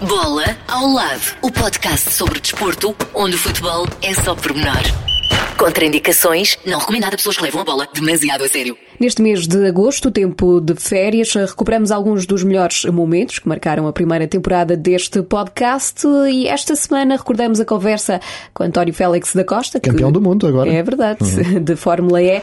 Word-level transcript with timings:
Bola 0.00 0.44
ao 0.68 0.86
lado, 0.88 1.36
o 1.40 1.50
podcast 1.50 2.12
sobre 2.12 2.40
desporto, 2.40 2.94
onde 3.14 3.36
o 3.36 3.38
futebol 3.38 3.86
é 4.02 4.12
só 4.12 4.34
pormenor. 4.34 4.82
Contraindicações, 5.56 6.58
não 6.66 6.78
recomendado 6.78 7.14
a 7.14 7.16
pessoas 7.16 7.36
que 7.36 7.42
levam 7.44 7.62
a 7.62 7.64
bola 7.64 7.88
demasiado 7.94 8.44
a 8.44 8.48
sério. 8.48 8.76
Neste 9.00 9.22
mês 9.22 9.46
de 9.46 9.66
agosto, 9.66 10.10
tempo 10.10 10.60
de 10.60 10.74
férias, 10.74 11.32
recuperamos 11.32 11.90
alguns 11.90 12.26
dos 12.26 12.42
melhores 12.44 12.84
momentos 12.86 13.38
que 13.38 13.48
marcaram 13.48 13.86
a 13.86 13.92
primeira 13.92 14.26
temporada 14.26 14.76
deste 14.76 15.22
podcast 15.22 16.06
e 16.30 16.48
esta 16.48 16.74
semana 16.76 17.16
recordamos 17.16 17.60
a 17.60 17.64
conversa 17.64 18.20
com 18.52 18.64
António 18.64 18.92
Félix 18.92 19.34
da 19.34 19.44
Costa. 19.44 19.80
que 19.80 19.88
Campeão 19.88 20.12
do 20.12 20.20
mundo 20.20 20.46
agora. 20.46 20.70
É 20.70 20.82
verdade, 20.82 21.18
de 21.60 21.76
Fórmula 21.76 22.20
E. 22.20 22.42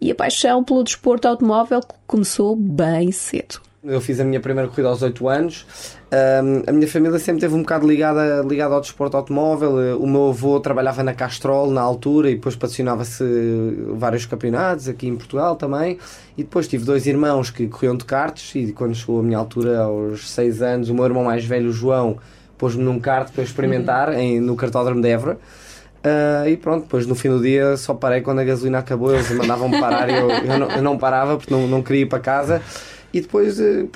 E 0.00 0.10
a 0.10 0.14
paixão 0.14 0.64
pelo 0.64 0.82
desporto 0.82 1.28
automóvel 1.28 1.80
começou 2.06 2.56
bem 2.56 3.12
cedo. 3.12 3.60
Eu 3.88 4.00
fiz 4.00 4.18
a 4.18 4.24
minha 4.24 4.40
primeira 4.40 4.68
corrida 4.68 4.88
aos 4.88 5.00
8 5.00 5.28
anos. 5.28 5.64
Um, 6.12 6.62
a 6.68 6.72
minha 6.72 6.88
família 6.88 7.18
sempre 7.20 7.40
teve 7.40 7.54
um 7.54 7.60
bocado 7.60 7.86
ligada, 7.86 8.42
ligada 8.42 8.74
ao 8.74 8.80
desporto 8.80 9.16
automóvel. 9.16 9.98
O 10.00 10.06
meu 10.08 10.30
avô 10.30 10.58
trabalhava 10.58 11.04
na 11.04 11.14
Castrol 11.14 11.70
na 11.70 11.82
altura 11.82 12.30
e 12.30 12.34
depois 12.34 12.56
patrocinava-se 12.56 13.22
vários 13.94 14.26
campeonatos 14.26 14.88
aqui 14.88 15.06
em 15.06 15.16
Portugal 15.16 15.54
também. 15.54 15.98
E 16.36 16.42
depois 16.42 16.66
tive 16.66 16.84
dois 16.84 17.06
irmãos 17.06 17.50
que 17.50 17.68
corriam 17.68 17.96
de 17.96 18.04
karts 18.04 18.56
e 18.56 18.72
quando 18.72 18.94
chegou 18.94 19.20
a 19.20 19.22
minha 19.22 19.38
altura, 19.38 19.78
aos 19.82 20.30
6 20.30 20.62
anos, 20.62 20.88
o 20.88 20.94
meu 20.94 21.04
irmão 21.04 21.22
mais 21.22 21.44
velho, 21.44 21.68
o 21.68 21.72
João, 21.72 22.18
pôs-me 22.58 22.82
num 22.82 22.98
kart 22.98 23.30
para 23.30 23.42
eu 23.42 23.44
experimentar 23.44 24.12
em, 24.14 24.40
no 24.40 24.56
cartódromo 24.56 25.00
de 25.00 25.08
Évora. 25.08 25.38
Uh, 26.04 26.48
e 26.48 26.56
pronto, 26.56 26.82
depois 26.82 27.06
no 27.06 27.14
fim 27.14 27.28
do 27.28 27.40
dia 27.40 27.76
só 27.76 27.92
parei 27.92 28.20
quando 28.20 28.38
a 28.38 28.44
gasolina 28.44 28.78
acabou, 28.78 29.12
eles 29.12 29.28
mandavam-me 29.30 29.80
parar 29.80 30.08
e 30.08 30.14
eu, 30.14 30.30
eu, 30.30 30.58
não, 30.58 30.70
eu 30.70 30.82
não 30.82 30.96
parava 30.96 31.36
porque 31.36 31.52
não, 31.52 31.66
não 31.66 31.82
queria 31.82 32.02
ir 32.02 32.06
para 32.06 32.20
casa. 32.20 32.62
E 33.16 33.20
depois 33.22 33.58
uh, 33.58 33.88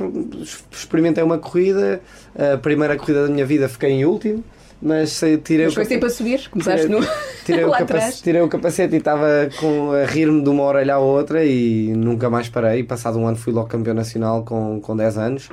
experimentei 0.72 1.22
uma 1.22 1.36
corrida, 1.36 2.00
a 2.34 2.56
primeira 2.56 2.96
corrida 2.96 3.26
da 3.26 3.28
minha 3.28 3.44
vida 3.44 3.68
fiquei 3.68 3.90
em 3.90 4.06
último, 4.06 4.42
mas 4.80 5.20
uh, 5.20 5.36
tirei 5.36 5.66
mas 5.66 5.74
foi 5.74 5.84
sempre 5.84 6.06
a 6.06 6.10
subir, 6.10 6.48
começaste 6.48 6.86
tirei, 6.86 7.00
no... 7.00 7.06
tirei, 7.44 7.64
o 7.68 7.70
capacete, 7.70 8.22
tirei 8.22 8.40
o 8.40 8.48
capacete 8.48 8.94
e 8.94 8.96
estava 8.96 9.50
com, 9.58 9.92
a 9.92 10.06
rir-me 10.06 10.42
de 10.42 10.48
uma 10.48 10.62
orelha 10.62 10.94
à 10.94 10.98
outra 10.98 11.44
e 11.44 11.92
nunca 11.94 12.30
mais 12.30 12.48
parei. 12.48 12.82
Passado 12.82 13.18
um 13.18 13.26
ano 13.26 13.36
fui 13.36 13.52
logo 13.52 13.68
campeão 13.68 13.92
nacional 13.92 14.42
com, 14.42 14.80
com 14.80 14.96
10 14.96 15.18
anos. 15.18 15.50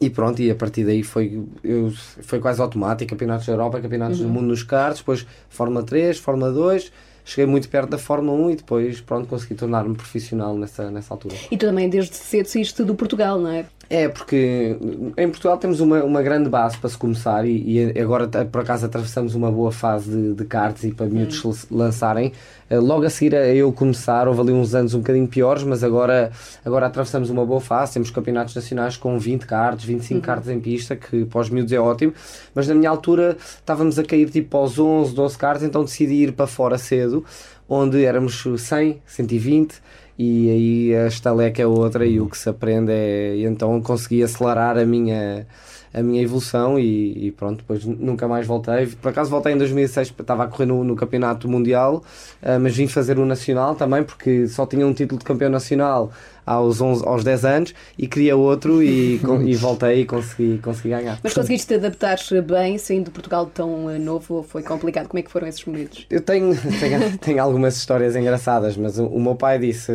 E 0.00 0.08
pronto, 0.08 0.40
e 0.40 0.52
a 0.52 0.54
partir 0.54 0.84
daí 0.84 1.02
foi, 1.02 1.42
eu, 1.64 1.92
foi 2.22 2.38
quase 2.38 2.60
automático, 2.60 3.10
campeonatos 3.10 3.46
da 3.46 3.54
Europa, 3.54 3.80
campeonatos 3.80 4.20
uhum. 4.20 4.26
do 4.28 4.32
mundo 4.32 4.46
nos 4.46 4.62
carros, 4.62 4.98
depois 4.98 5.26
Fórmula 5.48 5.82
3, 5.82 6.16
Fórmula 6.18 6.52
2, 6.52 6.92
cheguei 7.24 7.46
muito 7.46 7.68
perto 7.68 7.90
da 7.90 7.98
Fórmula 7.98 8.36
1 8.46 8.50
e 8.50 8.56
depois 8.56 9.00
pronto, 9.00 9.28
consegui 9.28 9.54
tornar-me 9.54 9.94
profissional 9.94 10.56
nessa, 10.56 10.90
nessa 10.90 11.14
altura. 11.14 11.34
E 11.50 11.56
tu 11.56 11.66
também 11.66 11.88
desde 11.88 12.14
cedo 12.14 12.46
saíste 12.46 12.84
do 12.84 12.94
Portugal, 12.94 13.38
não 13.40 13.50
é? 13.50 13.64
É, 13.94 14.08
porque 14.08 14.76
em 15.16 15.28
Portugal 15.28 15.56
temos 15.56 15.78
uma, 15.78 16.02
uma 16.02 16.20
grande 16.20 16.50
base 16.50 16.76
para 16.76 16.90
se 16.90 16.98
começar 16.98 17.46
e, 17.46 17.92
e 17.94 18.00
agora 18.00 18.26
por 18.26 18.62
acaso 18.62 18.84
atravessamos 18.84 19.36
uma 19.36 19.52
boa 19.52 19.70
fase 19.70 20.10
de, 20.10 20.34
de 20.34 20.44
karts 20.44 20.82
e 20.82 20.90
para 20.90 21.06
miúdos 21.06 21.44
hum. 21.44 21.52
lançarem. 21.70 22.32
Eh, 22.68 22.80
logo 22.80 23.06
a 23.06 23.10
seguir 23.10 23.36
a 23.36 23.46
eu 23.54 23.72
começar, 23.72 24.26
houve 24.26 24.40
ali 24.40 24.50
uns 24.50 24.74
anos 24.74 24.94
um 24.94 24.98
bocadinho 24.98 25.28
piores, 25.28 25.62
mas 25.62 25.84
agora, 25.84 26.32
agora 26.64 26.86
atravessamos 26.86 27.30
uma 27.30 27.46
boa 27.46 27.60
fase. 27.60 27.92
Temos 27.92 28.10
campeonatos 28.10 28.56
nacionais 28.56 28.96
com 28.96 29.16
20 29.16 29.46
karts, 29.46 29.84
25 29.84 30.14
uhum. 30.14 30.20
karts 30.20 30.48
em 30.48 30.58
pista, 30.58 30.96
que 30.96 31.24
para 31.26 31.40
os 31.40 31.48
miúdos 31.48 31.72
é 31.72 31.78
ótimo. 31.78 32.12
Mas 32.52 32.66
na 32.66 32.74
minha 32.74 32.90
altura 32.90 33.36
estávamos 33.38 33.96
a 33.96 34.02
cair 34.02 34.28
tipo 34.28 34.56
aos 34.56 34.76
11, 34.76 35.14
12 35.14 35.38
karts, 35.38 35.62
então 35.62 35.84
decidi 35.84 36.14
ir 36.14 36.32
para 36.32 36.48
fora 36.48 36.78
cedo, 36.78 37.24
onde 37.68 38.04
éramos 38.04 38.42
100, 38.58 39.00
120 39.06 39.80
e 40.18 40.50
aí 40.50 40.96
a 40.96 41.06
estaleca 41.08 41.60
é 41.60 41.66
outra 41.66 42.06
e 42.06 42.20
o 42.20 42.28
que 42.28 42.38
se 42.38 42.48
aprende 42.48 42.92
é. 42.92 43.36
E 43.36 43.44
então 43.44 43.80
consegui 43.80 44.22
acelerar 44.22 44.78
a 44.78 44.84
minha, 44.84 45.46
a 45.92 46.02
minha 46.02 46.22
evolução 46.22 46.78
e, 46.78 47.26
e, 47.26 47.32
pronto, 47.32 47.58
depois 47.58 47.84
nunca 47.84 48.28
mais 48.28 48.46
voltei. 48.46 48.86
Por 48.86 49.08
acaso 49.08 49.30
voltei 49.30 49.52
em 49.52 49.58
2006, 49.58 50.14
estava 50.18 50.44
a 50.44 50.46
correr 50.46 50.66
no, 50.66 50.84
no 50.84 50.94
Campeonato 50.94 51.48
Mundial, 51.48 52.02
uh, 52.42 52.60
mas 52.60 52.76
vim 52.76 52.86
fazer 52.86 53.18
o 53.18 53.26
Nacional 53.26 53.74
também, 53.74 54.04
porque 54.04 54.46
só 54.46 54.66
tinha 54.66 54.86
um 54.86 54.92
título 54.92 55.18
de 55.18 55.24
campeão 55.24 55.50
nacional 55.50 56.12
aos, 56.46 56.80
11, 56.80 57.06
aos 57.06 57.24
10 57.24 57.44
anos 57.44 57.74
e 57.98 58.06
queria 58.06 58.36
outro 58.36 58.82
e, 58.82 59.20
e 59.46 59.56
voltei 59.56 60.00
e 60.00 60.04
consegui, 60.04 60.58
consegui 60.58 60.90
ganhar. 60.90 61.18
Mas 61.22 61.34
conseguiste 61.34 61.68
te 61.68 61.74
adaptar 61.74 62.18
bem 62.46 62.78
saindo 62.78 63.06
de 63.06 63.10
Portugal 63.10 63.46
tão 63.46 63.90
eh, 63.90 63.98
novo 63.98 64.34
ou 64.34 64.42
foi 64.42 64.62
complicado? 64.62 65.08
Como 65.08 65.18
é 65.18 65.22
que 65.22 65.30
foram 65.30 65.46
esses 65.46 65.64
momentos? 65.64 66.06
Eu 66.10 66.20
tenho, 66.20 66.54
tenho, 66.80 67.18
tenho 67.18 67.42
algumas 67.42 67.76
histórias 67.76 68.14
engraçadas, 68.16 68.76
mas 68.76 68.98
o, 68.98 69.06
o, 69.06 69.20
meu 69.20 69.34
pai 69.34 69.58
disse: 69.58 69.92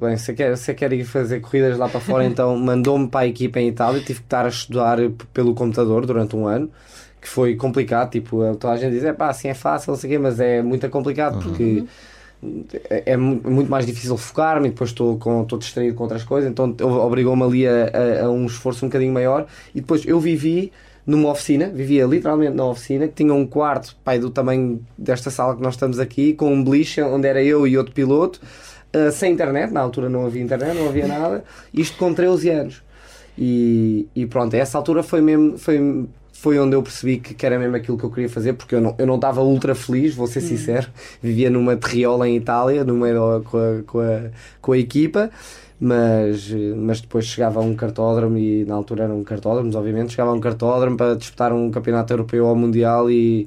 bem, 0.00 0.16
você 0.16 0.34
quer, 0.34 0.56
você 0.56 0.74
quer 0.74 0.92
ir 0.92 1.04
fazer 1.04 1.40
corridas 1.40 1.78
lá 1.78 1.88
para 1.88 2.00
fora, 2.00 2.24
então 2.26 2.56
mandou-me 2.56 3.08
para 3.08 3.20
a 3.20 3.26
equipa 3.26 3.60
em 3.60 3.68
Itália, 3.68 4.00
tive 4.00 4.20
que 4.20 4.26
estar 4.26 4.44
a 4.44 4.48
estudar 4.48 4.98
pelo 5.32 5.54
computador 5.54 6.06
durante 6.06 6.36
um 6.36 6.46
ano 6.46 6.70
que 7.20 7.28
foi 7.28 7.54
complicado, 7.54 8.12
tipo, 8.12 8.38
toda 8.56 8.72
a 8.72 8.76
gente 8.78 8.92
diz, 8.92 9.04
é 9.04 9.12
pá, 9.12 9.28
assim 9.28 9.48
é 9.48 9.52
fácil, 9.52 9.92
não 9.92 9.98
sei 9.98 10.08
o 10.08 10.12
quê, 10.14 10.18
mas 10.18 10.40
é 10.40 10.62
muito 10.62 10.88
complicado 10.88 11.34
uhum. 11.34 11.42
porque 11.42 11.62
uhum 11.62 11.86
é, 12.88 13.12
é 13.12 13.16
muito 13.16 13.70
mais 13.70 13.84
difícil 13.84 14.16
focar-me 14.16 14.68
e 14.68 14.70
depois 14.70 14.90
estou, 14.90 15.18
com, 15.18 15.42
estou 15.42 15.58
distraído 15.58 15.94
com 15.94 16.04
outras 16.04 16.24
coisas, 16.24 16.50
então 16.50 16.74
obrigou-me 16.80 17.42
ali 17.42 17.66
a, 17.66 17.90
a, 17.92 18.24
a, 18.24 18.30
um 18.30 18.46
esforço 18.46 18.84
um 18.84 18.88
bocadinho 18.88 19.12
maior. 19.12 19.46
E 19.74 19.80
depois 19.80 20.06
eu 20.06 20.18
vivi 20.18 20.72
numa 21.06 21.30
oficina, 21.30 21.68
vivia 21.68 22.04
literalmente 22.06 22.54
na 22.54 22.64
oficina, 22.64 23.08
que 23.08 23.14
tinha 23.14 23.34
um 23.34 23.46
quarto, 23.46 23.96
pai, 24.04 24.18
do 24.18 24.30
tamanho 24.30 24.84
desta 24.96 25.30
sala 25.30 25.56
que 25.56 25.62
nós 25.62 25.74
estamos 25.74 25.98
aqui, 25.98 26.34
com 26.34 26.52
um 26.52 26.62
beliche 26.62 27.02
onde 27.02 27.26
era 27.26 27.42
eu 27.42 27.66
e 27.66 27.76
outro 27.76 27.92
piloto, 27.92 28.40
uh, 28.94 29.10
sem 29.10 29.32
internet, 29.32 29.72
na 29.72 29.80
altura 29.80 30.08
não 30.08 30.24
havia 30.26 30.42
internet, 30.42 30.76
não 30.76 30.88
havia 30.88 31.06
nada, 31.06 31.44
isto 31.74 31.98
com 31.98 32.14
13 32.14 32.50
anos. 32.50 32.82
E, 33.36 34.06
e 34.14 34.26
pronto, 34.26 34.54
essa 34.54 34.76
altura 34.78 35.02
foi 35.02 35.20
mesmo, 35.20 35.58
foi 35.58 36.06
foi 36.40 36.58
onde 36.58 36.74
eu 36.74 36.82
percebi 36.82 37.18
que, 37.18 37.44
era 37.44 37.58
mesmo 37.58 37.76
aquilo 37.76 37.98
que 37.98 38.04
eu 38.04 38.10
queria 38.10 38.28
fazer, 38.28 38.54
porque 38.54 38.74
eu 38.74 38.80
não, 38.80 38.94
eu 38.96 39.06
não 39.06 39.16
estava 39.16 39.42
ultra 39.42 39.74
feliz, 39.74 40.14
vou 40.14 40.26
ser 40.26 40.38
hum. 40.38 40.48
sincero. 40.48 40.88
Vivia 41.22 41.50
numa 41.50 41.76
terriola 41.76 42.26
em 42.26 42.34
Itália, 42.36 42.82
no 42.82 42.94
meio 42.94 43.42
com 43.44 43.58
a, 43.58 43.82
com 43.86 44.00
a, 44.00 44.30
com 44.58 44.72
a 44.72 44.78
equipa, 44.78 45.30
mas, 45.78 46.50
mas 46.76 47.02
depois 47.02 47.26
chegava 47.26 47.60
a 47.60 47.62
um 47.62 47.74
cartódromo 47.74 48.38
e 48.38 48.64
na 48.64 48.74
altura 48.74 49.04
eram 49.04 49.22
cartódromos, 49.22 49.74
obviamente, 49.74 50.12
chegava 50.12 50.30
a 50.30 50.32
um 50.32 50.40
cartódromo 50.40 50.96
para 50.96 51.14
disputar 51.14 51.52
um 51.52 51.70
campeonato 51.70 52.10
europeu 52.10 52.46
ou 52.46 52.56
mundial 52.56 53.10
e 53.10 53.46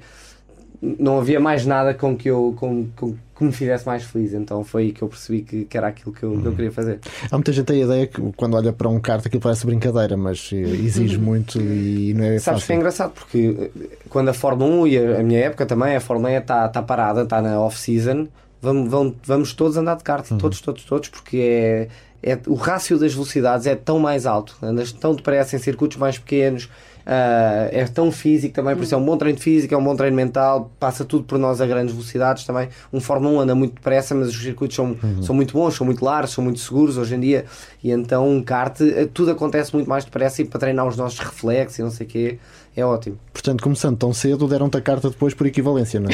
não 1.00 1.20
havia 1.20 1.40
mais 1.40 1.66
nada 1.66 1.94
com 1.94 2.16
que 2.16 2.30
eu 2.30 2.54
com, 2.60 2.88
com, 2.96 3.16
que 3.36 3.44
me 3.44 3.52
fizesse 3.54 3.86
mais 3.86 4.04
feliz. 4.04 4.34
Então 4.34 4.64
foi 4.64 4.84
aí 4.84 4.92
que 4.92 5.02
eu 5.02 5.08
percebi 5.08 5.42
que, 5.42 5.64
que 5.64 5.78
era 5.78 5.88
aquilo 5.88 6.12
que 6.12 6.24
eu, 6.24 6.40
que 6.40 6.46
eu, 6.46 6.52
queria 6.54 6.72
fazer. 6.72 7.00
Há 7.32 7.38
muita 7.38 7.54
gente 7.54 7.72
a 7.72 7.76
ideia 7.76 8.08
que 8.08 8.22
quando 8.36 8.56
olha 8.56 8.74
para 8.74 8.90
um 8.90 9.00
kart 9.00 9.26
aquilo 9.26 9.42
parece 9.42 9.66
brincadeira, 9.66 10.18
mas 10.18 10.52
exige 10.52 11.18
muito 11.18 11.60
e 11.60 12.14
não 12.14 12.26
é 12.26 12.40
Sabes 12.40 12.46
fácil. 12.46 12.68
que 12.68 12.74
é 12.74 12.76
engraçado 12.76 13.12
porque 13.14 13.72
eh, 13.76 13.98
quando 14.10 14.30
a 14.30 14.34
Fórmula 14.34 14.70
1 14.84 14.88
e 14.88 14.98
a, 14.98 15.20
a 15.20 15.24
minha 15.24 15.40
época 15.40 15.66
também, 15.66 15.96
a 15.96 16.02
Fórmula 16.02 16.34
1 16.34 16.38
está 16.40 16.68
tá 16.68 16.82
parada, 16.82 17.24
está 17.24 17.42
na 17.42 17.60
off-season, 17.62 18.28
vamos, 18.62 18.90
vamos, 18.90 19.16
vamos 19.24 19.54
todos 19.54 19.78
andar 19.78 19.96
de 19.96 20.04
kart, 20.04 20.30
uhum. 20.32 20.38
todos, 20.38 20.60
todos, 20.60 20.84
todos, 20.84 21.10
porque 21.10 21.38
é, 21.38 21.88
é, 22.34 22.40
o 22.48 22.56
rácio 22.56 22.98
das 23.00 23.14
velocidades 23.14 23.68
é 23.68 23.76
tão 23.76 24.00
mais 24.00 24.26
alto, 24.26 24.58
andas 24.62 24.92
tão 24.92 25.16
depressa 25.16 25.56
em 25.56 25.60
circuitos 25.60 25.98
mais 25.98 26.18
pequenos 26.18 26.70
Uh, 27.06 27.68
é 27.72 27.86
tão 27.86 28.12
físico 28.12 28.56
também, 28.56 28.76
por 28.76 28.84
isso 28.84 28.96
é 28.96 28.98
um 28.98 29.04
bom 29.04 29.18
treino 29.18 29.38
físico, 29.38 29.74
é 29.74 29.78
um 29.78 29.84
bom 29.84 29.94
treino 29.94 30.16
mental, 30.16 30.72
passa 30.80 31.04
tudo 31.04 31.26
por 31.26 31.38
nós 31.38 31.60
a 31.60 31.66
grandes 31.66 31.94
velocidades 31.94 32.46
também. 32.46 32.70
Um 32.94 33.02
Fórmula 33.02 33.36
1 33.36 33.40
anda 33.42 33.56
muito 33.56 33.76
depressa, 33.76 34.16
mas 34.16 34.30
os 34.30 34.42
circuitos 34.42 34.76
são, 34.76 34.96
uhum. 35.04 35.22
são 35.22 35.36
muito 35.36 35.54
bons, 35.54 35.76
são 35.76 35.86
muito 35.86 36.04
largos, 36.04 36.32
são 36.32 36.44
muito 36.44 36.60
seguros 36.60 36.98
hoje 36.98 37.16
em 37.16 37.20
dia. 37.20 37.46
E 37.84 37.92
então 37.92 38.30
um 38.30 38.42
kart, 38.42 38.80
eh, 38.82 39.08
tudo 39.14 39.32
acontece 39.32 39.74
muito 39.74 39.90
mais 39.90 40.06
depressa 40.06 40.42
e 40.42 40.46
para 40.46 40.60
treinar 40.60 40.88
os 40.88 40.96
nossos 40.96 41.20
reflexos 41.20 41.80
e 41.80 41.82
não 41.82 41.92
sei 41.92 42.08
o 42.08 42.10
quê 42.10 42.40
é 42.76 42.84
ótimo. 42.84 43.20
Portanto, 43.32 43.62
começando 43.62 43.98
tão 43.98 44.12
cedo, 44.14 44.48
deram-te 44.48 44.78
a 44.78 44.82
carta 44.82 45.10
depois 45.10 45.34
por 45.36 45.46
equivalência, 45.46 46.00
não 46.00 46.10
é? 46.10 46.14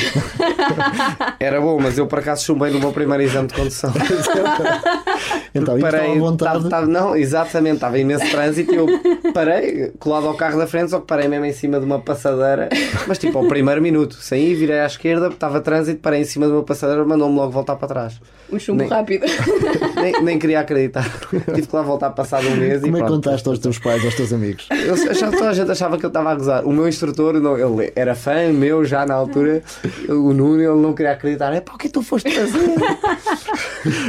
Era 1.39 1.61
bom, 1.61 1.79
mas 1.79 1.97
eu 1.97 2.05
por 2.05 2.19
acaso 2.19 2.43
chumbei 2.43 2.69
no 2.69 2.79
meu 2.79 2.91
primeiro 2.91 3.23
exame 3.23 3.47
de 3.47 3.53
condução. 3.53 3.93
então, 5.53 5.79
parei, 5.79 6.11
à 6.11 6.19
vontade. 6.19 6.53
Tava, 6.57 6.69
tava, 6.69 6.85
não, 6.85 7.15
exatamente, 7.15 7.75
estava 7.75 7.97
imenso 7.97 8.29
trânsito 8.29 8.73
e 8.73 8.77
eu 8.77 8.87
parei, 9.33 9.91
colado 9.99 10.27
ao 10.27 10.35
carro 10.35 10.57
da 10.57 10.67
frente, 10.67 10.91
só 10.91 10.99
que 10.99 11.07
parei 11.07 11.27
mesmo 11.27 11.45
em 11.45 11.53
cima 11.53 11.79
de 11.79 11.85
uma 11.85 11.99
passadeira, 11.99 12.69
mas 13.07 13.17
tipo 13.17 13.37
ao 13.37 13.47
primeiro 13.47 13.81
minuto, 13.81 14.15
saí, 14.15 14.53
virei 14.53 14.79
à 14.79 14.85
esquerda, 14.85 15.27
estava 15.27 15.61
trânsito, 15.61 15.99
parei 16.01 16.21
em 16.21 16.25
cima 16.25 16.45
de 16.45 16.53
uma 16.53 16.63
passadeira, 16.63 17.03
mandou-me 17.05 17.35
logo 17.35 17.51
voltar 17.51 17.75
para 17.75 17.87
trás. 17.87 18.21
Um 18.51 18.59
chumbo 18.59 18.79
nem, 18.79 18.89
rápido. 18.89 19.25
Nem, 19.95 20.23
nem, 20.23 20.39
queria 20.39 20.61
acreditar. 20.61 21.05
Tive 21.29 21.67
que 21.67 21.75
lá 21.75 21.81
voltar 21.81 22.09
passado 22.11 22.47
um 22.47 22.55
mês 22.55 22.81
Como 22.81 22.87
e. 22.87 22.91
Como 22.91 22.97
é 22.97 23.01
que 23.01 23.07
contaste 23.07 23.47
aos 23.47 23.59
teus 23.59 23.77
pais, 23.77 24.03
aos 24.03 24.15
teus 24.15 24.31
amigos? 24.31 24.67
Eu, 24.71 24.95
já, 25.13 25.29
toda 25.29 25.49
a 25.49 25.53
gente 25.53 25.69
achava 25.69 25.97
que 25.97 26.05
eu 26.05 26.07
estava 26.07 26.31
a 26.31 26.35
gozar. 26.35 26.65
O 26.65 26.71
meu 26.71 26.87
instrutor, 26.87 27.33
não, 27.39 27.57
ele 27.57 27.91
era 27.95 28.15
fã 28.15 28.51
meu 28.51 28.85
já 28.85 29.05
na 29.05 29.13
altura, 29.13 29.61
o 30.07 30.33
Nuno, 30.33 30.61
ele 30.61 30.81
não 30.81 30.93
queria 30.93 31.11
acreditar. 31.11 31.53
É 31.53 31.61
para 31.61 31.75
o 31.75 31.77
que 31.77 31.89
tu 31.89 32.01
foste 32.01 32.31
fazer? 32.31 32.75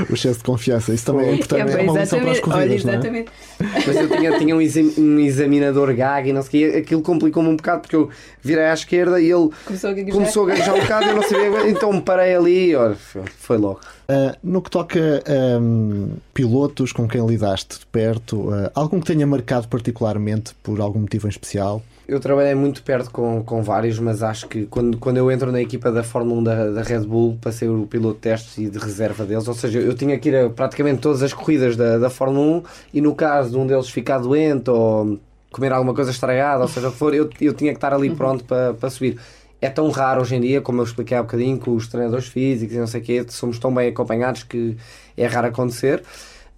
o 0.09 0.15
excesso 0.15 0.39
de 0.39 0.45
confiança, 0.45 0.93
isso 0.93 1.07
também 1.07 1.29
é 1.29 1.35
importante, 1.35 1.73
é, 1.73 1.81
é 1.81 1.91
uma 1.91 2.01
lição 2.01 2.21
para 2.21 2.31
as 2.31 2.41
corridas, 2.41 2.85
olha, 2.85 2.95
exatamente. 2.95 3.31
Mas 3.59 3.97
eu 3.97 4.09
tinha, 4.09 4.39
tinha 4.39 4.57
um, 4.57 4.61
exam, 4.61 4.93
um 4.99 5.19
examinador 5.19 5.95
gag 5.95 6.29
e 6.29 6.33
não 6.33 6.43
sei 6.43 6.69
o 6.69 6.73
quê, 6.73 6.79
aquilo 6.79 7.03
complicou-me 7.03 7.49
um 7.49 7.57
bocado 7.57 7.83
porque 7.83 7.97
eu 7.97 8.09
virei 8.43 8.65
à 8.65 8.75
esquerda 8.75 9.21
e 9.21 9.31
ele 9.31 9.51
Começou 9.65 9.91
a 9.91 9.93
gaguejar, 9.93 10.15
começou 10.15 10.45
a 10.45 10.47
gaguejar 10.47 10.75
um 10.75 10.81
bocado 10.81 11.05
e 11.05 11.09
eu 11.09 11.17
não 11.17 11.23
sabia, 11.23 11.69
então 11.69 12.01
parei 12.01 12.35
ali 12.35 12.71
e 12.71 12.77
olha, 12.77 12.95
foi, 12.95 13.23
foi 13.39 13.59
logo. 13.59 13.81
Uh, 14.09 14.30
no 14.43 14.63
que 14.63 14.71
toca 14.71 15.23
a 15.27 15.59
um, 15.59 16.11
pilotos 16.33 16.93
com 16.93 17.09
quem 17.09 17.25
lidaste 17.27 17.81
de 17.81 17.87
perto, 17.87 18.49
uh, 18.49 18.71
algum 18.75 19.01
que 19.01 19.07
tenha 19.07 19.27
marcado 19.27 19.69
particularmente 19.69 20.55
por 20.63 20.81
algum 20.81 21.01
motivo 21.01 21.27
em 21.27 21.31
especial? 21.31 21.83
Eu 22.09 22.19
trabalhei 22.19 22.57
muito 22.57 22.83
perto 22.83 23.09
com, 23.11 23.43
com 23.45 23.63
vários, 23.63 23.99
mas 24.01 24.21
acho 24.21 24.49
que 24.49 24.67
quando, 24.67 24.99
quando 24.99 25.19
eu 25.19 25.31
entro 25.31 25.53
na 25.53 25.61
equipa 25.61 25.93
da 25.93 26.03
Fórmula 26.03 26.41
1 26.41 26.43
da, 26.43 26.71
da 26.71 26.83
Red 26.83 27.01
Bull, 27.01 27.39
passei 27.41 27.69
o 27.69 27.87
piloto 27.87 28.15
de 28.15 28.21
testes 28.21 28.59
e 28.59 28.69
de 28.69 28.79
reserva 28.79 29.25
deles, 29.25 29.47
ou 29.47 29.55
seja, 29.55 29.79
eu 29.79 29.95
tinha 29.95 30.19
que 30.19 30.29
ir 30.29 30.37
a 30.37 30.51
praticamente 30.51 31.01
todas 31.01 31.23
as 31.23 31.33
corridas 31.33 31.77
da, 31.77 31.99
da 31.99 32.11
Fórmula 32.11 32.59
1 32.59 32.63
e 32.95 33.01
no 33.01 33.15
caso 33.15 33.51
de 33.51 33.57
um 33.57 33.65
deles 33.65 33.89
ficar 33.89 34.19
doente 34.19 34.69
ou 34.69 35.21
comer 35.53 35.73
alguma 35.73 35.95
coisa 35.95 36.11
estragada, 36.11 36.63
ou 36.63 36.69
seja 36.69 36.89
o 36.89 36.93
que 36.93 36.99
for, 36.99 37.15
eu, 37.15 37.31
eu 37.41 37.55
tinha 37.55 37.73
que 37.73 37.77
estar 37.79 37.93
ali 37.93 38.11
pronto 38.11 38.45
para, 38.45 38.75
para 38.75 38.91
subir 38.91 39.17
é 39.61 39.69
tão 39.69 39.91
raro 39.91 40.23
hoje 40.23 40.37
em 40.37 40.41
dia, 40.41 40.61
como 40.61 40.81
eu 40.81 40.85
expliquei 40.85 41.17
há 41.17 41.23
bocadinho, 41.23 41.59
com 41.59 41.75
os 41.75 41.87
treinadores 41.87 42.27
físicos 42.27 42.75
e 42.75 42.79
não 42.79 42.87
sei 42.87 43.01
o 43.01 43.05
quê, 43.05 43.27
somos 43.29 43.59
tão 43.59 43.73
bem 43.75 43.89
acompanhados 43.89 44.43
que 44.43 44.77
é 45.17 45.27
raro 45.27 45.49
acontecer. 45.49 46.03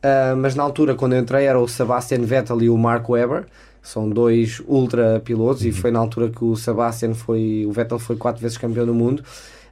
Uh, 0.03 0.37
mas 0.37 0.55
na 0.55 0.63
altura, 0.63 0.95
quando 0.95 1.15
eu 1.15 1.21
entrei, 1.21 1.47
era 1.47 1.59
o 1.59 1.69
Sebastian 1.69 2.23
Vettel 2.23 2.63
e 2.63 2.71
o 2.71 2.77
Mark 2.77 3.09
Webber, 3.09 3.47
são 3.83 4.09
dois 4.09 4.63
ultra 4.67 5.21
pilotos, 5.25 5.63
uhum. 5.63 5.69
e 5.69 5.73
foi 5.73 5.91
na 5.91 5.99
altura 5.99 6.31
que 6.31 6.45
o 6.45 6.55
Sebastian 6.55 7.15
foi, 7.15 7.65
o 7.67 7.73
Vettel 7.73 7.99
foi 7.99 8.17
quatro 8.17 8.41
vezes 8.41 8.57
campeão 8.57 8.87
do 8.87 8.95
mundo. 8.95 9.25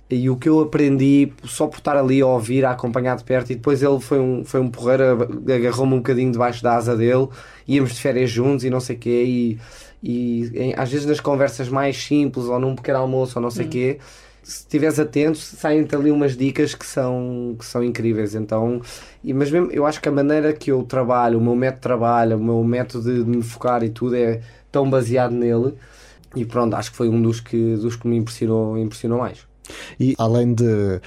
E 0.08 0.28
o 0.28 0.34
que 0.34 0.48
eu 0.48 0.58
aprendi 0.58 1.32
só 1.44 1.68
por 1.68 1.78
estar 1.78 1.96
ali 1.96 2.20
a 2.20 2.26
ouvir, 2.26 2.64
a 2.64 2.72
acompanhar 2.72 3.16
de 3.16 3.22
perto, 3.22 3.52
e 3.52 3.54
depois 3.54 3.80
ele 3.80 4.00
foi 4.00 4.18
um, 4.18 4.44
foi 4.44 4.60
um 4.60 4.68
porreiro, 4.68 5.04
agarrou-me 5.48 5.94
um 5.94 5.98
bocadinho 5.98 6.32
debaixo 6.32 6.64
da 6.64 6.74
asa 6.74 6.96
dele, 6.96 7.28
íamos 7.66 7.92
de 7.92 8.00
férias 8.00 8.28
juntos 8.28 8.64
e 8.64 8.70
não 8.70 8.80
sei 8.80 8.96
o 8.96 8.98
quê, 8.98 9.24
e 9.24 9.58
e 10.02 10.50
em, 10.54 10.74
às 10.76 10.90
vezes 10.90 11.06
nas 11.06 11.20
conversas 11.20 11.68
mais 11.68 11.96
simples 11.96 12.46
ou 12.46 12.58
num 12.58 12.74
pequeno 12.74 12.98
almoço 12.98 13.38
ou 13.38 13.42
não 13.42 13.50
sei 13.50 13.62
o 13.62 13.64
uhum. 13.66 13.70
quê 13.70 13.98
se 14.42 14.60
estiveres 14.60 14.98
atento 14.98 15.38
saem-te 15.38 15.94
ali 15.94 16.10
umas 16.10 16.36
dicas 16.36 16.74
que 16.74 16.86
são, 16.86 17.54
que 17.58 17.64
são 17.64 17.84
incríveis. 17.84 18.34
Então, 18.34 18.80
e, 19.22 19.32
mas 19.32 19.50
mesmo 19.50 19.70
eu 19.70 19.86
acho 19.86 20.00
que 20.00 20.08
a 20.08 20.12
maneira 20.12 20.52
que 20.52 20.72
eu 20.72 20.82
trabalho, 20.82 21.38
o 21.38 21.42
meu 21.42 21.54
método 21.54 21.76
de 21.76 21.82
trabalho 21.82 22.36
o 22.36 22.42
meu 22.42 22.64
método 22.64 23.24
de, 23.24 23.30
me 23.30 23.42
focar 23.42 23.82
e 23.84 23.90
tudo 23.90 24.16
é 24.16 24.40
tão 24.72 24.88
baseado 24.88 25.32
nele. 25.32 25.74
E 26.34 26.44
pronto, 26.44 26.74
acho 26.74 26.90
que 26.90 26.96
foi 26.96 27.08
um 27.08 27.20
dos 27.20 27.40
que, 27.40 27.76
dos 27.76 27.96
que 27.96 28.06
me 28.08 28.16
impressionou, 28.16 28.78
impressionou 28.78 29.18
mais 29.18 29.49
e 29.98 30.14
além 30.18 30.54
de 30.54 31.00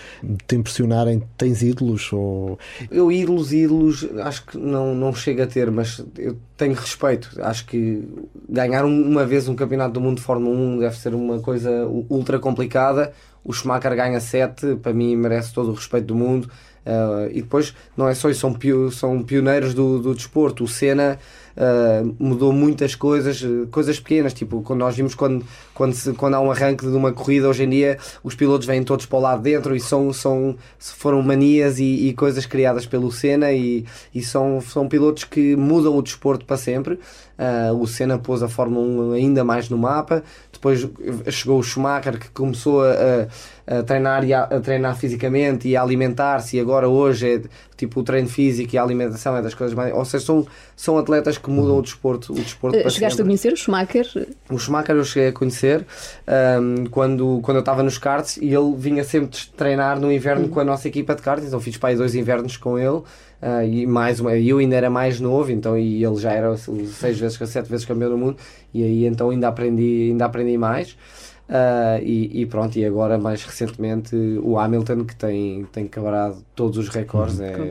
te 0.47 0.55
impressionarem, 0.55 1.23
tens 1.37 1.61
ídolos? 1.61 2.11
Ou... 2.13 2.57
Eu, 2.91 3.11
ídolos, 3.11 3.53
ídolos, 3.53 4.07
acho 4.21 4.45
que 4.45 4.57
não, 4.57 4.93
não 4.93 5.13
chega 5.13 5.43
a 5.43 5.47
ter, 5.47 5.69
mas 5.71 6.03
eu 6.17 6.37
tenho 6.57 6.73
respeito. 6.73 7.29
Acho 7.41 7.65
que 7.65 8.03
ganhar 8.49 8.85
uma 8.85 9.25
vez 9.25 9.47
um 9.47 9.55
campeonato 9.55 9.93
do 9.93 10.01
mundo 10.01 10.17
de 10.17 10.23
Fórmula 10.23 10.55
1 10.55 10.79
deve 10.79 10.97
ser 10.97 11.13
uma 11.13 11.39
coisa 11.39 11.85
ultra 12.09 12.39
complicada. 12.39 13.13
O 13.43 13.51
Schumacher 13.51 13.95
ganha 13.95 14.19
7, 14.19 14.75
para 14.75 14.93
mim 14.93 15.15
merece 15.15 15.53
todo 15.53 15.71
o 15.71 15.73
respeito 15.73 16.07
do 16.07 16.15
mundo. 16.15 16.49
Uh, 16.85 17.29
e 17.31 17.41
depois, 17.41 17.73
não 17.95 18.07
é 18.07 18.13
só 18.13 18.29
isso, 18.29 18.41
são, 18.41 18.91
são 18.91 19.23
pioneiros 19.23 19.73
do, 19.73 19.99
do 19.99 20.13
desporto. 20.13 20.63
O 20.63 20.67
Senna 20.67 21.19
uh, 21.57 22.15
mudou 22.19 22.51
muitas 22.51 22.95
coisas, 22.95 23.43
coisas 23.71 23.99
pequenas, 23.99 24.33
tipo 24.33 24.61
quando 24.61 24.79
nós 24.79 24.95
vimos 24.95 25.15
quando, 25.15 25.45
quando, 25.73 25.93
se, 25.93 26.13
quando 26.13 26.35
há 26.35 26.39
um 26.39 26.51
arranque 26.51 26.85
de 26.85 26.95
uma 26.95 27.11
corrida 27.11 27.47
hoje 27.49 27.63
em 27.63 27.69
dia, 27.69 27.97
os 28.23 28.35
pilotos 28.35 28.67
vêm 28.67 28.83
todos 28.83 29.05
para 29.05 29.17
o 29.17 29.21
lado 29.21 29.41
dentro 29.41 29.75
e 29.75 29.79
são, 29.79 30.11
são, 30.13 30.55
foram 30.79 31.21
manias 31.21 31.79
e, 31.79 32.07
e 32.07 32.13
coisas 32.13 32.45
criadas 32.45 32.85
pelo 32.85 33.11
Senna 33.11 33.51
e, 33.51 33.85
e 34.13 34.21
são, 34.21 34.61
são 34.61 34.87
pilotos 34.87 35.23
que 35.23 35.55
mudam 35.55 35.95
o 35.97 36.01
desporto 36.01 36.45
para 36.45 36.57
sempre. 36.57 36.99
Uh, 37.33 37.75
o 37.81 37.87
Senna 37.87 38.19
pôs 38.19 38.43
a 38.43 38.47
Fórmula 38.47 39.09
1 39.09 39.11
ainda 39.13 39.43
mais 39.43 39.67
no 39.67 39.77
mapa. 39.77 40.23
Depois 40.51 40.87
chegou 41.29 41.59
o 41.59 41.63
Schumacher 41.63 42.19
que 42.19 42.29
começou 42.29 42.83
a, 42.83 43.27
a 43.65 43.83
treinar, 43.83 44.23
e 44.23 44.33
a, 44.33 44.43
a, 44.43 44.59
treinar 44.59 44.95
fisicamente 44.95 45.67
e 45.67 45.75
a 45.75 45.81
alimentar-se. 45.81 46.57
E 46.57 46.59
agora, 46.59 46.87
hoje, 46.87 47.35
é 47.35 47.41
tipo 47.75 47.99
o 47.99 48.03
treino 48.03 48.29
físico 48.29 48.75
e 48.75 48.77
a 48.77 48.83
alimentação 48.83 49.35
é 49.35 49.41
das 49.41 49.53
coisas 49.53 49.75
mais. 49.75 49.93
Ou 49.93 50.05
seja, 50.05 50.25
são, 50.25 50.47
são 50.75 50.97
atletas 50.97 51.37
que 51.43 51.49
mudam 51.49 51.77
o 51.77 51.81
desporto, 51.81 52.31
o 52.31 52.35
desporto 52.35 52.77
uh, 52.77 52.89
Chegaste 52.89 53.17
sempre. 53.17 53.21
a 53.21 53.25
conhecer 53.25 53.53
o 53.53 53.57
Schumacher? 53.57 54.27
O 54.49 54.57
Schumacher 54.57 54.95
eu 54.95 55.03
cheguei 55.03 55.29
a 55.29 55.33
conhecer 55.33 55.85
um, 56.61 56.85
quando, 56.85 57.41
quando 57.43 57.57
eu 57.57 57.59
estava 57.61 57.83
nos 57.83 57.97
karts 57.97 58.37
e 58.37 58.53
ele 58.53 58.73
vinha 58.77 59.03
sempre 59.03 59.37
treinar 59.57 59.99
no 59.99 60.11
inverno 60.11 60.45
uhum. 60.45 60.49
com 60.49 60.59
a 60.61 60.63
nossa 60.63 60.87
equipa 60.87 61.13
de 61.13 61.21
karts. 61.21 61.45
Então 61.45 61.59
fiz 61.59 61.75
para 61.75 61.89
aí 61.89 61.95
dois 61.97 62.15
invernos 62.15 62.55
com 62.55 62.79
ele. 62.79 63.03
Uh, 63.43 63.61
e 63.69 63.85
mais 63.85 64.21
uma, 64.21 64.37
eu 64.37 64.59
ainda 64.59 64.73
era 64.73 64.89
mais 64.89 65.19
novo, 65.19 65.51
então 65.51 65.77
e 65.77 66.01
ele 66.01 66.15
já 66.15 66.31
era 66.31 66.55
seis 66.55 67.19
vezes, 67.19 67.37
sete 67.49 67.69
vezes 67.69 67.85
campeão 67.85 68.09
do 68.09 68.17
mundo, 68.17 68.37
e 68.73 68.81
aí 68.81 69.05
então 69.05 69.31
ainda 69.31 69.49
aprendi, 69.49 70.11
ainda 70.11 70.23
aprendi 70.23 70.57
mais. 70.57 70.95
Uh, 71.49 72.01
e, 72.01 72.41
e, 72.41 72.45
pronto, 72.45 72.79
e 72.79 72.85
agora 72.85 73.17
mais 73.17 73.43
recentemente 73.43 74.15
o 74.41 74.57
Hamilton 74.57 75.03
que 75.03 75.15
tem, 75.15 75.65
tem 75.73 75.87
quebrado 75.87 76.37
todos 76.55 76.77
os 76.77 76.87
recordes. 76.87 77.39
Uhum. 77.39 77.45
É, 77.45 77.69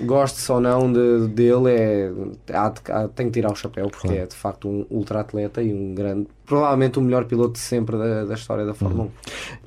goste 0.00 0.50
ou 0.50 0.60
não 0.60 0.92
de, 0.92 1.28
dele, 1.28 1.70
é, 1.70 2.10
há, 2.52 2.66
há, 2.66 3.08
tem 3.08 3.26
que 3.26 3.32
tirar 3.32 3.52
o 3.52 3.56
chapéu 3.56 3.88
porque 3.88 4.08
claro. 4.08 4.22
é 4.22 4.26
de 4.26 4.34
facto 4.34 4.68
um 4.68 4.86
ultra 4.90 5.20
atleta 5.20 5.62
e 5.62 5.72
um 5.72 5.94
grande 5.94 6.28
provavelmente 6.46 6.98
o 6.98 7.02
melhor 7.02 7.24
piloto 7.24 7.54
de 7.54 7.58
sempre 7.58 7.96
da, 7.98 8.24
da 8.24 8.34
história 8.34 8.64
da 8.64 8.72
Fórmula 8.72 9.04
uhum. 9.04 9.10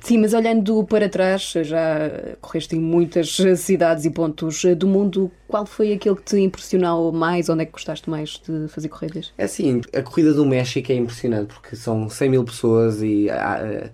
Sim, 0.00 0.18
mas 0.18 0.32
olhando 0.32 0.82
para 0.84 1.08
trás, 1.08 1.52
já 1.62 2.10
correste 2.40 2.74
em 2.74 2.80
muitas 2.80 3.36
cidades 3.58 4.04
e 4.04 4.10
pontos 4.10 4.64
do 4.76 4.86
mundo. 4.86 5.30
Qual 5.46 5.66
foi 5.66 5.92
aquele 5.92 6.14
que 6.14 6.22
te 6.22 6.38
impressionou 6.38 7.12
mais? 7.12 7.48
Onde 7.48 7.62
é 7.62 7.66
que 7.66 7.72
gostaste 7.72 8.08
mais 8.08 8.40
de 8.46 8.68
fazer 8.68 8.88
corridas? 8.88 9.32
É 9.36 9.44
assim, 9.44 9.80
a 9.94 10.00
corrida 10.00 10.32
do 10.32 10.46
México 10.46 10.90
é 10.92 10.94
impressionante 10.94 11.52
porque 11.52 11.76
são 11.76 12.08
100 12.08 12.28
mil 12.30 12.44
pessoas 12.44 13.02
e 13.02 13.26
uh, 13.26 13.88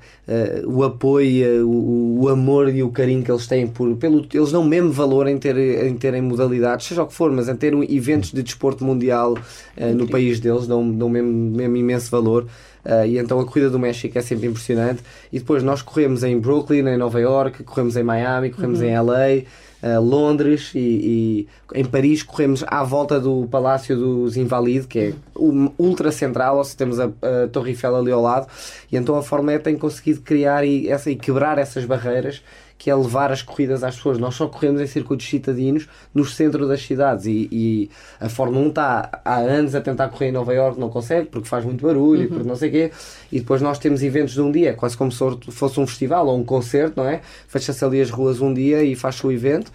uh, 0.65 0.71
o 0.71 0.85
apoio, 0.85 1.67
o, 1.67 2.25
o, 2.25 2.29
amor 2.29 2.69
e 2.69 2.83
o 2.83 2.91
carinho 2.91 3.23
que 3.23 3.31
eles 3.31 3.47
têm 3.47 3.67
por. 3.67 3.97
Pelo, 3.97 4.27
eles 4.33 4.53
dão 4.53 4.63
mesmo 4.63 4.93
valor 4.93 5.27
em, 5.27 5.39
ter, 5.39 5.57
em 5.57 5.97
terem 5.97 6.21
modalidades, 6.21 6.87
seja 6.87 7.03
o 7.03 7.07
que 7.07 7.15
for, 7.15 7.33
mas 7.33 7.49
em 7.49 7.57
ter 7.57 7.73
eventos 7.91 8.33
de 8.33 8.43
desporto 8.43 8.85
mundial 8.85 9.33
uh, 9.33 9.95
no 9.95 10.07
país 10.07 10.39
deles, 10.39 10.67
dão, 10.67 10.89
dão 10.93 11.09
mesmo, 11.09 11.33
mesmo 11.57 11.77
imenso 11.77 12.11
valor. 12.11 12.47
Uh, 12.87 13.05
e 13.05 13.19
então 13.19 13.41
a 13.41 13.45
corrida 13.45 13.69
do 13.69 13.81
México 13.81 14.17
é 14.17 14.23
sempre 14.23 14.47
impressionante. 14.47 15.03
E 15.33 15.41
depois 15.41 15.63
nós 15.65 15.83
corremos 15.83 16.23
em 16.23 16.39
Brooklyn, 16.39 16.87
em 16.87 16.97
Nova 16.97 17.21
York, 17.21 17.65
corremos 17.65 17.97
em 17.97 18.05
Miami, 18.05 18.51
corremos 18.51 18.81
uhum. 18.81 18.87
em 18.87 18.99
LA. 18.99 19.43
Uh, 19.83 20.01
Londres 20.01 20.71
e, 20.75 20.79
e, 20.79 21.49
em 21.75 21.85
Paris 21.85 22.23
corremos 22.23 22.65
à 22.67 22.83
volta 22.83 23.21
do 23.21 23.47
Palácio 23.51 23.95
dos 23.95 24.37
Invalides, 24.37 24.87
que 24.87 24.99
é 24.99 25.13
ultra 25.37 26.11
central, 26.11 26.57
ou 26.57 26.65
seja, 26.65 26.79
temos 26.79 26.99
a, 26.99 27.05
a 27.05 27.49
Torre 27.53 27.73
Eiffel 27.73 27.95
ali 27.95 28.11
ao 28.11 28.23
lado, 28.23 28.47
e 28.91 28.97
então 28.97 29.17
a 29.17 29.23
Fórmula 29.23 29.53
E 29.55 29.59
tem 29.59 29.77
conseguido 29.77 30.23
criar 30.23 30.65
e, 30.65 30.89
essa, 30.89 31.11
e 31.11 31.15
quebrar 31.15 31.59
essas 31.59 31.85
barreiras 31.85 32.43
que 32.79 32.91
é 32.91 32.95
levar 32.95 33.33
as 33.33 33.43
corridas 33.43 33.83
às 33.83 33.97
pessoas. 33.97 34.19
Nós 34.19 34.35
só 34.35 34.47
corremos 34.47 34.81
em 34.81 34.87
circuitos 34.87 35.27
citadinos 35.29 35.89
no 36.15 36.25
centro 36.25 36.69
das 36.69 36.83
cidades 36.83 37.27
e, 37.27 37.49
e 37.51 37.91
a 38.21 38.29
Fórmula 38.29 38.65
1 38.67 38.69
está 38.69 39.21
há 39.25 39.37
anos 39.37 39.75
a 39.75 39.81
tentar 39.81 40.09
correr 40.09 40.29
em 40.29 40.33
Nova 40.33 40.53
York, 40.53 40.79
não 40.79 40.89
consegue 40.89 41.29
porque 41.29 41.49
faz 41.49 41.65
muito 41.65 41.85
barulho 41.85 42.23
uhum. 42.23 42.29
porque 42.29 42.49
não 42.49 42.57
sei 42.57 42.69
o 42.69 42.73
quê. 42.73 42.93
E 43.33 43.41
depois 43.41 43.63
nós 43.63 43.79
temos 43.79 44.03
eventos 44.03 44.35
de 44.35 44.41
um 44.41 44.53
dia, 44.53 44.75
quase 44.75 44.97
como 44.97 45.11
se 45.11 45.19
fosse 45.51 45.81
um 45.81 45.87
festival 45.87 46.27
ou 46.27 46.39
um 46.39 46.45
concerto, 46.45 47.01
não 47.01 47.09
é? 47.09 47.21
Fecha-se 47.49 47.85
ali 47.85 48.01
as 48.01 48.11
ruas 48.11 48.41
um 48.41 48.53
dia 48.53 48.83
e 48.83 48.95
faz 48.95 49.23
o 49.25 49.33
evento. 49.33 49.73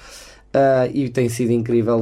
Uh, 0.54 0.92
e 0.94 1.08
tem 1.08 1.30
sido 1.30 1.52
incrível 1.54 2.02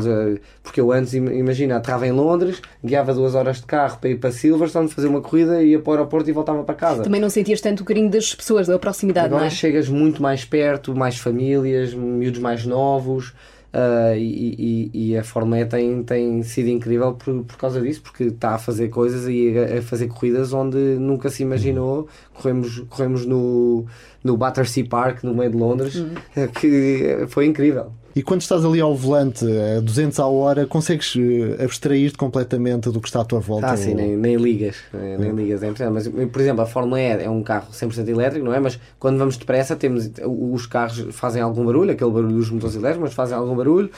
porque 0.63 0.81
eu 0.81 0.91
antes, 0.91 1.13
imagina, 1.13 1.77
aterrava 1.77 2.07
em 2.07 2.11
Londres, 2.11 2.59
guiava 2.83 3.13
duas 3.13 3.35
horas 3.35 3.57
de 3.57 3.65
carro 3.67 3.99
para 3.99 4.09
ir 4.09 4.15
para 4.15 4.31
Silverstone, 4.31 4.89
fazer 4.89 5.07
uma 5.07 5.21
corrida, 5.21 5.61
ia 5.61 5.79
para 5.79 5.91
o 5.91 5.93
aeroporto 5.93 6.27
e 6.31 6.33
voltava 6.33 6.63
para 6.63 6.73
casa. 6.73 7.03
Também 7.03 7.21
não 7.21 7.29
sentias 7.29 7.61
tanto 7.61 7.81
o 7.81 7.85
carinho 7.85 8.09
das 8.09 8.33
pessoas, 8.33 8.65
da 8.65 8.79
proximidade, 8.79 9.27
Agora 9.27 9.41
não 9.41 9.47
é? 9.47 9.51
chegas 9.51 9.87
muito 9.87 10.19
mais 10.19 10.45
perto, 10.45 10.95
mais 10.95 11.17
famílias, 11.17 11.93
miúdos 11.93 12.39
mais 12.39 12.65
novos. 12.65 13.33
Uh, 13.71 14.17
e, 14.17 14.89
e, 14.93 15.11
e, 15.11 15.17
a 15.17 15.23
Fórmula 15.23 15.59
E 15.59 15.65
tem, 15.65 16.01
tem 16.01 16.41
sido 16.41 16.69
incrível 16.69 17.13
por, 17.13 17.43
por 17.43 17.55
causa 17.55 17.79
disso, 17.79 18.01
porque 18.01 18.23
está 18.23 18.55
a 18.55 18.57
fazer 18.57 18.89
coisas 18.89 19.27
e 19.27 19.53
a, 19.55 19.77
a 19.77 19.81
fazer 19.83 20.07
corridas 20.07 20.53
onde 20.53 20.77
nunca 20.77 21.29
se 21.29 21.43
imaginou. 21.43 22.07
Corremos, 22.33 22.79
corremos 22.89 23.27
no, 23.27 23.85
no 24.23 24.35
Battersea 24.35 24.83
Park, 24.89 25.23
no 25.23 25.35
meio 25.35 25.51
de 25.51 25.57
Londres, 25.57 25.95
uhum. 25.95 26.15
que 26.59 27.27
foi 27.27 27.45
incrível. 27.45 27.91
E 28.19 28.21
quando 28.21 28.41
estás 28.41 28.65
ali 28.65 28.81
ao 28.81 28.93
volante 28.93 29.45
a 29.45 29.79
200 29.79 30.19
à 30.19 30.27
hora, 30.27 30.65
consegues 30.67 31.15
eh, 31.15 31.63
abstrair-te 31.63 32.17
completamente 32.17 32.89
do 32.89 32.99
que 32.99 33.07
está 33.07 33.21
à 33.21 33.23
tua 33.23 33.39
volta? 33.39 33.67
Ah, 33.67 33.77
sim, 33.77 33.93
nem, 33.93 34.17
nem 34.17 34.35
ligas. 34.35 34.75
Nem, 34.93 35.17
nem 35.17 35.31
ligas, 35.31 35.63
é 35.63 35.89
Mas, 35.89 36.05
por 36.05 36.41
exemplo, 36.41 36.61
a 36.61 36.65
Fórmula 36.65 36.99
E 36.99 37.23
é 37.23 37.29
um 37.29 37.41
carro 37.41 37.71
100% 37.71 38.09
elétrico, 38.09 38.45
não 38.45 38.53
é? 38.53 38.59
Mas 38.59 38.77
quando 38.99 39.17
vamos 39.17 39.37
depressa, 39.37 39.73
temos, 39.73 40.11
os 40.25 40.65
carros 40.65 41.07
fazem 41.11 41.41
algum 41.41 41.63
barulho, 41.63 41.93
aquele 41.93 42.11
barulho 42.11 42.35
dos 42.35 42.51
motores 42.51 42.75
elétricos, 42.75 43.07
mas 43.07 43.13
fazem 43.13 43.37
algum 43.37 43.55
barulho. 43.55 43.89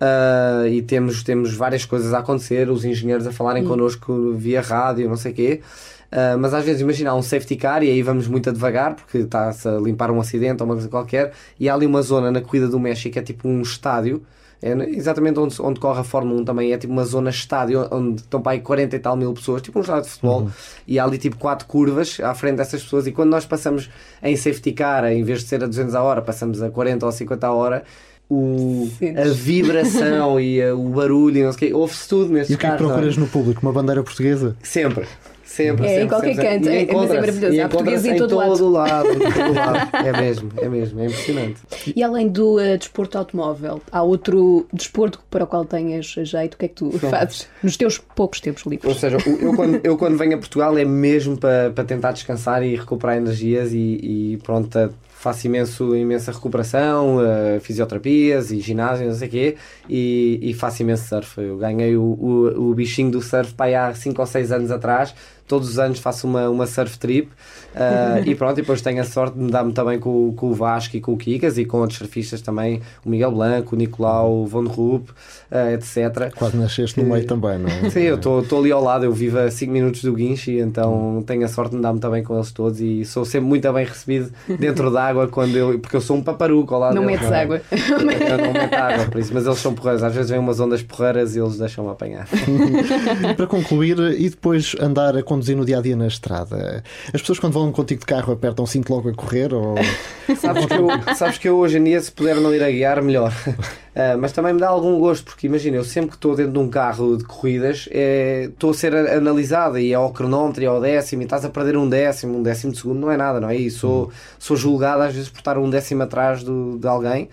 Uh, 0.00 0.66
e 0.66 0.82
temos, 0.82 1.22
temos 1.22 1.54
várias 1.54 1.84
coisas 1.84 2.12
a 2.12 2.18
acontecer, 2.18 2.68
os 2.68 2.84
engenheiros 2.84 3.24
a 3.24 3.30
falarem 3.30 3.62
hum. 3.62 3.68
connosco 3.68 4.32
via 4.32 4.60
rádio, 4.60 5.08
não 5.08 5.16
sei 5.16 5.30
o 5.30 5.34
quê. 5.36 5.60
Uh, 6.10 6.36
mas 6.38 6.52
às 6.52 6.64
vezes 6.64 6.80
imagina 6.80 7.14
um 7.14 7.22
safety 7.22 7.54
car 7.54 7.84
e 7.84 7.88
aí 7.88 8.02
vamos 8.02 8.26
muito 8.26 8.50
a 8.50 8.52
devagar 8.52 8.96
porque 8.96 9.18
está-se 9.18 9.68
a 9.68 9.78
limpar 9.78 10.10
um 10.10 10.18
acidente 10.18 10.60
ou 10.60 10.68
uma 10.68 10.74
coisa 10.74 10.88
qualquer 10.88 11.32
e 11.58 11.68
há 11.68 11.74
ali 11.74 11.86
uma 11.86 12.02
zona 12.02 12.32
na 12.32 12.40
corrida 12.40 12.66
do 12.66 12.80
México 12.80 13.12
que 13.12 13.18
é 13.20 13.22
tipo 13.22 13.46
um 13.46 13.62
estádio 13.62 14.20
É 14.60 14.72
exatamente 14.90 15.38
onde, 15.38 15.62
onde 15.62 15.78
corre 15.80 16.00
a 16.00 16.04
Fórmula 16.04 16.40
1 16.42 16.44
também. 16.44 16.72
É 16.72 16.76
tipo 16.76 16.92
uma 16.92 17.04
zona 17.04 17.30
estádio 17.30 17.86
onde 17.90 18.22
estão 18.22 18.42
para 18.42 18.52
aí 18.52 18.60
40 18.60 18.96
e 18.96 18.98
tal 18.98 19.16
mil 19.16 19.32
pessoas, 19.32 19.62
tipo 19.62 19.78
um 19.78 19.82
estádio 19.82 20.02
de 20.02 20.10
futebol. 20.10 20.42
Uhum. 20.42 20.50
E 20.86 20.98
há 20.98 21.04
ali 21.04 21.16
tipo 21.16 21.38
quatro 21.38 21.66
curvas 21.66 22.18
à 22.20 22.34
frente 22.34 22.56
dessas 22.56 22.82
pessoas. 22.82 23.06
E 23.06 23.12
quando 23.12 23.30
nós 23.30 23.46
passamos 23.46 23.88
em 24.22 24.36
safety 24.36 24.72
car, 24.72 25.04
em 25.06 25.22
vez 25.24 25.40
de 25.40 25.46
ser 25.46 25.64
a 25.64 25.66
200 25.66 25.94
a 25.94 26.02
hora, 26.02 26.20
passamos 26.20 26.60
a 26.60 26.68
40 26.68 27.06
ou 27.06 27.12
50 27.12 27.46
a 27.46 27.52
hora 27.52 27.84
o, 28.30 28.88
a 29.16 29.28
vibração 29.32 30.38
e 30.40 30.62
a, 30.62 30.74
o 30.74 30.88
barulho 30.90 31.38
e 31.38 31.42
não 31.42 31.52
sei 31.52 31.68
o 31.68 31.70
quê. 31.70 31.74
Ouve-se 31.76 32.08
tudo 32.08 32.32
nestes 32.32 32.50
E 32.50 32.54
o 32.54 32.58
que 32.58 32.66
é 32.66 32.70
que 32.70 32.76
procuras 32.76 33.16
no 33.16 33.26
público? 33.26 33.60
Uma 33.62 33.72
bandeira 33.72 34.02
portuguesa? 34.02 34.56
Sempre. 34.62 35.06
Sempre, 35.50 35.84
é, 35.84 35.88
sempre, 35.88 36.04
em 36.04 36.08
qualquer 36.08 36.34
sempre, 36.36 36.48
canto, 36.48 36.68
é, 36.68 36.94
mas 36.94 37.10
é 37.10 37.20
maravilhoso. 37.20 37.60
Há 37.60 37.68
português 37.68 38.04
em, 38.04 38.10
em 38.12 38.16
todo, 38.16 38.36
lado. 38.36 38.70
lado. 38.70 39.08
Em 39.10 39.18
todo 39.18 39.52
lado. 39.52 39.90
É 40.06 40.20
mesmo, 40.20 40.52
é 40.56 40.68
mesmo, 40.68 41.00
é 41.00 41.06
impressionante. 41.06 41.60
E 41.96 42.02
além 42.04 42.28
do 42.28 42.54
uh, 42.54 42.78
desporto 42.78 43.18
automóvel, 43.18 43.82
há 43.90 44.00
outro 44.00 44.68
desporto 44.72 45.20
para 45.28 45.42
o 45.42 45.46
qual 45.48 45.64
tenhas 45.64 46.06
jeito? 46.06 46.54
O 46.54 46.56
que 46.56 46.66
é 46.66 46.68
que 46.68 46.74
tu 46.76 46.84
Não. 47.02 47.10
fazes 47.10 47.48
nos 47.64 47.76
teus 47.76 47.98
poucos 47.98 48.40
tempos 48.40 48.62
livres? 48.64 48.88
Ou 48.88 48.96
seja, 48.96 49.16
eu 49.40 49.52
quando, 49.56 49.80
eu 49.82 49.98
quando 49.98 50.16
venho 50.16 50.36
a 50.36 50.38
Portugal 50.38 50.78
é 50.78 50.84
mesmo 50.84 51.36
para, 51.36 51.70
para 51.70 51.82
tentar 51.82 52.12
descansar 52.12 52.62
e 52.62 52.76
recuperar 52.76 53.16
energias 53.16 53.72
e, 53.72 54.34
e 54.34 54.38
pronto, 54.44 54.78
faço 55.20 55.46
imenso, 55.46 55.94
imensa 55.94 56.32
recuperação, 56.32 57.18
uh, 57.18 57.60
fisioterapias 57.60 58.50
e 58.50 58.58
ginásio, 58.58 59.06
não 59.06 59.14
sei 59.14 59.28
o 59.28 59.30
quê, 59.30 59.56
e, 59.86 60.38
e, 60.40 60.54
faço 60.54 60.80
imenso 60.80 61.06
surf. 61.06 61.38
Eu 61.38 61.58
ganhei 61.58 61.94
o, 61.94 62.02
o, 62.02 62.70
o 62.70 62.74
bichinho 62.74 63.10
do 63.10 63.20
surf 63.20 63.52
para 63.52 63.88
há 63.88 63.94
5 63.94 64.18
ou 64.18 64.26
6 64.26 64.50
anos 64.50 64.70
atrás, 64.70 65.14
todos 65.50 65.68
os 65.68 65.78
anos 65.80 65.98
faço 65.98 66.28
uma, 66.28 66.48
uma 66.48 66.64
surf 66.64 66.96
trip 66.96 67.28
uh, 67.74 68.24
e 68.24 68.36
pronto, 68.36 68.56
e 68.56 68.60
depois 68.62 68.80
tenho 68.80 69.00
a 69.00 69.04
sorte 69.04 69.36
de 69.36 69.42
me 69.42 69.50
dar-me 69.50 69.72
também 69.72 69.98
com, 69.98 70.32
com 70.32 70.50
o 70.50 70.54
Vasco 70.54 70.96
e 70.96 71.00
com 71.00 71.12
o 71.12 71.16
Kikas 71.16 71.58
e 71.58 71.64
com 71.64 71.78
outros 71.78 71.98
surfistas 71.98 72.40
também, 72.40 72.80
o 73.04 73.10
Miguel 73.10 73.32
Blanco, 73.32 73.74
o 73.74 73.78
Nicolau 73.78 74.46
Von 74.46 74.68
Rupp, 74.68 75.10
uh, 75.10 75.74
etc. 75.74 76.32
Quase 76.36 76.56
nasceste 76.56 77.02
no 77.02 77.08
meio 77.08 77.26
também, 77.26 77.58
não 77.58 77.68
é? 77.68 77.90
Sim, 77.90 78.02
eu 78.02 78.14
estou 78.14 78.60
ali 78.60 78.70
ao 78.70 78.80
lado, 78.80 79.04
eu 79.04 79.12
vivo 79.12 79.40
a 79.40 79.50
5 79.50 79.72
minutos 79.72 80.04
do 80.04 80.12
guincho 80.12 80.52
e 80.52 80.60
então 80.60 81.20
tenho 81.26 81.44
a 81.44 81.48
sorte 81.48 81.70
de 81.72 81.78
me 81.78 81.82
dar-me 81.82 81.98
também 81.98 82.22
com 82.22 82.36
eles 82.36 82.52
todos 82.52 82.80
e 82.80 83.04
sou 83.04 83.24
sempre 83.24 83.48
muito 83.48 83.72
bem 83.72 83.84
recebido 83.84 84.30
dentro 84.56 84.88
da 84.92 85.02
água 85.02 85.26
quando 85.26 85.56
eu, 85.56 85.80
porque 85.80 85.96
eu 85.96 86.00
sou 86.00 86.16
um 86.16 86.22
paparuco 86.22 86.72
ao 86.74 86.80
lado 86.80 86.94
Não 86.94 87.04
deles, 87.04 87.20
metes 87.20 87.28
não 87.28 87.36
é? 87.36 87.42
água. 87.42 87.62
Eu 87.72 87.98
não 88.38 88.52
meto 88.52 88.74
água, 88.74 89.06
por 89.06 89.20
isso, 89.20 89.34
mas 89.34 89.44
eles 89.46 89.58
são 89.58 89.74
porreiros, 89.74 90.04
às 90.04 90.14
vezes 90.14 90.30
vêm 90.30 90.38
umas 90.38 90.60
ondas 90.60 90.80
porreiras 90.80 91.34
e 91.34 91.40
eles 91.40 91.58
deixam-me 91.58 91.90
apanhar. 91.90 92.28
Para 93.36 93.46
concluir, 93.48 93.98
e 93.98 94.28
depois 94.30 94.76
andar 94.80 95.16
a 95.16 95.22
conduzir 95.40 95.56
no 95.56 95.64
dia 95.64 95.78
a 95.78 95.80
dia 95.80 95.96
na 95.96 96.06
estrada? 96.06 96.84
As 97.12 97.20
pessoas 97.20 97.38
quando 97.38 97.54
vão 97.54 97.72
contigo 97.72 98.00
de 98.00 98.06
carro 98.06 98.32
apertam 98.32 98.64
o 98.64 98.68
cinto 98.68 98.92
logo 98.92 99.08
a 99.08 99.14
correr? 99.14 99.52
Ou... 99.54 99.74
sabes, 100.36 100.66
que 100.66 100.74
eu, 100.74 101.14
sabes 101.16 101.38
que 101.38 101.48
eu 101.48 101.56
hoje 101.56 101.78
em 101.78 101.84
dia, 101.84 102.00
se 102.00 102.12
puder 102.12 102.36
não 102.36 102.54
ir 102.54 102.62
a 102.62 102.70
guiar, 102.70 103.02
melhor. 103.02 103.32
Uh, 103.48 104.18
mas 104.20 104.32
também 104.32 104.52
me 104.52 104.60
dá 104.60 104.68
algum 104.68 104.98
gosto, 104.98 105.24
porque 105.24 105.46
imagina, 105.46 105.76
eu 105.76 105.84
sempre 105.84 106.10
que 106.10 106.16
estou 106.16 106.36
dentro 106.36 106.52
de 106.52 106.58
um 106.58 106.68
carro 106.68 107.16
de 107.16 107.24
corridas, 107.24 107.88
é, 107.90 108.48
estou 108.50 108.70
a 108.70 108.74
ser 108.74 108.94
analisada 108.94 109.80
e 109.80 109.92
é 109.92 109.94
ao 109.94 110.12
cronómetro 110.12 110.62
e 110.62 110.66
é 110.66 110.68
ao 110.68 110.80
décimo, 110.80 111.22
e 111.22 111.24
estás 111.24 111.44
a 111.44 111.48
perder 111.48 111.76
um 111.76 111.88
décimo, 111.88 112.38
um 112.38 112.42
décimo 112.42 112.72
de 112.72 112.78
segundo, 112.78 113.00
não 113.00 113.10
é 113.10 113.16
nada, 113.16 113.40
não 113.40 113.48
é? 113.48 113.56
E 113.56 113.70
sou, 113.70 114.06
hum. 114.06 114.10
sou 114.38 114.56
julgado 114.56 115.02
às 115.02 115.14
vezes 115.14 115.30
por 115.30 115.38
estar 115.38 115.56
um 115.56 115.70
décimo 115.70 116.02
atrás 116.02 116.44
do, 116.44 116.78
de 116.78 116.86
alguém. 116.86 117.28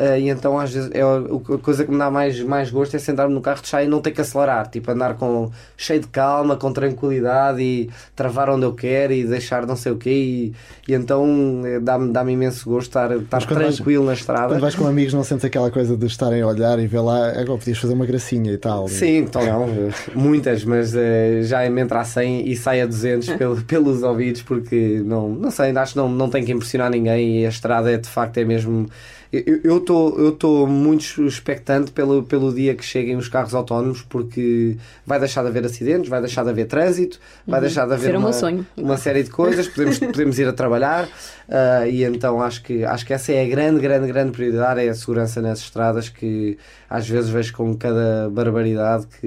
Uh, 0.00 0.16
e 0.18 0.30
então 0.30 0.58
às 0.58 0.72
vezes 0.72 0.90
é 0.94 1.02
a, 1.02 1.58
coisa 1.58 1.84
que 1.84 1.92
me 1.92 1.98
dá 1.98 2.10
mais, 2.10 2.40
mais 2.40 2.70
gosto 2.70 2.96
é 2.96 2.98
sentar-me 2.98 3.34
no 3.34 3.42
carro 3.42 3.60
de 3.60 3.68
chá 3.68 3.84
e 3.84 3.86
não 3.86 4.00
ter 4.00 4.12
que 4.12 4.22
acelerar, 4.22 4.66
tipo 4.66 4.90
andar 4.90 5.12
com 5.12 5.50
cheio 5.76 6.00
de 6.00 6.06
calma, 6.06 6.56
com 6.56 6.72
tranquilidade 6.72 7.60
e 7.60 7.90
travar 8.16 8.48
onde 8.48 8.64
eu 8.64 8.72
quero 8.72 9.12
e 9.12 9.26
deixar 9.26 9.66
não 9.66 9.76
sei 9.76 9.92
o 9.92 9.96
quê 9.96 10.10
e, 10.10 10.54
e 10.88 10.94
então 10.94 11.60
eh, 11.66 11.80
dá-me 11.80 12.14
dá 12.14 12.22
imenso 12.22 12.64
gosto 12.64 12.88
estar, 12.88 13.14
estar 13.14 13.44
tranquilo 13.44 14.06
vais, 14.06 14.16
na 14.16 14.22
estrada. 14.22 14.54
Quando 14.54 14.62
vais 14.62 14.74
com 14.74 14.86
amigos 14.86 15.12
não 15.12 15.22
sentes 15.22 15.44
aquela 15.44 15.70
coisa 15.70 15.94
de 15.94 16.06
estarem 16.06 16.40
a 16.40 16.46
olhar 16.46 16.78
e 16.78 16.86
ver 16.86 17.00
lá, 17.00 17.32
agora 17.32 17.58
podias 17.58 17.76
fazer 17.76 17.92
uma 17.92 18.06
gracinha 18.06 18.50
e 18.50 18.56
tal. 18.56 18.88
Sim, 18.88 19.18
então 19.18 19.44
não, 19.44 19.68
muitas, 20.14 20.64
mas 20.64 20.94
uh, 20.94 21.42
já 21.42 21.66
entra 21.66 22.00
a 22.00 22.04
100 22.06 22.48
e 22.48 22.56
sai 22.56 22.80
a 22.80 22.86
200 22.86 23.28
pelo, 23.36 23.62
pelos 23.64 24.02
ouvidos 24.02 24.40
porque 24.40 25.02
não, 25.04 25.28
não 25.28 25.50
sei, 25.50 25.76
acho 25.76 25.92
que 25.92 25.98
não, 25.98 26.08
não 26.08 26.30
tem 26.30 26.42
que 26.42 26.52
impressionar 26.52 26.90
ninguém 26.90 27.40
e 27.40 27.44
a 27.44 27.50
estrada 27.50 27.92
é 27.92 27.98
de 27.98 28.08
facto 28.08 28.38
é 28.38 28.46
mesmo 28.46 28.88
eu 29.32 29.78
estou 29.78 30.18
eu 30.18 30.32
tô 30.32 30.66
muito 30.66 31.24
expectante 31.24 31.92
pelo, 31.92 32.24
pelo 32.24 32.52
dia 32.52 32.74
que 32.74 32.84
cheguem 32.84 33.14
os 33.16 33.28
carros 33.28 33.54
autónomos 33.54 34.02
porque 34.02 34.76
vai 35.06 35.20
deixar 35.20 35.42
de 35.42 35.48
haver 35.48 35.64
acidentes, 35.64 36.08
vai 36.08 36.20
deixar 36.20 36.42
de 36.42 36.50
haver 36.50 36.66
trânsito, 36.66 37.20
vai 37.46 37.60
uhum. 37.60 37.66
deixar 37.66 37.86
de 37.86 37.92
haver 37.92 38.16
uma, 38.16 38.30
uma, 38.76 38.96
série 38.96 39.22
de 39.22 39.30
coisas, 39.30 39.68
podemos, 39.68 39.98
podemos 40.02 40.38
ir 40.38 40.48
a 40.48 40.52
trabalhar 40.52 41.04
uh, 41.04 41.86
e 41.88 42.02
então 42.02 42.42
acho 42.42 42.60
que, 42.64 42.84
acho 42.84 43.06
que 43.06 43.12
essa 43.12 43.32
é 43.32 43.44
a 43.44 43.48
grande, 43.48 43.80
grande, 43.80 44.08
grande 44.08 44.32
prioridade, 44.32 44.80
é 44.80 44.88
a 44.88 44.94
segurança 44.94 45.40
nas 45.40 45.60
estradas 45.60 46.08
que 46.08 46.58
às 46.88 47.08
vezes 47.08 47.30
vejo 47.30 47.52
com 47.52 47.76
cada 47.76 48.28
barbaridade 48.30 49.06
que, 49.20 49.26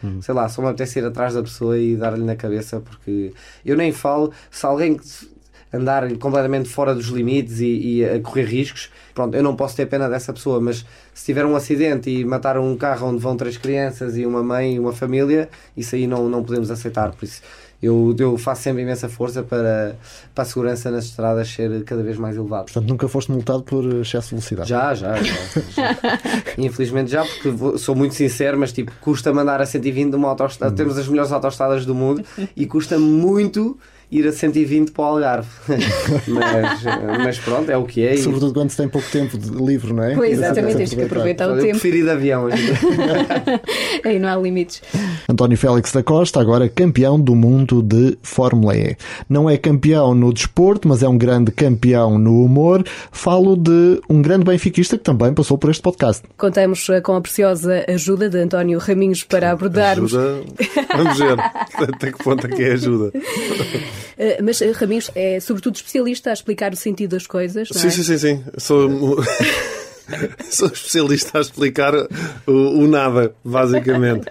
uhum. 0.00 0.22
sei 0.22 0.32
lá, 0.32 0.48
só 0.48 0.62
me 0.62 0.68
apetece 0.68 1.00
ir 1.00 1.04
atrás 1.04 1.34
da 1.34 1.42
pessoa 1.42 1.76
e 1.76 1.96
dar-lhe 1.96 2.24
na 2.24 2.36
cabeça 2.36 2.78
porque 2.78 3.32
eu 3.66 3.76
nem 3.76 3.90
falo, 3.90 4.32
se 4.48 4.64
alguém 4.64 4.96
andar 5.72 6.10
completamente 6.16 6.68
fora 6.68 6.94
dos 6.94 7.06
limites 7.06 7.60
e, 7.60 7.98
e, 7.98 8.04
a 8.04 8.20
correr 8.20 8.44
riscos. 8.44 8.90
Pronto, 9.14 9.34
eu 9.34 9.42
não 9.42 9.54
posso 9.54 9.76
ter 9.76 9.86
pena 9.86 10.08
dessa 10.08 10.32
pessoa, 10.32 10.60
mas 10.60 10.84
se 11.14 11.24
tiver 11.24 11.44
um 11.44 11.54
acidente 11.54 12.10
e 12.10 12.24
matar 12.24 12.58
um 12.58 12.76
carro 12.76 13.08
onde 13.08 13.20
vão 13.20 13.36
três 13.36 13.56
crianças 13.56 14.16
e 14.16 14.24
uma 14.24 14.42
mãe 14.42 14.76
e 14.76 14.78
uma 14.78 14.92
família, 14.92 15.48
isso 15.76 15.94
aí 15.94 16.06
não, 16.06 16.28
não 16.28 16.42
podemos 16.42 16.70
aceitar. 16.70 17.12
Por 17.12 17.24
isso, 17.24 17.42
eu, 17.80 18.14
eu 18.18 18.36
faço 18.36 18.62
sempre 18.62 18.82
imensa 18.82 19.08
força 19.08 19.42
para, 19.42 19.96
para 20.34 20.42
a 20.42 20.44
segurança 20.44 20.90
nas 20.90 21.04
estradas 21.04 21.48
ser 21.48 21.84
cada 21.84 22.02
vez 22.02 22.18
mais 22.18 22.36
elevada. 22.36 22.64
Portanto, 22.64 22.88
nunca 22.88 23.06
foste 23.06 23.30
multado 23.30 23.62
por 23.62 23.84
excesso 23.84 24.28
de 24.28 24.34
velocidade? 24.34 24.68
Já, 24.68 24.94
já. 24.94 25.14
já, 25.22 25.34
já. 25.70 25.98
Infelizmente 26.58 27.10
já, 27.10 27.24
porque 27.24 27.50
vou, 27.50 27.78
sou 27.78 27.94
muito 27.94 28.14
sincero, 28.14 28.58
mas 28.58 28.72
tipo, 28.72 28.90
custa 29.00 29.32
mandar 29.32 29.60
a 29.60 29.66
120 29.66 30.10
de 30.10 30.16
uma 30.16 30.28
autostrada. 30.28 30.72
Hum. 30.72 30.76
Temos 30.76 30.98
as 30.98 31.06
melhores 31.06 31.30
autostradas 31.30 31.86
do 31.86 31.94
mundo 31.94 32.24
e 32.56 32.66
custa 32.66 32.98
muito 32.98 33.78
ir 34.10 34.26
a 34.26 34.32
120 34.32 34.92
para 34.92 35.02
o 35.02 35.06
Algarve. 35.06 35.48
mas, 36.28 36.82
mas 37.18 37.38
pronto, 37.38 37.70
é 37.70 37.76
o 37.76 37.84
que 37.84 38.06
é. 38.06 38.16
Sobretudo 38.16 38.54
quando 38.54 38.70
se 38.70 38.76
tem 38.76 38.88
pouco 38.88 39.08
tempo 39.10 39.36
de 39.36 39.50
livre, 39.50 39.92
não 39.92 40.02
é? 40.02 40.14
Pois, 40.14 40.32
exatamente, 40.32 40.76
tens 40.76 40.94
que 40.94 41.02
aproveitar 41.02 41.48
o 41.48 41.52
eu 41.52 41.60
tempo. 41.60 41.72
Prefiro 41.72 41.96
ir 41.98 42.04
de 42.04 42.10
avião. 42.10 42.48
Aí 44.04 44.18
não 44.18 44.28
há 44.28 44.36
limites. 44.36 44.82
António 45.28 45.58
Félix 45.58 45.92
da 45.92 46.02
Costa, 46.02 46.40
agora 46.40 46.68
campeão 46.68 47.20
do 47.20 47.34
mundo 47.34 47.82
de 47.82 48.16
Fórmula 48.22 48.76
E. 48.76 48.96
Não 49.28 49.48
é 49.48 49.56
campeão 49.56 50.14
no 50.14 50.32
desporto, 50.32 50.88
mas 50.88 51.02
é 51.02 51.08
um 51.08 51.18
grande 51.18 51.52
campeão 51.52 52.18
no 52.18 52.44
humor. 52.44 52.84
Falo 53.12 53.56
de 53.56 54.00
um 54.08 54.22
grande 54.22 54.44
benfiquista 54.44 54.96
que 54.96 55.04
também 55.04 55.34
passou 55.34 55.58
por 55.58 55.70
este 55.70 55.82
podcast. 55.82 56.22
Contamos 56.36 56.88
eh, 56.88 57.00
com 57.00 57.14
a 57.14 57.20
preciosa 57.20 57.84
ajuda 57.88 58.28
de 58.28 58.38
António 58.38 58.78
Raminhos 58.78 59.22
para 59.24 59.50
abordarmos. 59.50 60.14
Ajuda, 60.14 60.44
vamos 60.96 61.18
ver 61.18 61.38
até 61.94 62.12
que 62.12 62.24
ponto 62.24 62.46
é 62.46 62.50
que 62.50 62.62
é 62.62 62.72
ajuda. 62.72 63.12
Uh, 64.18 64.42
mas 64.42 64.60
uh, 64.60 64.72
Raminhos 64.72 65.10
é 65.14 65.38
sobretudo 65.38 65.76
especialista 65.76 66.30
a 66.30 66.32
explicar 66.32 66.72
o 66.72 66.76
sentido 66.76 67.10
das 67.10 67.26
coisas. 67.26 67.68
Sim, 67.70 67.86
é? 67.86 67.90
sim, 67.90 68.02
sim, 68.02 68.18
sim. 68.18 68.44
Sou. 68.58 69.18
Sou 70.50 70.68
especialista 70.68 71.36
a 71.36 71.40
explicar 71.42 71.92
o, 72.46 72.52
o, 72.52 72.86
nada, 72.86 73.34
basicamente. 73.44 74.26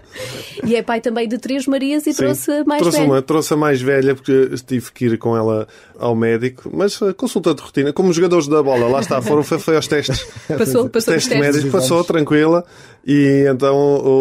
E 0.66 0.76
é 0.76 0.82
pai 0.82 1.00
também 1.00 1.28
de 1.28 1.38
três 1.38 1.68
Marias 1.68 2.08
e 2.08 2.14
Sim, 2.14 2.18
trouxe 2.18 2.52
a 2.52 2.64
mais 2.64 2.82
trouxe 2.82 2.98
velha. 2.98 3.12
Uma, 3.12 3.22
trouxe 3.22 3.54
a 3.54 3.58
mais 3.58 3.80
velha 3.80 4.16
porque 4.16 4.56
tive 4.66 4.92
que 4.92 5.06
ir 5.06 5.18
com 5.20 5.38
ela 5.38 5.68
ao 6.00 6.16
médico, 6.16 6.70
mas 6.74 6.98
consulta 7.16 7.54
de 7.54 7.62
rotina, 7.62 7.94
como 7.94 8.10
os 8.10 8.16
jogadores 8.16 8.48
da 8.48 8.64
bola, 8.64 8.88
lá 8.88 9.02
está, 9.02 9.22
foram, 9.22 9.44
foi, 9.44 9.60
foi 9.60 9.76
aos 9.76 9.88
testes. 9.88 10.26
Passou, 10.48 10.90
passou 10.90 11.14
testes 11.14 11.40
médicos, 11.40 11.72
passou 11.72 12.04
tranquila 12.04 12.66
e 13.08 13.46
então 13.50 13.74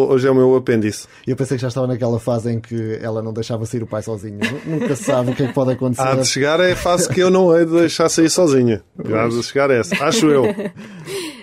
hoje 0.09 0.27
é 0.27 0.31
o 0.31 0.35
meu 0.35 0.55
apêndice. 0.55 1.07
Eu 1.27 1.35
pensei 1.35 1.57
que 1.57 1.61
já 1.61 1.67
estava 1.67 1.87
naquela 1.87 2.19
fase 2.19 2.53
em 2.53 2.59
que 2.61 2.97
ela 3.01 3.21
não 3.21 3.33
deixava 3.33 3.65
sair 3.65 3.83
o 3.83 3.87
pai 3.87 4.01
sozinho. 4.01 4.39
Nunca 4.65 4.95
se 4.95 5.03
sabe 5.03 5.31
o 5.31 5.35
que 5.35 5.43
é 5.43 5.47
que 5.47 5.53
pode 5.53 5.73
acontecer. 5.73 6.01
Há 6.07 6.15
de 6.15 6.25
chegar 6.25 6.61
é 6.61 6.71
a 6.71 6.75
fase 6.75 7.09
que 7.09 7.19
eu 7.19 7.29
não 7.29 7.53
hei 7.53 7.65
de 7.65 7.71
deixar 7.73 8.07
sair 8.07 8.29
sozinha. 8.29 8.81
Há 8.97 9.27
de 9.27 9.43
chegar 9.43 9.69
essa, 9.69 10.01
acho 10.05 10.29
eu. 10.29 10.45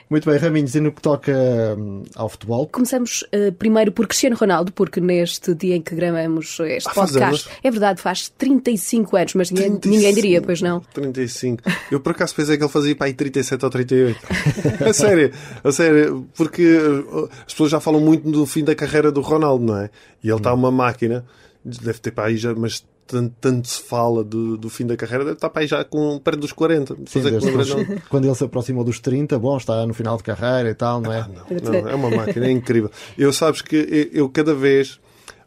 Muito 0.09 0.31
bem, 0.31 0.39
Raminhos, 0.39 0.75
e 0.75 0.81
no 0.81 0.93
que 0.93 1.01
toca 1.01 1.33
hum, 1.79 2.03
ao 2.15 2.29
futebol? 2.29 2.69
Começamos 2.69 3.23
uh, 3.35 3.51
primeiro 3.53 3.91
por 3.91 4.07
Cristiano 4.07 4.37
Ronaldo, 4.37 4.71
porque 4.71 5.01
neste 5.01 5.55
dia 5.55 5.77
em 5.77 5.83
que 5.83 5.95
gravamos 5.95 6.61
este 6.61 6.89
ah, 6.91 6.95
podcast, 6.95 7.49
é 7.63 7.71
verdade, 7.71 8.03
faz 8.03 8.29
35 8.29 9.17
anos, 9.17 9.35
mas 9.35 9.49
35, 9.49 9.89
ninguém, 9.89 9.99
ninguém, 9.99 10.15
diria, 10.15 10.43
pois 10.43 10.61
não? 10.61 10.81
35. 10.93 11.63
Eu 11.91 12.01
por 12.01 12.13
acaso 12.13 12.35
pensei 12.35 12.57
que 12.57 12.63
ele 12.63 12.71
fazia 12.71 12.95
para 12.95 13.07
aí 13.07 13.15
37 13.15 13.65
ou 13.65 13.71
38. 13.71 14.21
a 14.87 14.93
sério, 14.93 15.33
a 15.65 15.73
sério, 15.73 16.29
porque 16.37 16.77
uh, 16.77 17.29
as 17.47 17.53
pessoas 17.53 17.71
já 17.71 17.81
falam 17.81 18.01
muito 18.01 18.31
do 18.31 18.47
fim 18.47 18.65
da 18.65 18.75
carreira 18.75 19.11
do 19.11 19.21
Ronaldo, 19.21 19.65
não 19.65 19.79
é? 19.79 19.91
E 20.23 20.29
ele 20.29 20.37
está 20.37 20.53
uma 20.53 20.71
máquina, 20.71 21.25
deve 21.65 21.99
ter 21.99 22.11
para 22.11 22.29
aí 22.29 22.37
já, 22.37 22.55
mas 22.55 22.85
tanto, 23.07 23.35
tanto 23.41 23.69
se 23.69 23.83
fala 23.83 24.25
do, 24.25 24.57
do, 24.57 24.71
fim 24.71 24.87
da 24.87 24.97
carreira, 24.97 25.25
deve 25.25 25.37
estar 25.37 25.51
para 25.51 25.63
aí 25.63 25.67
já 25.67 25.85
com 25.85 26.19
perto 26.19 26.41
dos 26.41 26.53
40. 26.53 26.97
Sim, 27.07 27.21
é 27.21 28.01
quando 28.09 28.25
ele 28.25 28.35
se 28.35 28.45
aproximou 28.45 28.85
dos 28.85 28.99
30, 28.99 29.39
bom, 29.39 29.57
está 29.57 29.87
no 29.87 29.95
final 29.95 30.17
de 30.17 30.23
carreira 30.23 30.71
e 30.71 30.75
tal, 30.75 31.01
não 31.01 31.13
é? 31.13 31.21
Ah, 31.21 31.29
não, 31.29 31.73
não, 31.73 31.89
é 31.89 31.95
uma 31.95 32.11
máquina, 32.11 32.47
é 32.47 32.51
incrível. 32.51 32.91
Eu 33.17 33.33
sabes 33.33 33.63
que 33.63 33.77
eu, 34.13 34.23
eu 34.23 34.29
cada 34.29 34.55
vez 34.55 35.01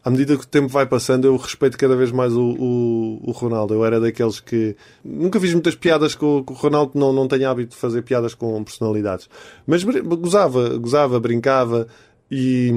à 0.08 0.10
medida 0.10 0.36
que 0.38 0.44
o 0.44 0.46
tempo 0.48 0.68
vai 0.68 0.86
passando, 0.86 1.26
eu 1.26 1.36
respeito 1.36 1.76
cada 1.76 1.94
vez 1.94 2.10
mais 2.10 2.32
o, 2.32 2.40
o, 2.58 3.20
o 3.26 3.30
Ronaldo. 3.30 3.74
Eu 3.74 3.84
era 3.84 4.00
daqueles 4.00 4.40
que 4.40 4.74
nunca 5.04 5.38
fiz 5.38 5.52
muitas 5.52 5.74
piadas 5.74 6.14
com, 6.14 6.42
com 6.42 6.54
o 6.54 6.56
Ronaldo, 6.56 6.92
não, 6.94 7.12
não 7.12 7.28
tenho 7.28 7.48
hábito 7.48 7.70
de 7.70 7.76
fazer 7.76 8.00
piadas 8.02 8.32
com 8.34 8.64
personalidades. 8.64 9.28
Mas 9.66 9.84
gozava, 9.84 10.78
gozava, 10.78 11.20
brincava 11.20 11.86
e 12.30 12.72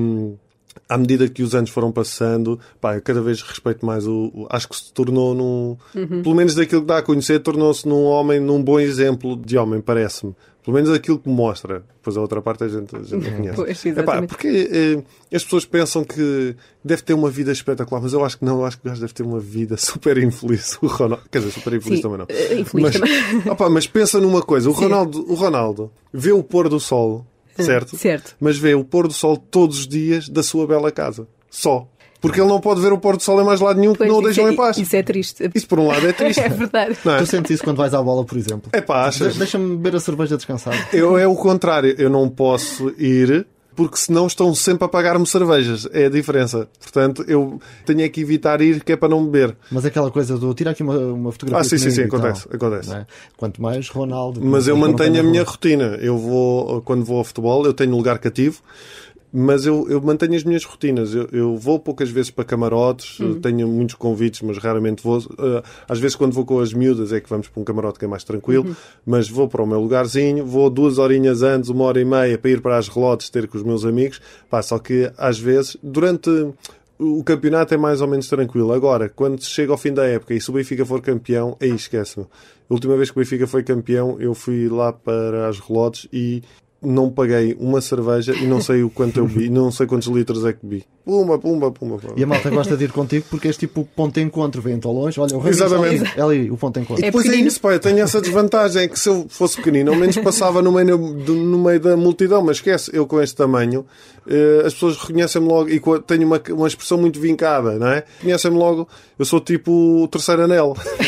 à 0.89 0.97
medida 0.97 1.27
que 1.29 1.41
os 1.43 1.53
anos 1.55 1.69
foram 1.69 1.91
passando, 1.91 2.59
pá, 2.79 2.95
eu 2.95 3.01
cada 3.01 3.21
vez 3.21 3.41
respeito 3.41 3.85
mais 3.85 4.05
o. 4.07 4.31
o- 4.33 4.47
acho 4.49 4.67
que 4.67 4.75
se 4.75 4.91
tornou 4.93 5.33
num. 5.33 5.77
Pelo 6.21 6.35
menos 6.35 6.53
daquilo 6.55 6.81
que 6.81 6.87
dá 6.87 6.97
a 6.97 7.01
conhecer, 7.01 7.39
tornou-se 7.39 7.87
num 7.87 8.03
homem, 8.03 8.39
num 8.39 8.61
bom 8.61 8.79
exemplo 8.79 9.35
de 9.37 9.57
homem, 9.57 9.79
parece-me. 9.81 10.35
Pelo 10.63 10.75
menos 10.75 10.91
aquilo 10.91 11.17
que 11.17 11.27
mostra. 11.27 11.83
Depois 11.97 12.15
a 12.15 12.21
outra 12.21 12.41
parte 12.41 12.63
a 12.63 12.67
gente, 12.67 12.95
a 12.95 12.99
gente 12.99 13.29
não 13.29 13.37
conhece. 13.37 13.55
Pois, 13.55 13.85
Epá, 13.85 14.21
porque 14.21 14.69
eh, 14.71 15.35
as 15.35 15.43
pessoas 15.43 15.65
pensam 15.65 16.03
que 16.03 16.55
deve 16.83 17.01
ter 17.01 17.13
uma 17.13 17.31
vida 17.31 17.51
espetacular, 17.51 17.99
mas 17.99 18.13
eu 18.13 18.23
acho 18.23 18.37
que 18.37 18.45
não. 18.45 18.59
Eu 18.59 18.65
acho 18.65 18.77
que 18.79 18.85
o 18.85 18.89
gajo 18.89 19.01
deve 19.01 19.13
ter 19.13 19.23
uma 19.23 19.39
vida 19.39 19.75
super 19.77 20.17
infeliz. 20.19 20.77
O 20.81 20.87
Ronaldo, 20.87 21.23
quer 21.31 21.39
dizer, 21.39 21.51
super 21.51 21.73
infeliz 21.73 21.97
Sim, 21.97 22.03
também 22.03 22.17
não. 22.19 22.25
eh, 22.29 22.59
infeliz 22.59 22.83
mas, 22.83 22.99
também. 22.99 23.41
Opa, 23.51 23.69
mas 23.69 23.87
pensa 23.87 24.19
numa 24.19 24.43
coisa: 24.43 24.69
o 24.69 24.73
Sim. 24.75 24.83
Ronaldo, 24.83 25.31
o 25.31 25.33
Ronaldo 25.33 25.91
vê 26.13 26.31
o 26.31 26.43
pôr 26.43 26.69
do 26.69 26.79
sol, 26.79 27.25
certo? 27.57 27.97
Certo. 27.97 28.35
Mas 28.39 28.57
vê 28.57 28.75
o 28.75 28.83
pôr 28.83 29.07
do 29.07 29.13
sol 29.13 29.37
todos 29.37 29.79
os 29.79 29.87
dias 29.87 30.29
da 30.29 30.43
sua 30.43 30.67
bela 30.67 30.91
casa. 30.91 31.27
Só. 31.49 31.87
Porque 32.21 32.39
ele 32.39 32.47
não 32.47 32.61
pode 32.61 32.79
ver 32.79 32.93
o 32.93 32.99
pôr 32.99 33.17
do 33.17 33.23
sol 33.23 33.41
em 33.41 33.43
mais 33.43 33.59
lado 33.59 33.79
nenhum 33.79 33.93
que 33.93 34.05
não 34.05 34.19
o 34.19 34.21
deixam 34.21 34.47
é- 34.47 34.53
em 34.53 34.55
paz. 34.55 34.77
Isso 34.77 34.95
é 34.95 35.01
triste. 35.01 35.49
Isso 35.55 35.67
por 35.67 35.79
um 35.79 35.87
lado 35.87 36.07
é 36.07 36.13
triste. 36.13 36.39
É 36.41 36.49
verdade. 36.49 36.95
Não 37.03 37.15
é? 37.15 37.17
Tu 37.17 37.25
sentes 37.25 37.51
isso 37.51 37.63
quando 37.63 37.77
vais 37.77 37.93
à 37.95 38.01
bola, 38.01 38.23
por 38.23 38.37
exemplo? 38.37 38.69
É 38.71 38.79
pá, 38.79 39.07
achas? 39.07 39.33
De- 39.33 39.39
Deixa-me 39.39 39.75
beber 39.75 39.95
a 39.95 39.99
cerveja 39.99 40.37
descansado. 40.37 40.77
Eu 40.93 41.17
é 41.17 41.25
o 41.27 41.35
contrário. 41.35 41.95
Eu 41.97 42.09
não 42.11 42.29
posso 42.29 42.93
ir 42.97 43.47
porque 43.73 43.95
senão 43.97 44.27
estão 44.27 44.53
sempre 44.53 44.83
a 44.85 44.87
pagar-me 44.87 45.25
cervejas. 45.25 45.87
É 45.93 46.05
a 46.05 46.09
diferença. 46.09 46.67
Portanto, 46.79 47.23
eu 47.27 47.59
tenho 47.85 48.01
é 48.01 48.09
que 48.09 48.21
evitar 48.21 48.61
ir 48.61 48.83
que 48.83 48.91
é 48.91 48.95
para 48.97 49.09
não 49.09 49.25
beber. 49.25 49.55
Mas 49.71 49.85
aquela 49.85 50.11
coisa 50.11 50.37
do 50.37 50.53
tira 50.53 50.71
aqui 50.71 50.83
uma, 50.83 50.97
uma 50.97 51.31
fotografia. 51.31 51.61
Ah, 51.61 51.63
sim, 51.67 51.77
sim, 51.77 51.89
sim, 51.89 52.07
tal, 52.07 52.19
acontece, 52.19 52.47
acontece. 52.53 52.89
não 52.89 52.97
é? 52.97 53.07
Quanto 53.37 53.61
mais 53.61 53.87
Ronaldo. 53.89 54.39
Mas 54.43 54.67
eu 54.67 54.75
mantenho 54.77 55.19
a 55.21 55.23
minha 55.23 55.43
rotina. 55.43 55.97
Eu 56.01 56.17
vou, 56.17 56.81
quando 56.83 57.03
vou 57.05 57.17
ao 57.17 57.23
futebol, 57.23 57.65
eu 57.65 57.73
tenho 57.73 57.95
lugar 57.95 58.19
cativo, 58.19 58.59
mas 59.31 59.65
eu, 59.65 59.87
eu 59.89 60.01
mantenho 60.01 60.35
as 60.35 60.43
minhas 60.43 60.63
rotinas. 60.63 61.13
Eu, 61.13 61.27
eu 61.31 61.57
vou 61.57 61.79
poucas 61.79 62.09
vezes 62.09 62.31
para 62.31 62.43
camarotes, 62.43 63.17
tenho 63.41 63.67
muitos 63.67 63.95
convites, 63.95 64.41
mas 64.41 64.57
raramente 64.57 65.03
vou. 65.03 65.19
Uh, 65.19 65.63
Às 65.87 65.99
vezes, 65.99 66.15
quando 66.15 66.33
vou 66.33 66.45
com 66.45 66.59
as 66.59 66.73
miúdas, 66.73 67.13
é 67.13 67.19
que 67.19 67.29
vamos 67.29 67.47
para 67.47 67.61
um 67.61 67.63
camarote 67.63 67.99
que 67.99 68.05
é 68.05 68.07
mais 68.07 68.23
tranquilo, 68.23 68.75
mas 69.05 69.29
vou 69.29 69.47
para 69.47 69.63
o 69.63 69.67
meu 69.67 69.79
lugarzinho, 69.79 70.45
vou 70.45 70.69
duas 70.69 70.97
horinhas 70.97 71.41
antes, 71.43 71.69
uma 71.69 71.85
hora 71.85 72.01
e 72.01 72.05
meia, 72.05 72.37
para 72.37 72.51
ir 72.51 72.61
para 72.61 72.77
as 72.77 72.87
relotes 72.87 73.29
ter 73.29 73.47
com 73.47 73.57
os 73.57 73.63
meus 73.63 73.85
amigos. 73.85 74.21
Pá, 74.49 74.61
só 74.61 74.77
que 74.79 75.11
às 75.17 75.39
vezes, 75.39 75.77
durante 75.81 76.29
o 76.99 77.23
campeonato 77.23 77.73
é 77.73 77.77
mais 77.77 77.99
ou 77.99 78.07
menos 78.07 78.27
tranquilo. 78.27 78.71
Agora, 78.71 79.09
quando 79.09 79.43
chega 79.43 79.71
ao 79.71 79.77
fim 79.77 79.91
da 79.91 80.05
época 80.05 80.35
e 80.35 80.41
se 80.41 80.49
o 80.49 80.53
Benfica 80.53 80.85
for 80.85 81.01
campeão, 81.01 81.57
aí 81.59 81.71
esquece-me. 81.71 82.25
A 82.69 82.73
última 82.73 82.95
vez 82.95 83.09
que 83.09 83.17
o 83.17 83.21
Benfica 83.21 83.47
foi 83.47 83.63
campeão, 83.63 84.17
eu 84.19 84.35
fui 84.35 84.69
lá 84.69 84.93
para 84.93 85.47
as 85.47 85.59
relotes 85.59 86.07
e 86.13 86.43
não 86.81 87.09
paguei 87.09 87.55
uma 87.59 87.79
cerveja 87.79 88.33
e 88.33 88.47
não 88.47 88.59
sei 88.59 88.83
o 88.83 88.89
quanto 88.89 89.17
eu 89.17 89.27
bebi, 89.27 89.49
não 89.49 89.71
sei 89.71 89.85
quantos 89.85 90.07
litros 90.07 90.43
é 90.45 90.53
que 90.53 90.65
bebi. 90.65 90.85
Pumba, 91.03 91.39
pumba, 91.39 91.71
pumba. 91.71 91.97
pumba. 91.97 92.13
E 92.15 92.23
a 92.23 92.27
malta 92.27 92.49
gosta 92.49 92.77
de 92.77 92.85
ir 92.85 92.91
contigo 92.91 93.25
porque 93.29 93.47
és 93.47 93.57
tipo 93.57 93.81
o 93.81 93.85
ponto 93.85 94.13
de 94.15 94.21
encontro. 94.21 94.61
Vem 94.61 94.79
ao 94.83 94.93
longe, 94.93 95.19
olha, 95.19 95.33
o 95.35 95.39
Ramiro 95.39 95.55
Exatamente. 95.55 96.01
ali, 96.03 96.11
é 96.15 96.21
ali, 96.21 96.51
o 96.51 96.57
ponto 96.57 96.75
de 96.75 96.81
encontro. 96.81 97.03
É 97.03 97.07
Depois 97.07 97.25
é 97.25 97.29
pequenino. 97.29 97.47
isso, 97.47 97.59
pá, 97.59 97.73
eu 97.73 97.79
tenho 97.79 97.99
essa 97.99 98.21
desvantagem, 98.21 98.83
é 98.83 98.87
que 98.87 98.99
se 98.99 99.09
eu 99.09 99.25
fosse 99.29 99.55
pequenino, 99.57 99.91
ao 99.91 99.97
menos 99.97 100.15
passava 100.17 100.61
no 100.61 100.71
meio, 100.71 100.97
no 100.97 101.57
meio 101.63 101.79
da 101.79 101.97
multidão, 101.97 102.41
mas 102.43 102.57
esquece, 102.57 102.91
eu 102.93 103.07
com 103.07 103.19
este 103.21 103.35
tamanho, 103.35 103.85
eh, 104.27 104.63
as 104.65 104.73
pessoas 104.73 104.97
reconhecem-me 104.97 105.47
logo, 105.47 105.69
e 105.69 105.81
tenho 106.05 106.25
uma, 106.27 106.41
uma 106.51 106.67
expressão 106.67 106.97
muito 106.97 107.19
vincada, 107.19 107.79
não 107.79 107.87
é? 107.87 108.03
Reconhecem-me 108.19 108.57
logo, 108.57 108.87
eu 109.17 109.25
sou 109.25 109.39
tipo 109.39 109.71
o 110.03 110.07
terceiro 110.07 110.43
anel. 110.43 110.75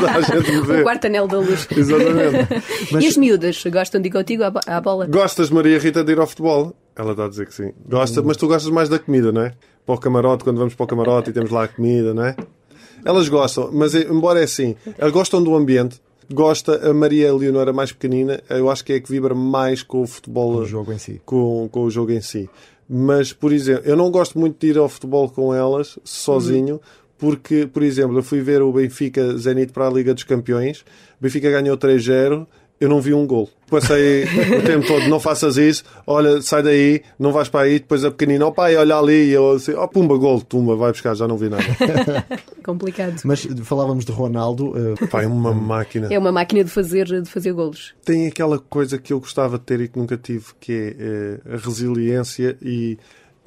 Toda 0.00 0.10
a 0.12 0.20
gente 0.22 0.50
me 0.52 0.60
vê. 0.62 0.80
O 0.80 0.82
quarto 0.82 1.06
anel 1.06 1.28
da 1.28 1.38
luz. 1.38 1.68
Exatamente. 1.76 2.48
Mas- 2.92 3.04
E 3.04 3.06
as 3.08 3.16
miúdas 3.16 3.62
gostam 3.70 4.00
de 4.00 4.08
ir 4.08 4.12
contigo 4.12 4.42
à 4.66 4.80
bola? 4.80 5.06
Gostas, 5.06 5.50
Maria 5.50 5.78
Rita, 5.78 6.02
de 6.02 6.12
ir 6.12 6.18
ao 6.18 6.26
futebol? 6.26 6.74
Ela 6.98 7.12
está 7.12 7.24
a 7.26 7.28
dizer 7.28 7.46
que 7.46 7.54
sim. 7.54 7.72
Gosta, 7.88 8.20
mas 8.22 8.36
tu 8.36 8.46
gostas 8.48 8.70
mais 8.70 8.88
da 8.88 8.98
comida, 8.98 9.30
não 9.32 9.42
é? 9.42 9.54
Para 9.86 9.94
o 9.94 9.98
camarote, 9.98 10.42
quando 10.44 10.58
vamos 10.58 10.74
para 10.74 10.84
o 10.84 10.86
camarote 10.86 11.30
e 11.30 11.32
temos 11.32 11.50
lá 11.50 11.64
a 11.64 11.68
comida, 11.68 12.12
não 12.12 12.24
é? 12.24 12.36
Elas 13.04 13.28
gostam, 13.28 13.70
mas 13.72 13.94
eh, 13.94 14.06
embora 14.10 14.40
é 14.40 14.44
assim, 14.44 14.74
elas 14.98 15.12
gostam 15.12 15.42
do 15.42 15.54
ambiente. 15.54 16.00
Gosta, 16.30 16.90
a 16.90 16.92
Maria 16.92 17.32
Leonora 17.32 17.72
mais 17.72 17.92
pequenina, 17.92 18.42
eu 18.50 18.68
acho 18.68 18.84
que 18.84 18.92
é 18.92 18.96
a 18.96 19.00
que 19.00 19.08
vibra 19.10 19.34
mais 19.34 19.82
com 19.82 20.02
o 20.02 20.06
futebol, 20.06 20.56
O 20.56 20.66
jogo 20.66 20.92
em 20.92 20.98
si. 20.98 21.22
com, 21.24 21.68
com 21.70 21.84
o 21.84 21.90
jogo 21.90 22.10
em 22.12 22.20
si. 22.20 22.50
Mas, 22.86 23.32
por 23.32 23.52
exemplo, 23.52 23.82
eu 23.86 23.96
não 23.96 24.10
gosto 24.10 24.38
muito 24.38 24.58
de 24.60 24.72
ir 24.72 24.78
ao 24.78 24.88
futebol 24.88 25.30
com 25.30 25.54
elas, 25.54 25.98
sozinho, 26.04 26.80
porque, 27.16 27.66
por 27.66 27.82
exemplo, 27.82 28.18
eu 28.18 28.22
fui 28.22 28.40
ver 28.40 28.60
o 28.60 28.72
Benfica 28.72 29.36
Zenit 29.38 29.72
para 29.72 29.86
a 29.86 29.90
Liga 29.90 30.12
dos 30.12 30.24
Campeões, 30.24 30.80
o 31.18 31.22
Benfica 31.22 31.50
ganhou 31.50 31.76
3-0, 31.78 32.46
eu 32.80 32.88
não 32.88 33.00
vi 33.00 33.12
um 33.14 33.26
gol. 33.26 33.48
Passei 33.70 34.24
o 34.24 34.62
tempo 34.64 34.86
todo, 34.86 35.08
não 35.08 35.20
faças 35.20 35.58
isso, 35.58 35.84
olha, 36.06 36.40
sai 36.40 36.62
daí, 36.62 37.02
não 37.18 37.32
vais 37.32 37.50
para 37.50 37.66
aí, 37.66 37.78
depois 37.78 38.02
a 38.02 38.10
pequenina, 38.10 38.46
ó 38.46 38.50
pai, 38.50 38.74
olha 38.76 38.96
ali, 38.96 39.26
e 39.26 39.32
eu 39.32 39.50
assim, 39.52 39.74
ó 39.74 39.86
pumba, 39.86 40.16
gol, 40.16 40.40
tumba, 40.40 40.74
vai 40.74 40.90
buscar, 40.90 41.14
já 41.14 41.28
não 41.28 41.36
vi 41.36 41.50
nada. 41.50 41.64
Complicado. 42.64 43.20
Mas 43.24 43.46
falávamos 43.64 44.04
de 44.06 44.12
Ronaldo. 44.12 44.72
eh, 44.74 45.06
Pá, 45.08 45.22
é 45.22 45.26
uma 45.26 45.52
máquina. 45.52 46.08
É 46.10 46.18
uma 46.18 46.32
máquina 46.32 46.64
de 46.64 46.70
fazer, 46.70 47.06
de 47.22 47.28
fazer 47.28 47.52
golos. 47.52 47.94
tem 48.04 48.26
aquela 48.26 48.58
coisa 48.58 48.96
que 48.96 49.12
eu 49.12 49.20
gostava 49.20 49.58
de 49.58 49.64
ter 49.64 49.80
e 49.82 49.88
que 49.88 49.98
nunca 49.98 50.16
tive, 50.16 50.46
que 50.58 50.72
é 50.72 50.96
eh, 50.98 51.54
a 51.54 51.56
resiliência 51.58 52.56
e 52.62 52.96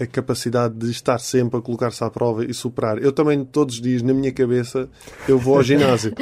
a 0.01 0.07
capacidade 0.07 0.73
de 0.75 0.89
estar 0.89 1.19
sempre 1.19 1.59
a 1.59 1.61
colocar-se 1.61 2.03
à 2.03 2.09
prova 2.09 2.43
e 2.43 2.53
superar. 2.53 2.97
Eu 3.01 3.11
também, 3.11 3.45
todos 3.45 3.75
os 3.75 3.81
dias, 3.81 4.01
na 4.01 4.13
minha 4.13 4.31
cabeça, 4.31 4.89
eu 5.27 5.37
vou 5.37 5.57
ao 5.57 5.63
ginásio. 5.63 6.13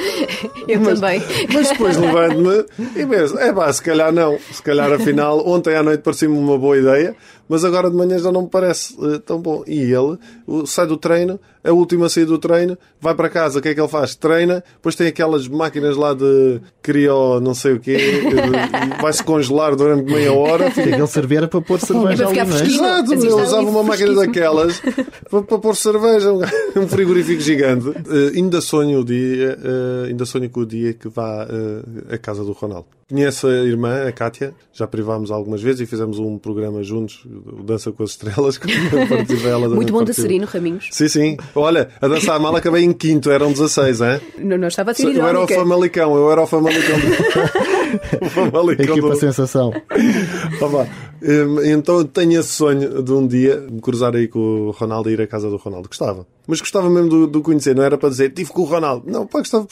Eu 0.67 0.81
também. 0.83 1.21
Mas 1.53 1.69
depois 1.69 1.97
levanto-me 1.97 2.65
e 2.95 3.05
penso, 3.05 3.37
é 3.39 3.51
pá, 3.51 3.71
se 3.73 3.81
calhar 3.81 4.11
não. 4.11 4.37
Se 4.51 4.61
calhar, 4.61 4.91
afinal, 4.91 5.45
ontem 5.45 5.75
à 5.75 5.83
noite 5.83 6.01
parecia-me 6.01 6.37
uma 6.37 6.57
boa 6.57 6.77
ideia, 6.77 7.15
mas 7.49 7.65
agora 7.65 7.89
de 7.89 7.97
manhã 7.97 8.17
já 8.19 8.31
não 8.31 8.43
me 8.43 8.47
parece 8.49 8.95
eh, 9.01 9.17
tão 9.25 9.41
bom. 9.41 9.63
E 9.67 9.79
ele 9.81 10.17
o- 10.47 10.65
sai 10.65 10.85
do 10.87 10.95
treino, 10.95 11.37
a 11.63 11.71
última 11.73 12.07
saída 12.07 12.29
do 12.31 12.37
treino, 12.37 12.77
vai 13.01 13.13
para 13.15 13.27
casa, 13.27 13.59
o 13.59 13.61
que 13.61 13.69
é 13.69 13.73
que 13.73 13.81
ele 13.81 13.87
faz? 13.89 14.15
Treina, 14.15 14.63
depois 14.75 14.95
tem 14.95 15.07
aquelas 15.07 15.47
máquinas 15.47 15.97
lá 15.97 16.13
de 16.13 16.61
criou 16.81 17.41
não 17.41 17.53
sei 17.53 17.73
o 17.73 17.79
quê, 17.79 17.97
vai-se 19.01 19.23
congelar 19.23 19.75
durante 19.75 20.11
meia 20.11 20.31
hora. 20.31 20.69
que 20.71 20.79
aquele 20.81 21.07
servir 21.07 21.37
era 21.37 21.47
para 21.47 21.61
pôr 21.61 21.79
cerveja 21.79 22.23
ali, 22.29 22.37
não 22.49 22.55
é? 22.55 22.59
Exato, 22.75 23.13
eu 23.13 23.17
está 23.29 23.43
usava 23.43 23.69
uma 23.69 23.83
máquina 23.83 24.13
daquelas 24.13 24.79
para, 25.29 25.41
para 25.41 25.59
pôr 25.59 25.75
cerveja, 25.75 26.31
um, 26.31 26.87
frigorífico 26.87 27.41
gigante. 27.41 27.89
Eh, 27.89 28.37
ainda 28.37 28.61
sonho 28.61 28.99
o 28.99 29.03
dia, 29.05 29.57
eh, 29.61 30.07
ainda 30.09 30.25
sonho 30.25 30.49
com 30.49 30.59
o 30.61 30.65
dia 30.65 30.93
que 30.93 31.07
vá 31.09 31.47
à 32.11 32.17
casa 32.17 32.43
do 32.43 32.51
Ronaldo. 32.51 32.98
Conheço 33.09 33.47
a 33.47 33.51
irmã, 33.51 34.07
a 34.07 34.11
Kátia, 34.11 34.53
já 34.71 34.85
privámos 34.85 35.31
algumas 35.31 35.61
vezes 35.63 35.81
e 35.81 35.85
fizemos 35.87 36.19
um 36.19 36.37
programa 36.37 36.83
juntos, 36.83 37.25
o 37.25 37.63
Dança 37.63 37.91
com 37.91 38.03
as 38.03 38.11
Estrelas, 38.11 38.57
que 38.59 38.67
participei 39.07 39.49
ela 39.49 39.61
também 39.63 39.75
Muito 39.77 39.91
bom 39.93 40.05
serino, 40.13 40.45
Raminhos. 40.45 40.89
Sim, 40.91 41.07
sim. 41.07 41.37
Olha, 41.55 41.89
a 41.99 42.07
dançar 42.07 42.35
a 42.35 42.39
mala 42.39 42.59
acabei 42.59 42.83
em 42.83 42.93
quinto, 42.93 43.31
eram 43.31 43.51
16, 43.51 44.01
hein? 44.01 44.21
Não, 44.37 44.57
não 44.59 44.67
estava 44.67 44.91
a 44.91 44.93
ser 44.93 45.15
Eu 45.15 45.25
era 45.27 45.39
o. 45.43 45.47
Famalicão, 45.47 46.15
eu 46.15 46.31
era 46.31 46.41
o 46.43 46.45
Famalicão. 46.47 46.95
o 48.21 48.25
A 48.25 48.29
Famalicão 48.29 48.85
equipa 48.95 49.09
do- 49.09 49.15
sensação. 49.15 49.73
Hum, 51.21 51.61
Então 51.65 52.03
tenho 52.05 52.39
esse 52.39 52.49
sonho 52.53 53.03
de 53.03 53.11
um 53.11 53.27
dia 53.27 53.57
me 53.69 53.81
cruzar 53.81 54.15
aí 54.15 54.27
com 54.27 54.39
o 54.39 54.71
Ronaldo 54.71 55.09
e 55.09 55.13
ir 55.13 55.21
à 55.21 55.27
casa 55.27 55.49
do 55.49 55.57
Ronaldo. 55.57 55.89
Gostava. 55.89 56.25
Mas 56.49 56.59
gostava 56.61 56.89
mesmo 56.89 57.09
do, 57.09 57.27
do 57.27 57.41
conhecer, 57.43 57.75
não 57.75 57.83
era 57.83 57.95
para 57.97 58.09
dizer 58.09 58.31
tive 58.33 58.51
com 58.51 58.63
o 58.63 58.65
Ronaldo. 58.65 59.09
Não, 59.09 59.27
pá, 59.27 59.37
gostava. 59.39 59.67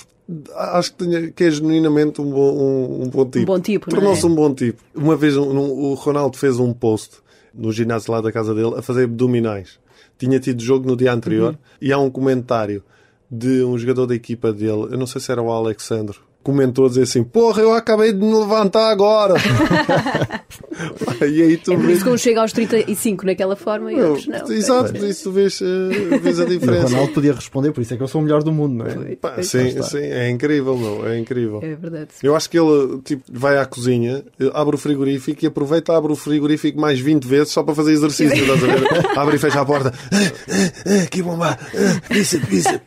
Acho 0.55 0.91
que, 0.93 1.05
tenho- 1.05 1.33
que 1.33 1.43
é 1.45 1.49
genuinamente 1.51 2.21
um 2.21 2.29
bom, 2.29 2.53
um, 2.53 3.03
um 3.03 3.09
bom 3.09 3.25
tipo. 3.25 3.45
bom 3.47 3.59
tipo, 3.59 3.89
não 3.89 3.97
é? 3.97 3.99
Tornou-se 3.99 4.25
um 4.25 4.35
bom 4.35 4.53
tipo. 4.53 4.81
Uma 4.93 5.15
vez 5.15 5.35
um- 5.35 5.49
um- 5.49 5.71
o 5.91 5.93
Ronaldo 5.95 6.37
fez 6.37 6.59
um 6.59 6.71
post 6.73 7.15
no 7.53 7.71
ginásio 7.71 8.11
lá 8.11 8.21
da 8.21 8.31
casa 8.31 8.53
dele 8.53 8.75
a 8.77 8.81
fazer 8.83 9.05
abdominais. 9.05 9.79
Tinha 10.19 10.39
tido 10.39 10.61
jogo 10.61 10.87
no 10.87 10.95
dia 10.95 11.11
anterior 11.13 11.53
Uhum. 11.53 11.57
e 11.81 11.91
há 11.91 11.97
um 11.97 12.09
comentário 12.11 12.83
de 13.31 13.63
um 13.63 13.77
jogador 13.77 14.05
da 14.05 14.15
equipa 14.15 14.53
dele, 14.53 14.87
eu 14.91 14.97
não 14.97 15.07
sei 15.07 15.19
se 15.19 15.31
era 15.31 15.41
o 15.41 15.51
Alexandre, 15.51 16.17
comentou 16.47 16.85
a 16.85 16.87
dizer 16.87 17.01
assim: 17.03 17.23
Porra, 17.25 17.61
eu 17.61 17.73
acabei 17.73 18.13
de 18.13 18.19
me 18.19 18.33
levantar 18.33 18.89
agora. 18.89 19.33
e 21.29 21.41
aí 21.41 21.57
tu 21.57 21.73
É 21.73 21.75
por 21.75 21.85
vês. 21.85 21.97
isso 21.97 22.05
que 22.05 22.11
um 22.11 22.17
chega 22.17 22.41
aos 22.41 22.53
35 22.53 23.25
naquela 23.25 23.55
forma 23.57 23.91
e 23.91 23.97
Não, 23.97 24.09
outros 24.11 24.27
não. 24.27 24.51
Exato, 24.51 24.93
por 24.93 25.03
isso 25.07 25.23
tu 25.23 25.31
vês, 25.31 25.59
eh, 25.61 26.17
vês 26.19 26.39
a 26.39 26.43
E 26.43 26.45
o 26.45 26.49
diferença. 26.49 26.87
Ronaldo 26.87 27.11
podia 27.13 27.33
responder, 27.33 27.71
por 27.73 27.81
isso 27.81 27.93
é 27.93 27.97
que 27.97 28.03
eu 28.03 28.07
sou 28.07 28.21
o 28.21 28.23
melhor 28.23 28.43
do 28.43 28.51
mundo, 28.51 28.75
não 28.75 28.85
é? 28.85 29.15
Pá, 29.17 29.43
sim, 29.43 29.81
sim, 29.83 29.97
é 29.99 30.29
incrível, 30.29 30.77
meu, 30.77 31.05
é 31.07 31.19
incrível. 31.19 31.59
É 31.61 31.75
verdade. 31.75 32.07
Eu 32.23 32.35
acho 32.35 32.49
que 32.49 32.57
ele 32.57 32.99
tipo, 33.03 33.23
vai 33.29 33.57
à 33.57 33.65
cozinha, 33.65 34.23
abre 34.53 34.75
o 34.75 34.79
frigorífico 34.79 35.43
e 35.43 35.47
aproveita, 35.47 35.95
abre 35.97 36.13
o 36.13 36.15
frigorífico 36.15 36.79
mais 36.79 36.99
20 36.99 37.25
vezes 37.27 37.49
só 37.49 37.61
para 37.63 37.75
fazer 37.75 37.91
exercício. 37.91 38.37
Estás 38.37 38.63
a 38.63 38.67
ver? 38.67 39.17
Abre 39.17 39.35
e 39.35 39.39
fecha 39.39 39.59
a 39.61 39.65
porta. 39.65 39.93
Ah, 40.11 40.17
ah, 40.49 40.71
ah, 41.03 41.05
que 41.09 41.21
bomba! 41.21 41.57
Ah, 41.75 42.01
bíceps, 42.13 42.47
bíceps. 42.47 42.81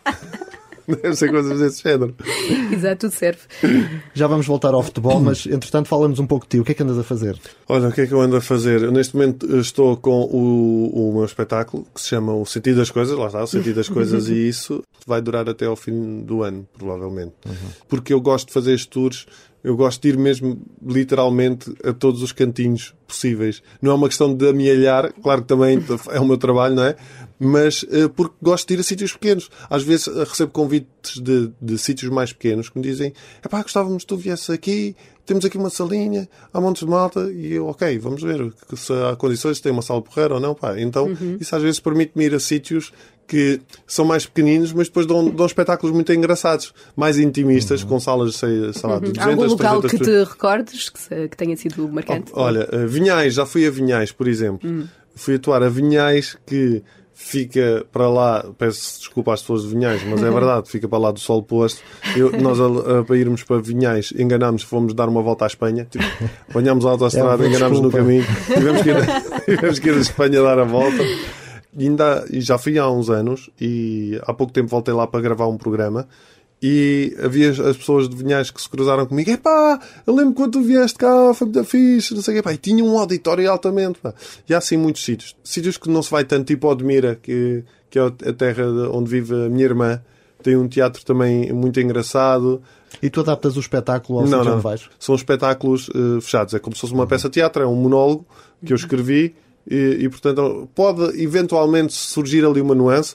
Deve 0.87 1.17
ser 1.17 1.31
coisas 1.31 1.59
desse 1.59 1.83
género. 1.83 2.15
Exato, 2.73 3.09
tudo 3.09 3.13
serve. 3.13 3.41
Já 4.15 4.27
vamos 4.27 4.47
voltar 4.47 4.75
ao 4.75 4.83
futebol, 4.83 5.19
mas 5.23 5.47
entretanto 5.47 5.89
fala-nos 5.89 6.19
um 6.19 6.27
pouco 6.27 6.47
de 6.47 6.51
ti. 6.51 6.61
O 6.61 6.65
que 6.65 6.73
é 6.73 6.75
que 6.75 6.83
andas 6.83 6.99
a 6.99 7.03
fazer? 7.03 7.39
Olha, 7.69 7.89
o 7.89 7.93
que 7.93 8.03
é 8.03 8.07
que 8.07 8.13
eu 8.13 8.21
ando 8.21 8.37
a 8.37 8.41
fazer? 8.41 8.83
Eu, 8.83 8.93
neste 8.93 9.17
momento 9.17 9.57
estou 9.57 9.97
com 9.97 10.23
o, 10.23 11.11
o 11.11 11.15
meu 11.15 11.25
espetáculo 11.25 11.87
que 11.95 12.01
se 12.01 12.09
chama 12.09 12.35
O 12.35 12.45
Sentido 12.45 12.77
das 12.77 12.91
Coisas, 12.91 13.17
lá 13.17 13.27
está, 13.27 13.43
O 13.43 13.47
Sentido 13.47 13.77
das 13.77 13.89
Coisas, 13.89 14.29
e 14.29 14.35
isso 14.49 14.83
vai 15.07 15.21
durar 15.21 15.49
até 15.49 15.67
ao 15.67 15.77
fim 15.77 16.23
do 16.23 16.43
ano, 16.43 16.67
provavelmente. 16.77 17.33
Porque 17.89 18.13
eu 18.13 18.21
gosto 18.21 18.49
de 18.49 18.53
fazer 18.53 18.75
estes 18.75 18.87
tours, 18.87 19.27
eu 19.63 19.77
gosto 19.77 20.03
de 20.03 20.09
ir 20.09 20.17
mesmo 20.17 20.61
literalmente 20.85 21.73
a 21.85 21.93
todos 21.93 22.23
os 22.23 22.33
cantinhos 22.33 22.95
possíveis. 23.07 23.63
Não 23.81 23.93
é 23.93 23.95
uma 23.95 24.09
questão 24.09 24.35
de 24.35 24.49
amealhar, 24.49 25.13
claro 25.23 25.43
que 25.43 25.49
também 25.49 25.83
é 26.11 26.21
o 26.21 26.25
meu 26.25 26.39
trabalho, 26.39 26.75
não 26.75 26.85
é? 26.85 26.97
Mas 27.39 27.85
eh, 27.91 28.09
porque 28.09 28.35
gosto 28.41 28.69
de 28.69 28.75
ir 28.75 28.81
a 28.81 28.83
sítios 28.83 29.13
pequenos. 29.13 29.51
Às 29.69 29.83
vezes 29.83 30.09
eh, 30.09 30.25
recebo 30.25 30.53
convites 30.53 31.19
de, 31.19 31.51
de 31.61 31.79
sítios 31.79 32.11
mais 32.11 32.33
pequenos 32.33 32.69
que 32.69 32.79
me 32.79 32.85
dizem: 32.85 33.13
pá, 33.49 33.63
gostávamos 33.63 34.05
que 34.05 34.09
tu 34.09 34.17
viesse 34.17 34.53
aqui, 34.53 34.95
temos 35.25 35.45
aqui 35.45 35.57
uma 35.57 35.71
salinha, 35.71 36.29
há 36.53 36.61
montes 36.61 36.85
de 36.85 36.91
malta, 36.91 37.31
e 37.33 37.53
eu, 37.53 37.67
ok, 37.67 37.99
vamos 37.99 38.23
ver 38.23 38.53
se 38.77 38.93
há 38.93 39.17
condições, 39.17 39.57
se 39.57 39.63
tem 39.63 39.73
uma 39.73 39.83
sala 39.83 40.03
porreira 40.03 40.35
ou 40.35 40.41
não, 40.41 40.55
pá. 40.55 40.79
Então, 40.79 41.09
isso 41.41 41.55
às 41.55 41.63
vezes 41.63 41.81
permite-me 41.81 42.25
ir 42.25 42.35
a 42.35 42.41
sítios 42.41 42.93
que 43.31 43.61
são 43.87 44.05
mais 44.05 44.27
pequeninos, 44.27 44.73
mas 44.73 44.89
depois 44.89 45.07
dão, 45.07 45.31
dão 45.31 45.47
espetáculos 45.47 45.95
muito 45.95 46.13
engraçados, 46.13 46.75
mais 46.97 47.17
intimistas, 47.17 47.85
com 47.85 48.01
salas, 48.01 48.35
sei, 48.35 48.73
sei 48.73 48.91
lá, 48.91 48.97
de 48.99 49.13
200, 49.13 49.19
Há 49.21 49.25
algum 49.31 49.45
local 49.47 49.81
300 49.81 49.91
que 49.91 50.05
te 50.05 50.29
recordes 50.29 50.89
que, 50.89 51.29
que 51.29 51.37
tenha 51.37 51.57
sido 51.57 51.89
marcante? 51.89 52.33
Olha, 52.35 52.69
eh, 52.73 52.87
Vinhais, 52.87 53.35
já 53.35 53.47
fui 53.47 53.65
a 53.65 53.71
Vinhais, 53.71 54.11
por 54.11 54.27
exemplo. 54.27 54.69
Hum. 54.69 54.85
Fui 55.15 55.37
atuar 55.37 55.63
a 55.63 55.69
Vinhais, 55.69 56.37
que 56.45 56.83
fica 57.15 57.85
para 57.93 58.09
lá, 58.09 58.45
peço 58.59 58.99
desculpa 58.99 59.33
às 59.35 59.43
pessoas 59.43 59.63
de 59.63 59.69
Vinhais, 59.69 60.03
mas 60.09 60.21
é 60.23 60.31
verdade, 60.33 60.69
fica 60.69 60.89
para 60.89 60.99
lá 60.99 61.11
do 61.13 61.21
sol 61.21 61.41
posto. 61.43 61.81
Eu- 62.17 62.33
nós, 62.41 62.59
a, 62.59 63.01
a- 63.01 63.05
para 63.05 63.17
irmos 63.17 63.45
para 63.45 63.61
Vinhais, 63.61 64.13
enganámos, 64.19 64.63
fomos 64.65 64.93
dar 64.93 65.09
uma 65.09 65.23
volta 65.23 65.45
à 65.45 65.47
Espanha. 65.47 65.87
Tipo, 65.89 66.05
apanhámos 66.49 66.85
a 66.85 66.91
autostrada, 66.91 67.45
É, 67.45 67.49
enganámos 67.49 67.81
no 67.81 67.93
caminho. 67.93 68.25
Tivemos 68.47 68.83
que, 68.83 68.89
ir, 68.89 68.97
a- 68.97 69.41
tivemos 69.47 69.79
que 69.79 69.89
ir 69.89 69.95
a 69.95 70.01
Espanha 70.01 70.43
dar 70.43 70.59
a 70.59 70.65
volta. 70.65 71.05
Ainda, 71.79 72.27
já 72.33 72.59
fui 72.59 72.79
há 72.79 72.91
uns 72.91 73.09
anos 73.11 73.49
e 73.61 74.21
há 74.23 74.35
pouco 74.35 74.53
tempo 74.53 74.69
voltei 74.69 74.93
lá 74.93 75.07
para 75.07 75.21
gravar 75.21 75.47
um 75.47 75.57
programa 75.57 76.09
e 76.63 77.17
havia 77.23 77.51
as 77.51 77.77
pessoas 77.77 78.09
de 78.09 78.17
Vinhais 78.17 78.51
que 78.51 78.61
se 78.61 78.69
cruzaram 78.69 79.07
comigo. 79.07 79.31
Epá, 79.31 79.79
eu 80.07 80.15
lembro 80.15 80.35
quando 80.35 80.53
tu 80.53 80.63
vieste 80.63 80.99
cá, 80.99 81.33
foi 81.33 81.47
muito 81.49 81.65
fixe, 81.65 82.13
não 82.15 82.21
sei 82.23 82.35
o 82.35 82.37
quê. 82.39 82.43
Pá, 82.43 82.53
e 82.53 82.57
tinha 82.59 82.85
um 82.85 82.99
auditório 82.99 83.51
altamente. 83.51 83.99
Pá. 84.01 84.13
E 84.49 84.53
há 84.53 84.59
assim 84.59 84.77
muitos 84.77 85.05
sítios. 85.05 85.35
Sítios 85.45 85.79
que 85.79 85.89
não 85.89 86.03
se 86.03 86.11
vai 86.11 86.25
tanto, 86.25 86.47
tipo 86.49 86.69
Odmira, 86.69 87.15
que, 87.23 87.65
que 87.89 87.99
é 87.99 88.03
a 88.03 88.11
terra 88.33 88.65
de- 88.65 88.89
onde 88.93 89.09
vive 89.09 89.33
a 89.35 89.49
minha 89.49 89.65
irmã. 89.65 90.03
Tem 90.43 90.57
um 90.57 90.69
teatro 90.69 91.05
também 91.05 91.53
muito 91.53 91.79
engraçado. 91.81 92.61
E 93.03 93.09
tu 93.09 93.21
adaptas 93.21 93.57
o 93.57 93.61
espetáculo 93.61 94.19
ao 94.19 94.27
Não, 94.27 94.39
sítio 94.39 94.45
não. 94.45 94.55
onde 94.55 94.63
vais? 94.65 94.91
São 94.99 95.15
espetáculos 95.15 95.89
eh, 95.95 96.21
fechados. 96.21 96.53
É 96.53 96.59
como 96.59 96.75
se 96.75 96.81
fosse 96.83 96.93
uma 96.93 97.07
peça 97.07 97.29
de 97.29 97.35
teatro, 97.35 97.63
é 97.63 97.67
um 97.67 97.75
monólogo 97.77 98.27
que 98.65 98.73
eu 98.73 98.77
escrevi 98.77 99.35
e, 99.69 99.99
e, 100.01 100.09
portanto, 100.09 100.69
pode 100.75 101.23
eventualmente 101.23 101.93
surgir 101.93 102.45
ali 102.45 102.61
uma 102.61 102.75
nuance. 102.75 103.15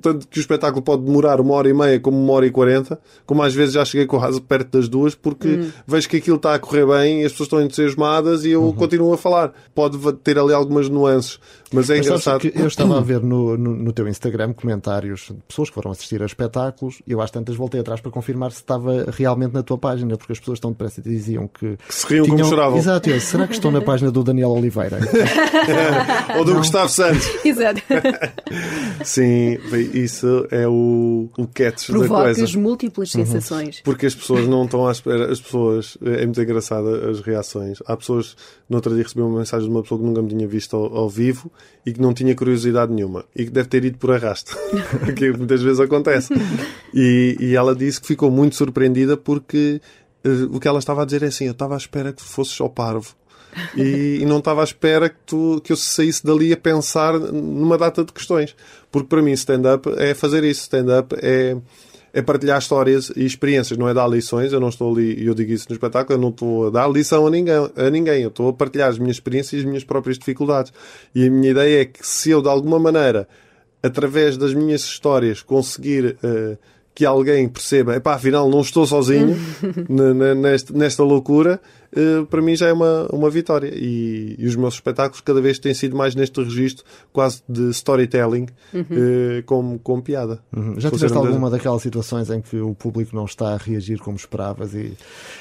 Tanto 0.00 0.28
que 0.28 0.38
o 0.38 0.40
espetáculo 0.40 0.80
pode 0.80 1.02
demorar 1.02 1.40
uma 1.40 1.54
hora 1.54 1.68
e 1.68 1.74
meia, 1.74 1.98
como 1.98 2.16
uma 2.16 2.32
hora 2.34 2.46
e 2.46 2.50
quarenta, 2.50 3.00
como 3.26 3.42
às 3.42 3.52
vezes 3.52 3.74
já 3.74 3.84
cheguei 3.84 4.06
quase 4.06 4.40
perto 4.40 4.78
das 4.78 4.88
duas, 4.88 5.14
porque 5.14 5.70
vejo 5.86 6.08
que 6.08 6.18
aquilo 6.18 6.36
está 6.36 6.54
a 6.54 6.58
correr 6.58 6.86
bem 6.86 7.22
e 7.22 7.24
as 7.24 7.32
pessoas 7.32 7.46
estão 7.48 7.62
entusiasmadas 7.62 8.44
e 8.44 8.50
eu 8.50 8.72
continuo 8.76 9.12
a 9.12 9.18
falar. 9.18 9.52
Pode 9.74 9.98
ter 10.18 10.38
ali 10.38 10.52
algumas 10.52 10.88
nuances, 10.88 11.40
mas 11.72 11.90
é 11.90 11.96
Mas 11.96 12.06
engraçado. 12.06 12.40
que 12.40 12.52
eu 12.54 12.66
estava 12.66 12.98
a 12.98 13.00
ver 13.02 13.20
no, 13.20 13.56
no, 13.56 13.74
no 13.74 13.92
teu 13.92 14.06
Instagram 14.06 14.52
comentários 14.52 15.28
de 15.30 15.42
pessoas 15.48 15.68
que 15.68 15.74
foram 15.74 15.90
assistir 15.90 16.22
a 16.22 16.26
espetáculos 16.26 17.02
e 17.06 17.12
eu 17.12 17.20
às 17.20 17.30
tantas 17.30 17.56
voltei 17.56 17.80
atrás 17.80 18.00
para 18.00 18.10
confirmar 18.10 18.52
se 18.52 18.58
estava 18.58 19.06
realmente 19.10 19.52
na 19.52 19.62
tua 19.62 19.78
página, 19.78 20.16
porque 20.16 20.32
as 20.32 20.38
pessoas 20.38 20.60
tão 20.60 20.70
depressa 20.70 21.00
e 21.00 21.02
diziam 21.02 21.48
que. 21.48 21.76
se 21.88 22.06
riam 22.06 22.26
como 22.26 22.44
choravam. 22.44 22.78
Exato, 22.78 23.10
eu, 23.10 23.20
será 23.20 23.46
que 23.48 23.54
estão 23.54 23.70
na 23.70 23.80
página 23.82 24.10
do 24.12 24.22
Daniel 24.22 24.50
Oliveira? 24.50 24.98
Ou 26.38 26.44
do 26.44 26.54
Gustavo 26.54 26.88
Santos. 26.88 27.28
Exato. 27.44 27.82
Sim, 29.04 29.58
isso 29.92 30.46
é 30.50 30.66
o, 30.68 31.28
o 31.36 31.46
catch 31.46 31.88
da 31.88 31.94
coisa. 31.94 32.08
Provocas 32.08 32.54
múltiplas 32.54 33.10
sensações. 33.10 33.80
Porque 33.82 34.06
as 34.06 34.14
pessoas 34.14 34.46
não 34.46 34.64
estão 34.64 34.86
à 34.86 34.92
espera. 34.92 35.30
As 35.30 35.40
pessoas. 35.40 35.98
É 36.02 36.24
muito 36.24 36.40
engraçada 36.40 37.10
as 37.10 37.20
reações. 37.20 37.78
Há 37.86 37.96
pessoas. 37.96 38.36
No 38.68 38.76
outro 38.76 38.94
dia 38.94 39.02
recebi 39.02 39.20
uma 39.20 39.38
mensagem 39.38 39.66
de 39.66 39.74
uma 39.74 39.82
pessoa 39.82 40.00
que 40.00 40.06
nunca 40.06 40.22
me 40.22 40.28
tinha 40.28 40.46
visto 40.46 40.76
ao, 40.76 40.96
ao 40.96 41.08
vivo 41.08 41.50
e 41.84 41.92
que 41.92 42.00
não 42.00 42.14
tinha 42.14 42.34
curiosidade 42.34 42.92
nenhuma. 42.92 43.24
E 43.34 43.44
que 43.44 43.50
deve 43.50 43.68
ter 43.68 43.84
ido 43.84 43.98
por 43.98 44.12
arrasto. 44.12 44.56
que 45.16 45.32
muitas 45.32 45.62
vezes 45.62 45.80
acontece. 45.80 46.32
E, 46.94 47.36
e 47.38 47.56
ela 47.56 47.74
disse 47.74 48.00
que 48.00 48.06
ficou 48.06 48.30
muito 48.30 48.56
surpreendida 48.56 49.16
porque 49.16 49.80
eh, 50.24 50.48
o 50.50 50.60
que 50.60 50.68
ela 50.68 50.78
estava 50.78 51.02
a 51.02 51.04
dizer 51.04 51.22
é 51.22 51.26
assim: 51.26 51.46
eu 51.46 51.52
estava 51.52 51.74
à 51.74 51.76
espera 51.76 52.12
que 52.12 52.22
fosses 52.22 52.58
ao 52.60 52.70
parvo. 52.70 53.14
E, 53.76 54.18
e 54.20 54.26
não 54.26 54.38
estava 54.38 54.60
à 54.60 54.64
espera 54.64 55.08
que, 55.08 55.16
tu, 55.26 55.60
que 55.62 55.72
eu 55.72 55.76
saísse 55.76 56.24
dali 56.24 56.52
a 56.52 56.56
pensar 56.56 57.18
numa 57.18 57.76
data 57.76 58.04
de 58.04 58.12
questões. 58.12 58.54
Porque 58.90 59.08
para 59.08 59.22
mim, 59.22 59.32
stand-up 59.32 59.88
é 59.96 60.14
fazer 60.14 60.44
isso. 60.44 60.62
Stand-up 60.62 61.14
é, 61.20 61.56
é 62.12 62.22
partilhar 62.22 62.58
histórias 62.58 63.12
e 63.16 63.24
experiências, 63.24 63.78
não 63.78 63.88
é 63.88 63.94
dar 63.94 64.08
lições. 64.08 64.52
Eu 64.52 64.60
não 64.60 64.68
estou 64.68 64.92
ali, 64.92 65.22
e 65.22 65.26
eu 65.26 65.34
digo 65.34 65.52
isso 65.52 65.66
no 65.68 65.74
espetáculo, 65.74 66.18
eu 66.18 66.22
não 66.22 66.30
estou 66.30 66.68
a 66.68 66.70
dar 66.70 66.88
lição 66.88 67.26
a 67.26 67.30
ninguém, 67.30 67.70
a 67.76 67.90
ninguém. 67.90 68.22
Eu 68.22 68.28
estou 68.28 68.48
a 68.48 68.52
partilhar 68.52 68.88
as 68.88 68.98
minhas 68.98 69.16
experiências 69.16 69.52
e 69.52 69.56
as 69.58 69.64
minhas 69.64 69.84
próprias 69.84 70.18
dificuldades. 70.18 70.72
E 71.14 71.26
a 71.26 71.30
minha 71.30 71.50
ideia 71.50 71.82
é 71.82 71.84
que 71.84 72.06
se 72.06 72.30
eu, 72.30 72.40
de 72.40 72.48
alguma 72.48 72.78
maneira, 72.78 73.28
através 73.82 74.36
das 74.36 74.54
minhas 74.54 74.82
histórias, 74.82 75.42
conseguir 75.42 76.16
eh, 76.22 76.56
que 76.94 77.06
alguém 77.06 77.48
perceba, 77.48 77.96
epá, 77.96 78.14
afinal 78.14 78.48
não 78.50 78.60
estou 78.60 78.86
sozinho 78.86 79.36
nesta, 80.36 80.72
nesta 80.74 81.02
loucura, 81.02 81.60
eh, 81.94 82.24
para 82.28 82.42
mim 82.42 82.54
já 82.54 82.68
é 82.68 82.72
uma, 82.72 83.06
uma 83.10 83.30
vitória. 83.30 83.72
E, 83.74 84.36
e 84.38 84.46
os 84.46 84.56
meus 84.56 84.74
espetáculos 84.74 85.20
cada 85.22 85.40
vez 85.40 85.58
têm 85.58 85.72
sido 85.72 85.96
mais 85.96 86.14
neste 86.14 86.42
registro 86.42 86.84
quase 87.12 87.42
de 87.48 87.70
storytelling 87.70 88.46
eh, 88.74 89.42
com, 89.46 89.78
com 89.78 90.00
piada. 90.02 90.40
Uhum. 90.54 90.78
Já 90.78 90.90
tiveste 90.90 91.16
um 91.16 91.20
alguma 91.20 91.48
daquelas 91.48 91.80
situações 91.80 92.28
em 92.30 92.42
que 92.42 92.56
o 92.58 92.74
público 92.74 93.16
não 93.16 93.24
está 93.24 93.54
a 93.54 93.56
reagir 93.56 93.98
como 93.98 94.16
esperavas 94.16 94.74
e, 94.74 94.92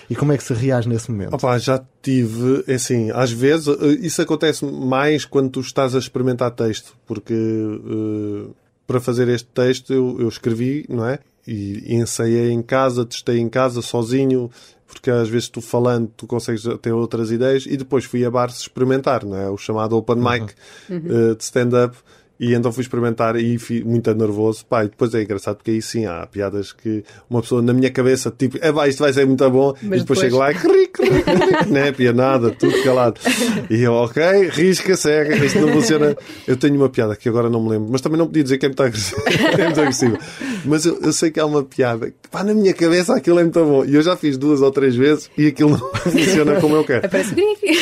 e 0.10 0.16
como 0.16 0.32
é 0.32 0.38
que 0.38 0.44
se 0.44 0.54
reage 0.54 0.88
nesse 0.88 1.12
momento? 1.12 1.34
Opa, 1.34 1.58
já 1.58 1.84
tive, 2.02 2.64
é 2.66 2.76
assim, 2.76 3.12
às 3.12 3.32
vezes 3.32 3.68
eh, 3.68 3.98
isso 4.02 4.22
acontece 4.22 4.66
mais 4.66 5.26
quando 5.26 5.50
tu 5.50 5.60
estás 5.60 5.96
a 5.96 6.00
experimentar 6.00 6.52
texto, 6.52 6.96
porque 7.06 7.34
eh, 7.34 8.50
para 8.88 9.00
fazer 9.00 9.28
este 9.30 9.48
texto 9.48 9.94
eu, 9.94 10.18
eu 10.20 10.28
escrevi, 10.28 10.86
não 10.90 11.06
é? 11.06 11.20
E 11.48 11.96
ensaiei 11.96 12.52
em 12.52 12.62
casa, 12.62 13.06
testei 13.06 13.40
em 13.40 13.50
casa, 13.50 13.82
sozinho, 13.82 14.50
porque 14.88 15.10
às 15.10 15.30
vezes 15.30 15.50
tu 15.50 15.62
falando 15.62 16.12
tu 16.16 16.28
consegues 16.28 16.64
ter 16.82 16.92
outras 16.92 17.32
ideias 17.32 17.66
e 17.66 17.78
depois 17.78 18.06
fui 18.06 18.26
a 18.26 18.32
bares 18.32 18.60
experimentar, 18.60 19.26
não 19.26 19.38
é? 19.38 19.50
O 19.50 19.58
chamado 19.58 19.96
open 19.98 20.18
mic 20.18 20.54
eh, 20.90 21.36
de 21.36 21.44
stand-up. 21.44 21.98
E 22.42 22.56
então 22.56 22.72
fui 22.72 22.82
experimentar 22.82 23.36
e 23.36 23.60
fui 23.60 23.84
muito 23.84 24.12
nervoso. 24.16 24.66
Pá, 24.66 24.84
e 24.84 24.88
depois 24.90 25.14
é 25.14 25.22
engraçado 25.22 25.58
porque 25.58 25.70
aí 25.70 25.82
sim 25.82 26.08
há 26.08 26.26
piadas 26.26 26.74
que 26.74 27.04
uma 27.30 27.40
pessoa 27.40 27.62
na 27.62 27.72
minha 27.72 27.92
cabeça, 27.92 28.34
tipo, 28.36 28.58
é 28.60 28.74
pá, 28.74 28.88
isto 28.88 28.98
vai 28.98 29.14
ser 29.14 29.28
muito 29.28 29.48
bom. 29.52 29.74
Mas 29.84 30.02
e 30.02 30.04
depois, 30.04 30.20
depois- 30.20 30.20
chego 30.20 30.38
lá 30.38 30.52
e 30.52 30.56
cri, 30.56 30.88
cri, 30.88 31.94
cri, 31.94 32.12
nada, 32.14 32.50
tudo 32.50 32.82
calado. 32.84 33.22
E 33.70 33.82
eu, 33.84 33.94
ok, 33.94 34.24
risca, 34.50 34.96
segue, 34.98 35.46
isto 35.46 35.60
não 35.60 35.72
funciona. 35.72 36.18
Eu 36.48 36.58
tenho 36.58 36.76
uma 36.78 36.90
piada 36.90 37.16
que 37.16 37.30
agora 37.30 37.48
não 37.48 37.62
me 37.64 37.70
lembro, 37.70 37.90
mas 37.92 38.02
também 38.02 38.18
não 38.18 38.26
podia 38.26 38.42
dizer 38.42 38.58
que 38.58 38.66
é 38.66 38.70
muito 38.70 38.82
agressiva. 38.82 39.22
é 39.60 39.66
muito 39.66 39.80
agressiva. 39.80 40.18
Mas 40.66 40.86
eu, 40.86 41.00
eu 41.02 41.14
sei 41.14 41.30
que 41.30 41.40
há 41.40 41.46
uma 41.46 41.64
piada 41.64 42.08
que, 42.08 42.16
pá, 42.32 42.44
na 42.44 42.56
minha 42.56 42.74
cabeça 42.74 43.16
aquilo 43.16 43.40
é 43.40 43.44
muito 43.44 43.64
bom. 43.64 43.86
E 43.86 43.94
eu 43.94 44.02
já 44.02 44.18
fiz 44.18 44.36
duas 44.36 44.62
ou 44.62 44.72
três 44.72 44.96
vezes 44.96 45.30
e 45.38 45.46
aquilo 45.46 45.72
não 45.72 45.92
funciona 46.02 46.60
como 46.60 46.76
eu 46.76 46.84
quero. 46.84 47.06
Aparece 47.06 47.36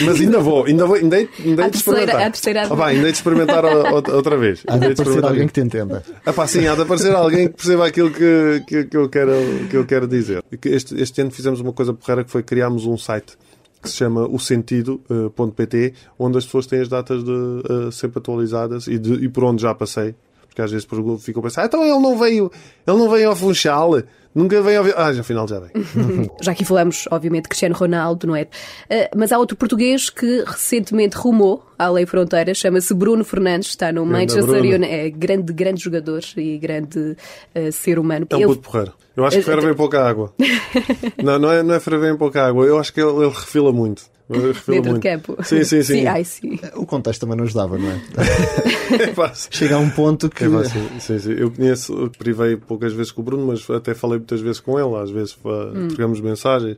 Mas 0.05 0.19
ainda 0.19 0.39
vou, 0.39 0.65
ainda 0.65 0.85
vou, 0.85 0.95
ainda 0.95 1.17
ainda 1.17 1.67
experimentar. 1.67 2.31
Ah, 2.69 2.75
pá, 2.75 2.87
ainda 2.87 3.07
de 3.09 3.17
experimentar 3.17 3.63
outra 3.65 4.35
vez. 4.35 4.48
Ainda 4.48 4.48
de 4.53 4.61
hei 4.71 4.79
de 4.79 5.01
aparecer 5.01 5.23
alguém 5.25 5.47
que 5.47 5.53
te 5.53 5.61
entenda. 5.61 6.03
Ah, 6.25 6.33
pá, 6.33 6.47
sim, 6.47 6.65
há 6.67 6.75
de 6.75 6.81
aparecer 6.81 7.13
alguém 7.15 7.47
que 7.47 7.55
perceba 7.55 7.87
aquilo 7.87 8.11
que, 8.11 8.63
que, 8.67 8.83
que, 8.85 8.97
eu, 8.97 9.09
quero, 9.09 9.31
que 9.69 9.77
eu 9.77 9.85
quero 9.85 10.07
dizer. 10.07 10.43
Este, 10.65 10.99
este 11.01 11.21
ano 11.21 11.31
fizemos 11.31 11.59
uma 11.59 11.73
coisa 11.73 11.93
porreira 11.93 12.23
que 12.23 12.31
foi 12.31 12.43
criámos 12.43 12.85
um 12.85 12.97
site 12.97 13.37
que 13.81 13.87
se 13.89 13.95
chama 13.95 14.27
o 14.27 14.37
sentido.pt, 14.39 15.93
onde 16.17 16.37
as 16.37 16.45
pessoas 16.45 16.67
têm 16.67 16.81
as 16.81 16.89
datas 16.89 17.23
de, 17.23 17.31
eh, 17.31 17.91
sempre 17.91 18.19
atualizadas 18.19 18.87
e, 18.87 18.97
de- 18.97 19.23
e 19.25 19.29
por 19.29 19.43
onde 19.45 19.61
já 19.61 19.73
passei. 19.73 20.13
Porque 20.49 20.61
às 20.61 20.71
vezes 20.71 20.85
por 20.85 20.97
Google 20.99 21.17
ficam 21.19 21.39
a 21.39 21.43
pensar, 21.43 21.61
ah, 21.61 21.65
então 21.67 21.81
ele 21.83 21.99
não 21.99 22.17
veio, 22.17 22.51
ele 22.85 22.97
não 22.97 23.09
veio 23.09 23.29
ao 23.29 23.35
Funchal, 23.35 24.01
nunca 24.35 24.61
veio 24.61 24.79
ao... 24.79 24.83
Vi-" 24.83 24.93
Ah, 24.97 25.13
já 25.13 25.21
afinal 25.21 25.47
já 25.47 25.59
veio. 25.59 25.71
Já 26.41 26.51
aqui 26.51 26.65
falamos, 26.65 27.05
obviamente, 27.11 27.43
de 27.43 27.49
Cristiano 27.49 27.75
Ronaldo, 27.75 28.27
não 28.27 28.35
é? 28.35 28.47
Eh, 28.89 29.09
mas 29.15 29.31
há 29.31 29.37
outro 29.37 29.55
português 29.55 30.09
que 30.09 30.43
recentemente 30.45 31.15
rumou 31.15 31.63
à 31.77 31.87
Lei 31.89 32.05
Fronteira, 32.05 32.53
chama-se 32.53 32.93
Bruno 32.93 33.23
Fernandes, 33.23 33.69
está 33.69 33.91
no 33.91 34.05
Grande 34.05 34.33
Manchester. 34.35 34.61
United, 34.61 34.85
é 34.85 35.09
grande, 35.09 35.53
grande 35.53 35.81
jogador 35.83 36.21
e 36.35 36.57
grande 36.57 37.15
eh, 37.55 37.71
ser 37.71 37.97
humano. 37.99 38.25
É 38.29 38.35
um 38.35 38.39
Ele- 38.39 38.47
puto 38.47 38.61
porreiro. 38.69 38.93
Eu 39.15 39.25
acho 39.25 39.35
que 39.37 39.41
Eu- 39.41 39.45
ferve 39.45 39.71
em 39.71 39.75
pouca 39.75 40.03
água. 40.03 40.33
não, 41.23 41.37
não 41.39 41.51
é, 41.51 41.61
não 41.63 41.75
é 41.75 41.79
ferver 41.79 42.11
em 42.13 42.17
pouca 42.17 42.45
água. 42.45 42.65
Eu 42.65 42.79
acho 42.79 42.91
que 42.93 42.99
ele, 43.01 43.11
ele 43.11 43.29
refila 43.29 43.71
muito. 43.71 44.03
Dentro 44.67 44.73
muito. 44.91 44.93
de 44.93 44.99
campo. 44.99 45.37
Sim, 45.43 45.63
sim, 45.63 45.81
sim. 45.81 45.93
sim, 46.01 46.05
ai, 46.05 46.23
sim. 46.23 46.59
O 46.75 46.85
contexto 46.85 47.21
também 47.21 47.35
não 47.35 47.45
ajudava, 47.45 47.77
não 47.77 47.89
é? 47.89 47.95
É 47.95 49.31
Chega 49.49 49.75
a 49.75 49.79
um 49.79 49.89
ponto 49.89 50.29
que. 50.29 50.43
É 50.43 50.63
sim, 50.65 50.89
sim, 50.99 51.19
sim. 51.19 51.31
Eu 51.37 51.49
conheço, 51.51 51.93
eu 51.93 52.11
privei 52.11 52.55
poucas 52.55 52.93
vezes 52.93 53.11
com 53.11 53.21
o 53.21 53.23
Bruno, 53.25 53.47
mas 53.47 53.67
até 53.69 53.93
falei 53.95 54.19
muitas 54.19 54.39
vezes 54.41 54.59
com 54.59 54.79
ele. 54.79 54.95
Às 55.01 55.09
vezes 55.09 55.35
Hum. 55.43 55.87
trocamos 55.87 56.21
mensagens. 56.21 56.77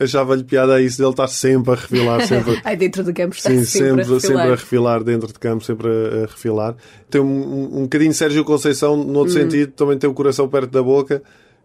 Achava-lhe 0.00 0.42
piada 0.42 0.74
a 0.76 0.80
isso 0.80 0.96
dele 0.96 1.10
estar 1.10 1.28
sempre 1.28 1.72
a 1.72 1.74
refilar, 1.74 2.20
sempre. 2.26 2.58
Ai, 2.64 2.74
dentro 2.74 3.04
do 3.04 3.12
campo 3.12 3.36
está 3.36 3.50
Sim, 3.50 3.64
sempre, 3.64 4.04
sempre, 4.04 4.16
a 4.16 4.20
sempre 4.20 4.42
a 4.42 4.50
refilar. 4.50 5.04
dentro 5.04 5.28
de 5.28 5.38
campo, 5.38 5.62
sempre 5.62 5.88
a, 5.88 6.24
a 6.24 6.26
refilar. 6.26 6.74
Tem 7.10 7.20
um, 7.20 7.26
um, 7.26 7.78
um 7.78 7.82
bocadinho 7.82 8.14
Sérgio 8.14 8.42
Conceição, 8.44 8.96
no 8.96 9.18
outro 9.18 9.34
sentido, 9.34 9.72
também 9.72 9.98
tem 9.98 10.08
o 10.08 10.14
coração 10.14 10.48
perto 10.48 10.70
da 10.70 10.82
boca 10.82 11.22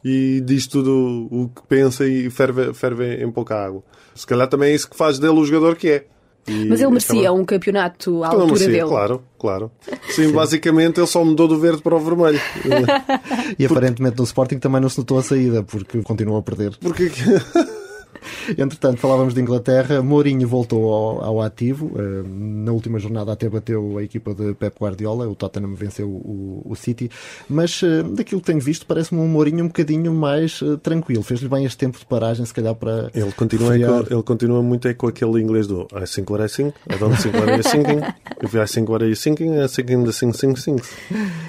e 0.08 0.40
diz 0.40 0.68
tudo 0.68 1.28
o 1.32 1.50
que 1.50 1.64
pensa 1.68 2.08
e 2.08 2.30
ferve, 2.30 2.72
ferve 2.76 3.24
em 3.24 3.32
pouca 3.32 3.56
água. 3.56 3.84
Se 4.14 4.26
calhar 4.28 4.48
também 4.48 4.70
é 4.72 4.76
isso 4.76 4.88
que 4.88 4.96
faz 4.96 5.18
dele 5.18 5.34
o 5.34 5.44
jogador 5.44 5.76
que 5.76 5.90
é. 5.90 6.06
E 6.48 6.66
Mas 6.66 6.80
ele 6.80 6.90
merecia 6.90 7.34
um 7.34 7.44
campeonato 7.44 8.24
à 8.24 8.28
Ele 8.28 8.36
altura 8.36 8.46
merecia, 8.46 8.68
dele. 8.68 8.88
Claro, 8.88 9.24
claro. 9.40 9.72
Sim, 10.10 10.32
basicamente 10.32 11.00
ele 11.00 11.08
só 11.08 11.26
mudou 11.26 11.48
do 11.48 11.60
verde 11.60 11.82
para 11.82 11.96
o 11.96 12.00
vermelho. 12.00 12.40
E 13.58 13.66
aparentemente 13.66 14.18
no 14.18 14.24
Sporting 14.26 14.60
também 14.60 14.80
não 14.80 14.90
se 14.90 15.00
notou 15.00 15.18
a 15.18 15.24
saída, 15.24 15.64
porque 15.64 16.00
continuou 16.04 16.38
a 16.38 16.44
perder. 16.44 16.78
Porque 16.80 17.10
Entretanto, 18.58 18.98
falávamos 19.00 19.34
de 19.34 19.42
Inglaterra, 19.42 20.02
Mourinho 20.02 20.48
voltou 20.48 20.94
ao, 20.94 21.24
ao 21.24 21.42
ativo. 21.42 21.92
eh, 21.98 22.24
Na 22.28 22.72
última 22.72 23.00
jornada 23.00 23.32
até 23.32 23.50
bateu 23.50 23.98
a 23.98 24.04
equipa 24.04 24.34
de 24.34 24.54
Pep 24.54 24.76
Guardiola, 24.80 25.28
o 25.28 25.36
Tottenham 25.36 25.74
venceu 25.76 26.08
o, 26.08 26.62
o 26.66 26.76
City. 26.76 27.10
Mas 27.50 27.82
eh, 27.84 28.04
daquilo 28.04 28.42
que 28.42 28.48
tenho 28.48 28.60
visto, 28.62 28.86
parece-me 28.86 29.22
um 29.22 29.28
Mourinho 29.28 29.64
um 29.66 29.68
bocadinho 29.68 30.14
mais 30.14 30.60
eh, 30.62 30.78
tranquilo. 30.82 31.24
Fez-lhe 31.24 31.48
bem 31.50 31.66
este 31.66 31.78
tempo 31.78 31.98
de 32.00 32.06
paragem, 32.06 32.46
se 32.46 32.54
calhar 32.54 32.76
para. 32.76 33.10
Ele 33.14 33.32
continua, 33.32 33.76
ele 33.76 34.24
continua 34.24 34.62
muito 34.62 34.88
aí 34.88 34.94
com 34.94 35.08
aquele 35.08 35.42
inglês 35.42 35.68
do 35.68 35.88
I 35.94 36.06
think 36.06 36.32
what 36.32 36.44
I 36.44 36.48
think, 36.50 36.74
I 36.90 36.98
don't 36.98 37.22
think 37.22 37.36
what 37.36 37.52
I 37.52 37.62
thinking, 37.64 38.00
if 38.44 38.54
I 38.56 38.66
think 38.66 38.90
what 38.90 39.04
I 39.06 39.16
thinking, 39.16 39.60
I 39.60 39.68
think 39.68 39.88
the 39.88 40.12
thing, 40.12 40.32
thing, 40.32 40.54
things. 40.56 40.90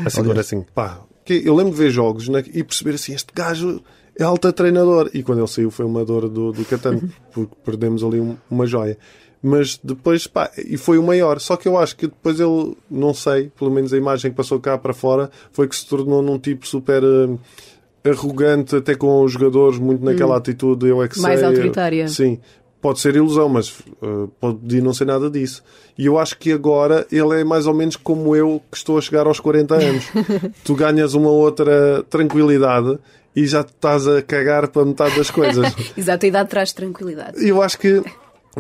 I 0.05 0.11
think 0.11 0.27
what 0.29 0.41
I 0.41 0.43
think. 0.45 0.67
Pá, 0.75 1.01
eu 1.29 1.55
lembro 1.55 1.73
de 1.73 1.79
ver 1.79 1.91
jogos 1.91 2.29
né, 2.29 2.43
e 2.55 2.63
perceber 2.63 2.95
assim, 2.95 3.13
este 3.15 3.33
gajo 3.35 3.81
alta 4.22 4.52
treinador. 4.52 5.11
E 5.14 5.22
quando 5.22 5.38
ele 5.40 5.48
saiu 5.48 5.70
foi 5.70 5.85
uma 5.85 6.05
dor 6.05 6.29
do, 6.29 6.52
do 6.52 6.64
Catano, 6.64 7.02
porque 7.33 7.55
perdemos 7.64 8.02
ali 8.02 8.20
um- 8.20 8.37
uma 8.50 8.66
joia. 8.66 8.96
Mas 9.42 9.79
depois, 9.83 10.26
pá, 10.26 10.50
e 10.57 10.76
foi 10.76 10.98
o 10.98 11.02
maior. 11.02 11.38
Só 11.40 11.57
que 11.57 11.68
eu 11.68 11.76
acho 11.79 11.96
que 11.96 12.07
depois 12.07 12.40
ele, 12.40 12.76
não 12.90 13.14
sei, 13.14 13.50
pelo 13.57 13.70
menos 13.70 13.92
a 13.92 13.96
imagem 13.96 14.31
que 14.31 14.37
passou 14.37 14.59
cá 14.59 14.76
para 14.79 14.92
fora, 14.94 15.31
foi 15.52 15.68
que 15.68 15.76
se 15.76 15.87
tornou 15.87 16.20
num 16.22 16.38
tipo 16.38 16.66
super 16.66 17.02
eh, 17.05 18.11
arrogante, 18.11 18.76
até 18.76 18.94
com 18.94 19.22
os 19.22 19.33
jogadores, 19.33 19.79
muito 19.79 20.05
naquela 20.05 20.37
atitude, 20.37 20.87
eu 20.88 21.02
é 21.02 21.09
que 21.09 21.20
Mais 21.20 21.38
sei. 21.40 21.48
autoritária. 21.48 22.09
Sim, 22.09 22.38
pode 22.81 22.98
ser 23.00 23.14
ilusão, 23.16 23.48
mas 23.48 23.81
uh, 24.02 24.29
pode 24.40 24.81
não 24.81 24.94
ser 24.94 25.05
nada 25.07 25.29
disso. 25.31 25.62
E 25.98 26.07
eu 26.07 26.18
acho 26.18 26.38
que 26.38 26.50
agora 26.52 27.07
ele 27.12 27.40
é 27.40 27.44
mais 27.44 27.66
ou 27.66 27.74
menos 27.74 27.96
como 27.96 28.35
eu 28.35 28.61
que 28.70 28.76
estou 28.76 28.96
a 28.98 29.00
chegar 29.00 29.26
aos 29.26 29.38
40 29.40 29.74
anos. 29.74 30.05
tu 30.64 30.74
ganhas 30.74 31.14
uma 31.14 31.31
outra 31.31 32.02
tranquilidade 32.09 32.98
e 33.37 33.46
já 33.46 33.61
estás 33.61 34.09
a 34.09 34.22
cagar 34.22 34.66
para 34.68 34.85
metade 34.85 35.14
das 35.16 35.31
coisas. 35.31 35.72
Exato, 35.96 36.25
a 36.25 36.29
idade 36.29 36.49
traz 36.51 36.72
tranquilidade. 36.72 37.46
Eu 37.46 37.62
acho 37.62 37.79
que 37.79 38.03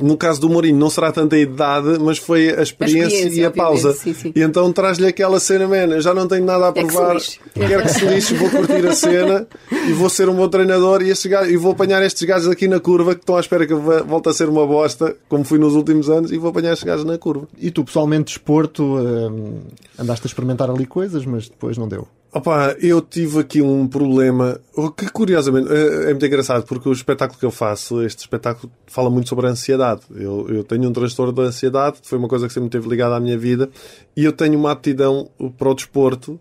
no 0.02 0.14
caso 0.14 0.38
do 0.42 0.50
Mourinho 0.50 0.76
não 0.78 0.90
será 0.90 1.10
tanta 1.10 1.36
a 1.36 1.38
idade, 1.38 1.98
mas 1.98 2.18
foi 2.18 2.50
a 2.50 2.60
experiência, 2.62 3.06
experiência, 3.16 3.40
e 3.40 3.44
a 3.46 3.50
pausa. 3.50 3.94
sim, 3.94 4.12
sim. 4.12 4.30
E 4.36 4.42
então 4.42 4.70
traz-lhe 4.70 5.06
aquela 5.06 5.40
cena, 5.40 5.66
man, 5.66 5.86
eu 5.94 6.02
já 6.02 6.12
não 6.12 6.28
tenho 6.28 6.44
nada 6.44 6.68
a 6.68 6.72
que 6.74 6.84
provar. 6.84 7.14
lixe. 7.14 7.40
Quero 7.54 7.82
que 7.82 7.88
se 7.88 8.04
lixe, 8.04 8.34
vou 8.34 8.50
curtir 8.50 8.86
a 8.86 8.92
cena 8.94 9.46
e 9.88 9.92
vou 9.94 10.10
ser 10.10 10.28
um 10.28 10.34
bom 10.34 10.46
treinador 10.50 11.00
e, 11.00 11.08
estes 11.08 11.30
gajos- 11.30 11.50
e 11.50 11.56
vou 11.56 11.72
apanhar 11.72 12.02
estes 12.04 12.22
gajos 12.24 12.46
aqui 12.46 12.68
na 12.68 12.78
curva 12.78 13.14
que 13.14 13.22
estão 13.22 13.38
à 13.38 13.40
espera 13.40 13.66
que 13.66 13.72
volte 13.72 14.28
a 14.28 14.34
ser 14.34 14.50
uma 14.50 14.66
bosta, 14.66 15.16
como 15.30 15.44
fui 15.44 15.58
nos 15.58 15.74
últimos 15.74 16.10
anos, 16.10 16.30
e 16.30 16.36
vou 16.36 16.50
apanhar 16.50 16.74
estes 16.74 16.84
gajos 16.84 17.06
na 17.06 17.16
curva. 17.16 17.48
E 17.58 17.70
tu, 17.70 17.82
pessoalmente, 17.82 18.34
desporto, 18.34 18.98
eh, 18.98 20.02
andaste 20.02 20.26
a 20.26 20.28
experimentar 20.28 20.68
ali 20.68 20.84
coisas, 20.84 21.24
mas 21.24 21.48
depois 21.48 21.78
não 21.78 21.88
deu. 21.88 22.06
Opa, 22.36 22.76
eu 22.82 23.00
tive 23.00 23.38
aqui 23.38 23.62
um 23.62 23.88
problema 23.88 24.60
o 24.74 24.90
que 24.90 25.08
curiosamente 25.10 25.72
é 25.72 26.02
é 26.02 26.08
muito 26.10 26.26
engraçado 26.26 26.66
porque 26.66 26.86
o 26.86 26.92
espetáculo 26.92 27.40
que 27.40 27.46
eu 27.46 27.50
faço, 27.50 28.02
este 28.02 28.18
espetáculo 28.18 28.70
fala 28.86 29.08
muito 29.08 29.26
sobre 29.26 29.46
a 29.46 29.50
ansiedade. 29.52 30.02
Eu, 30.14 30.46
eu 30.50 30.62
tenho 30.62 30.86
um 30.86 30.92
transtorno 30.92 31.32
da 31.32 31.44
ansiedade, 31.44 31.96
foi 32.02 32.18
uma 32.18 32.28
coisa 32.28 32.46
que 32.46 32.52
sempre 32.52 32.66
esteve 32.66 32.90
ligada 32.90 33.16
à 33.16 33.20
minha 33.20 33.38
vida 33.38 33.70
e 34.14 34.22
eu 34.22 34.32
tenho 34.32 34.58
uma 34.58 34.70
aptidão 34.72 35.30
para 35.56 35.70
o 35.70 35.74
desporto, 35.74 36.38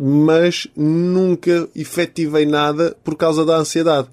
mas 0.00 0.68
nunca 0.76 1.68
efetivei 1.74 2.46
nada 2.46 2.96
por 3.02 3.16
causa 3.16 3.44
da 3.44 3.56
ansiedade. 3.56 4.06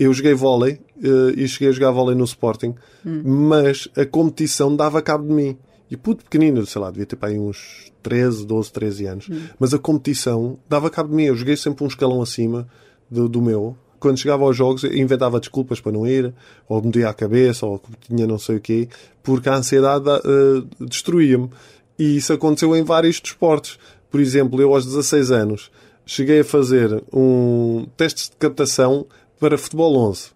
Eu 0.00 0.12
joguei 0.12 0.34
vôlei 0.34 0.80
eh, 1.00 1.34
e 1.36 1.46
cheguei 1.46 1.68
a 1.68 1.72
jogar 1.72 1.92
vôlei 1.92 2.16
no 2.16 2.24
Sporting, 2.24 2.74
mas 3.04 3.86
a 3.96 4.04
competição 4.04 4.74
dava 4.74 5.00
cabo 5.00 5.28
de 5.28 5.32
mim. 5.32 5.56
E 5.88 5.96
puto 5.96 6.24
pequenino, 6.24 6.66
sei 6.66 6.82
lá, 6.82 6.90
devia 6.90 7.06
ter 7.06 7.14
para 7.14 7.28
aí 7.28 7.38
uns 7.38 7.89
13, 8.02 8.46
12, 8.46 8.72
13 8.72 9.06
anos. 9.06 9.28
Mas 9.58 9.74
a 9.74 9.78
competição 9.78 10.58
dava 10.68 10.90
cabo 10.90 11.10
de 11.10 11.14
mim. 11.16 11.24
Eu 11.24 11.36
joguei 11.36 11.56
sempre 11.56 11.84
um 11.84 11.86
escalão 11.86 12.22
acima 12.22 12.66
do, 13.10 13.28
do 13.28 13.40
meu. 13.40 13.76
Quando 13.98 14.18
chegava 14.18 14.44
aos 14.44 14.56
jogos, 14.56 14.84
inventava 14.84 15.38
desculpas 15.38 15.80
para 15.80 15.92
não 15.92 16.06
ir, 16.06 16.32
ou 16.66 16.82
me 16.82 16.90
doía 16.90 17.10
a 17.10 17.14
cabeça, 17.14 17.66
ou 17.66 17.80
tinha 18.00 18.26
não 18.26 18.38
sei 18.38 18.56
o 18.56 18.60
quê, 18.60 18.88
porque 19.22 19.48
a 19.48 19.56
ansiedade 19.56 20.08
eh, 20.08 20.62
destruía-me. 20.80 21.50
E 21.98 22.16
isso 22.16 22.32
aconteceu 22.32 22.74
em 22.74 22.82
vários 22.82 23.20
desportos. 23.20 23.78
Por 24.10 24.18
exemplo, 24.20 24.60
eu 24.60 24.74
aos 24.74 24.86
16 24.86 25.30
anos 25.30 25.70
cheguei 26.06 26.40
a 26.40 26.44
fazer 26.44 27.02
um 27.12 27.86
teste 27.96 28.30
de 28.30 28.36
captação 28.36 29.06
para 29.38 29.58
futebol 29.58 29.94
11 29.96 30.30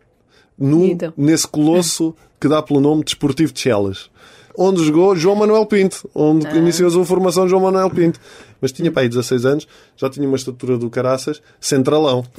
no, 0.59 0.85
Então. 0.85 1.12
nesse 1.16 1.48
colosso 1.48 2.14
que 2.40 2.48
dá 2.48 2.62
pelo 2.62 2.81
nome 2.81 3.03
Desportivo 3.03 3.53
de 3.53 3.61
Chelas. 3.61 4.11
Onde 4.56 4.84
jogou 4.84 5.16
João 5.16 5.34
Manuel 5.36 5.66
Pinto, 5.66 6.08
onde 6.14 6.46
iniciou 6.56 6.88
a 6.88 6.92
sua 6.92 7.04
formação 7.04 7.48
João 7.48 7.62
Manuel 7.62 7.90
Pinto. 7.90 8.20
Mas 8.60 8.72
tinha 8.72 8.90
para 8.90 9.02
aí 9.02 9.08
16 9.08 9.44
anos, 9.44 9.68
já 9.96 10.08
tinha 10.08 10.26
uma 10.26 10.36
estatura 10.36 10.78
do 10.78 10.88
caraças, 10.88 11.42
centralão. 11.60 12.24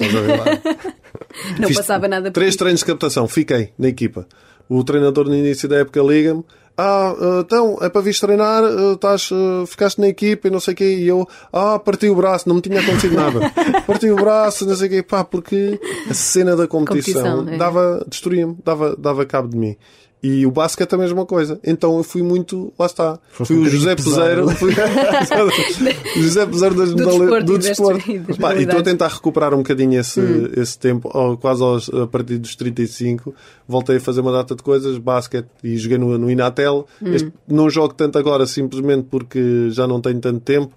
Não 1.58 1.68
Fiz 1.68 1.76
passava 1.76 2.08
nada 2.08 2.30
por 2.30 2.34
Três 2.34 2.50
isso. 2.50 2.58
treinos 2.58 2.80
de 2.80 2.86
captação, 2.86 3.28
fiquei 3.28 3.72
na 3.78 3.88
equipa. 3.88 4.26
O 4.68 4.82
treinador 4.82 5.28
no 5.28 5.34
início 5.34 5.68
da 5.68 5.76
época 5.76 6.00
liga-me. 6.02 6.44
Ah, 6.78 7.14
ah, 7.18 7.40
então, 7.40 7.78
é 7.80 7.88
para 7.88 8.02
vir 8.02 8.18
treinar, 8.18 8.62
ah, 8.62 8.92
estás, 8.92 9.30
ah, 9.32 9.64
ficaste 9.66 9.98
na 9.98 10.08
equipa 10.08 10.48
e 10.48 10.50
não 10.50 10.60
sei 10.60 10.74
o 10.74 10.76
quê. 10.76 10.96
E 10.98 11.08
eu, 11.08 11.26
ah, 11.52 11.78
parti 11.78 12.08
o 12.08 12.14
braço, 12.14 12.48
não 12.48 12.56
me 12.56 12.60
tinha 12.62 12.80
acontecido 12.80 13.14
nada. 13.14 13.40
parti 13.86 14.10
o 14.10 14.16
braço, 14.16 14.66
não 14.66 14.76
sei 14.76 14.88
o 14.88 14.90
quê. 14.90 15.02
Pá, 15.02 15.24
porque 15.24 15.80
a 16.10 16.12
cena 16.12 16.54
da 16.54 16.66
competição, 16.66 17.22
Competição, 17.22 17.54
é. 17.54 17.56
dava, 17.56 18.04
destruía-me, 18.06 18.56
dava, 18.62 18.94
dava 18.96 19.24
cabo 19.24 19.48
de 19.48 19.56
mim. 19.56 19.76
E 20.22 20.44
o 20.46 20.50
basquete 20.50 20.92
é 20.92 20.94
a 20.96 20.98
mesma 20.98 21.24
coisa. 21.26 21.60
Então 21.62 21.96
eu 21.98 22.02
fui 22.02 22.22
muito, 22.22 22.72
lá 22.78 22.86
está. 22.86 23.18
Foste 23.30 23.52
fui 23.52 23.62
um 23.62 23.66
o 23.66 23.68
José 23.68 23.94
Peseiro. 23.94 24.48
Fui, 24.50 24.72
José 26.16 26.46
Peseiro 26.46 26.74
das 26.74 26.90
Do 26.94 27.04
desporto 27.04 27.44
do 27.46 27.54
e 27.54 27.58
desporto. 27.58 28.10
e 28.10 28.14
e 28.58 28.62
estou 28.62 28.80
a 28.80 28.82
tentar 28.82 29.08
recuperar 29.08 29.54
um 29.54 29.58
bocadinho 29.58 29.98
esse, 30.00 30.20
esse 30.56 30.78
tempo, 30.78 31.08
ao- 31.16 31.36
quase 31.36 31.62
aos, 31.62 31.88
a 31.90 32.06
partir 32.06 32.38
dos 32.38 32.56
35. 32.56 33.34
Voltei 33.68 33.96
a 33.96 34.00
fazer 34.00 34.20
uma 34.20 34.32
data 34.32 34.54
de 34.54 34.62
coisas, 34.62 34.98
basquete, 34.98 35.48
e 35.62 35.76
joguei 35.76 35.98
no, 35.98 36.16
no 36.18 36.30
Inatel. 36.30 36.86
Este- 37.04 37.32
não 37.46 37.68
jogo 37.70 37.94
tanto 37.94 38.18
agora, 38.18 38.46
simplesmente 38.46 39.06
porque 39.10 39.68
já 39.70 39.86
não 39.86 40.00
tenho 40.00 40.18
tanto 40.20 40.40
tempo 40.40 40.72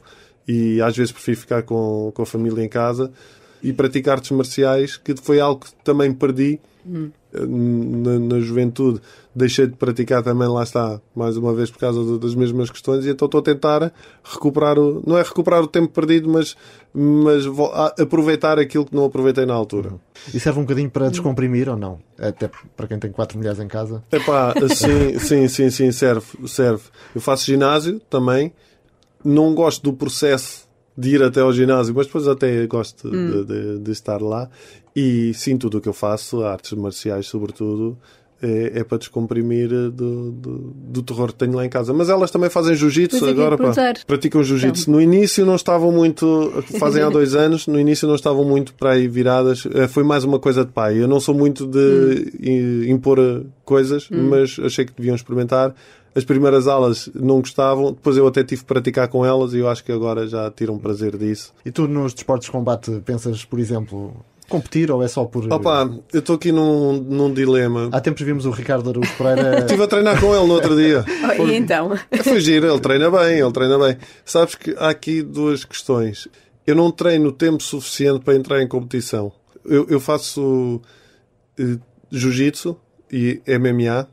e 0.47 0.81
às 0.81 0.95
vezes 0.95 1.11
prefiro 1.11 1.37
ficar 1.37 1.63
com, 1.63 2.11
com 2.13 2.21
a 2.21 2.25
família 2.25 2.63
em 2.63 2.69
casa. 2.69 3.11
E 3.61 3.73
praticar 3.73 4.15
artes 4.15 4.31
marciais, 4.31 4.97
que 4.97 5.15
foi 5.15 5.39
algo 5.39 5.65
que 5.65 5.73
também 5.83 6.13
perdi 6.13 6.59
eh, 7.31 7.45
na, 7.45 8.19
na 8.19 8.39
juventude. 8.39 9.01
Deixei 9.35 9.67
de 9.67 9.75
praticar 9.75 10.23
também, 10.23 10.47
lá 10.47 10.63
está, 10.63 10.99
mais 11.15 11.37
uma 11.37 11.53
vez 11.53 11.69
por 11.69 11.77
causa 11.77 12.17
das 12.17 12.33
mesmas 12.33 12.71
questões, 12.71 13.05
e 13.05 13.09
então 13.09 13.27
estou 13.27 13.39
a 13.39 13.43
tentar 13.43 13.93
recuperar 14.23 14.79
o. 14.79 15.03
Não 15.05 15.17
é 15.17 15.21
recuperar 15.21 15.61
o 15.61 15.67
tempo 15.67 15.93
perdido, 15.93 16.27
mas, 16.27 16.57
mas 16.91 17.45
aproveitar 17.99 18.57
aquilo 18.57 18.85
que 18.85 18.95
não 18.95 19.05
aproveitei 19.05 19.45
na 19.45 19.53
altura. 19.53 19.93
E 20.33 20.39
serve 20.39 20.59
um 20.59 20.63
bocadinho 20.63 20.89
para 20.89 21.09
descomprimir 21.09 21.69
ou 21.69 21.77
não? 21.77 21.99
Até 22.17 22.49
para 22.75 22.87
quem 22.87 22.97
tem 22.97 23.11
quatro 23.11 23.37
mulheres 23.37 23.59
em 23.59 23.67
casa. 23.67 24.03
Epá, 24.11 24.53
sim, 24.75 25.19
sim, 25.19 25.47
sim, 25.47 25.69
sim, 25.69 25.91
serve, 25.91 26.25
serve. 26.47 26.83
Eu 27.13 27.21
faço 27.21 27.45
ginásio 27.45 28.01
também. 28.09 28.51
Não 29.23 29.53
gosto 29.53 29.83
do 29.83 29.93
processo 29.93 30.68
de 30.99 31.15
ir 31.15 31.23
até 31.23 31.41
ao 31.41 31.53
ginásio, 31.53 31.93
mas 31.95 32.05
depois 32.07 32.27
até 32.27 32.65
gosto 32.67 33.09
de, 33.09 33.45
de- 33.45 33.79
de 33.79 33.91
estar 33.91 34.21
lá. 34.21 34.49
E 34.95 35.33
sim, 35.33 35.57
tudo 35.57 35.77
o 35.77 35.81
que 35.81 35.87
eu 35.87 35.93
faço, 35.93 36.43
artes 36.43 36.73
marciais 36.73 37.25
sobretudo, 37.27 37.97
é, 38.41 38.79
é 38.79 38.83
para 38.85 38.97
descomprimir 38.97 39.67
do, 39.69 40.31
do, 40.31 40.57
do 40.73 41.03
terror 41.03 41.27
que 41.27 41.35
tenho 41.35 41.53
lá 41.55 41.65
em 41.65 41.69
casa. 41.69 41.93
Mas 41.93 42.09
elas 42.09 42.31
também 42.31 42.49
fazem 42.49 42.73
jiu-jitsu 42.73 43.17
agora, 43.31 43.57
pá. 43.57 43.73
Praticam 44.05 44.41
jiu-jitsu. 44.43 44.89
No 44.89 45.01
início 45.01 45.45
não 45.45 45.55
estavam 45.55 45.91
muito, 45.91 46.51
fazem 46.79 47.03
há 47.03 47.09
dois 47.11 47.35
anos, 47.35 47.67
no 47.67 47.77
início 47.79 48.07
não 48.07 48.15
estavam 48.15 48.43
muito 48.45 48.73
para 48.73 48.91
aí 48.91 49.07
viradas. 49.09 49.67
Eh, 49.73 49.87
Foi 49.89 50.03
mais 50.03 50.23
uma 50.23 50.39
coisa 50.39 50.63
de 50.65 50.71
pai. 50.71 51.01
Eu 51.01 51.07
não 51.07 51.19
sou 51.19 51.35
muito 51.35 51.65
de 51.67 52.31
i- 52.39 52.89
impor 52.89 53.19
coisas, 53.65 54.07
mas 54.09 54.57
achei 54.63 54.85
que 54.85 54.93
deviam 54.97 55.15
experimentar. 55.15 55.75
As 56.19 56.25
primeiras 56.25 56.67
aulas 56.67 57.09
não 57.15 57.39
gostavam, 57.39 57.93
depois 57.93 58.17
eu 58.17 58.27
até 58.27 58.43
tive 58.43 58.59
que 58.59 58.67
praticar 58.67 59.07
com 59.07 59.25
elas 59.25 59.53
e 59.53 59.59
eu 59.59 59.69
acho 59.69 59.81
que 59.81 59.89
agora 59.89 60.27
já 60.27 60.51
tiram 60.51 60.77
prazer 60.77 61.15
disso. 61.17 61.53
E 61.65 61.71
tu 61.71 61.87
nos 61.87 62.13
desportos 62.13 62.47
de 62.47 62.51
combate 62.51 62.91
pensas, 63.05 63.45
por 63.45 63.57
exemplo, 63.57 64.13
competir 64.49 64.91
ou 64.91 65.01
é 65.01 65.07
só 65.07 65.23
por. 65.23 65.49
Opa, 65.49 65.89
eu 66.11 66.19
estou 66.19 66.35
aqui 66.35 66.51
num, 66.51 66.91
num 66.91 67.33
dilema. 67.33 67.87
Há 67.93 68.01
tempos 68.01 68.21
vimos 68.21 68.45
o 68.45 68.51
Ricardo 68.51 68.89
Araújo 68.89 69.13
Pereira. 69.17 69.59
Estive 69.63 69.81
a 69.81 69.87
treinar 69.87 70.19
com 70.19 70.35
ele 70.35 70.45
no 70.45 70.53
outro 70.55 70.75
dia. 70.75 71.05
Oh, 71.39 71.47
e 71.47 71.55
então? 71.55 71.91
Foi 72.21 72.41
giro, 72.41 72.67
ele 72.67 72.79
treina 72.81 73.09
bem, 73.09 73.39
ele 73.39 73.51
treina 73.53 73.79
bem. 73.79 73.95
Sabes 74.25 74.55
que 74.55 74.75
há 74.77 74.89
aqui 74.89 75.21
duas 75.21 75.63
questões. 75.63 76.27
Eu 76.67 76.75
não 76.75 76.91
treino 76.91 77.31
tempo 77.31 77.63
suficiente 77.63 78.25
para 78.25 78.35
entrar 78.35 78.61
em 78.61 78.67
competição. 78.67 79.31
Eu, 79.63 79.85
eu 79.87 79.99
faço 80.01 80.81
eh, 81.57 81.77
jiu-jitsu 82.11 82.75
e 83.09 83.41
MMA. 83.47 84.07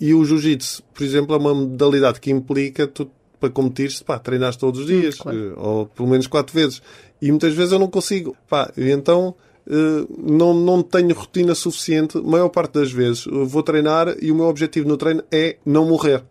E 0.00 0.12
o 0.12 0.24
jiu-jitsu, 0.24 0.82
por 0.92 1.02
exemplo, 1.02 1.34
é 1.34 1.38
uma 1.38 1.54
modalidade 1.54 2.20
que 2.20 2.30
implica 2.30 2.86
tu, 2.86 3.10
para 3.40 3.50
competir, 3.50 3.90
pá, 4.04 4.18
treinares 4.18 4.56
todos 4.56 4.80
os 4.80 4.86
dias, 4.86 5.16
claro. 5.16 5.38
eh, 5.38 5.52
ou 5.56 5.86
pelo 5.86 6.08
menos 6.08 6.26
quatro 6.26 6.54
vezes. 6.54 6.82
E 7.20 7.30
muitas 7.30 7.54
vezes 7.54 7.72
eu 7.72 7.78
não 7.78 7.88
consigo. 7.88 8.36
Pá, 8.48 8.70
e 8.76 8.90
então 8.90 9.34
eh, 9.68 10.06
não, 10.18 10.54
não 10.54 10.82
tenho 10.82 11.14
rotina 11.14 11.54
suficiente. 11.54 12.18
Maior 12.18 12.48
parte 12.48 12.74
das 12.74 12.92
vezes 12.92 13.24
vou 13.26 13.62
treinar 13.62 14.14
e 14.20 14.30
o 14.30 14.34
meu 14.34 14.46
objetivo 14.46 14.88
no 14.88 14.96
treino 14.96 15.22
é 15.30 15.56
não 15.64 15.86
morrer. 15.86 16.22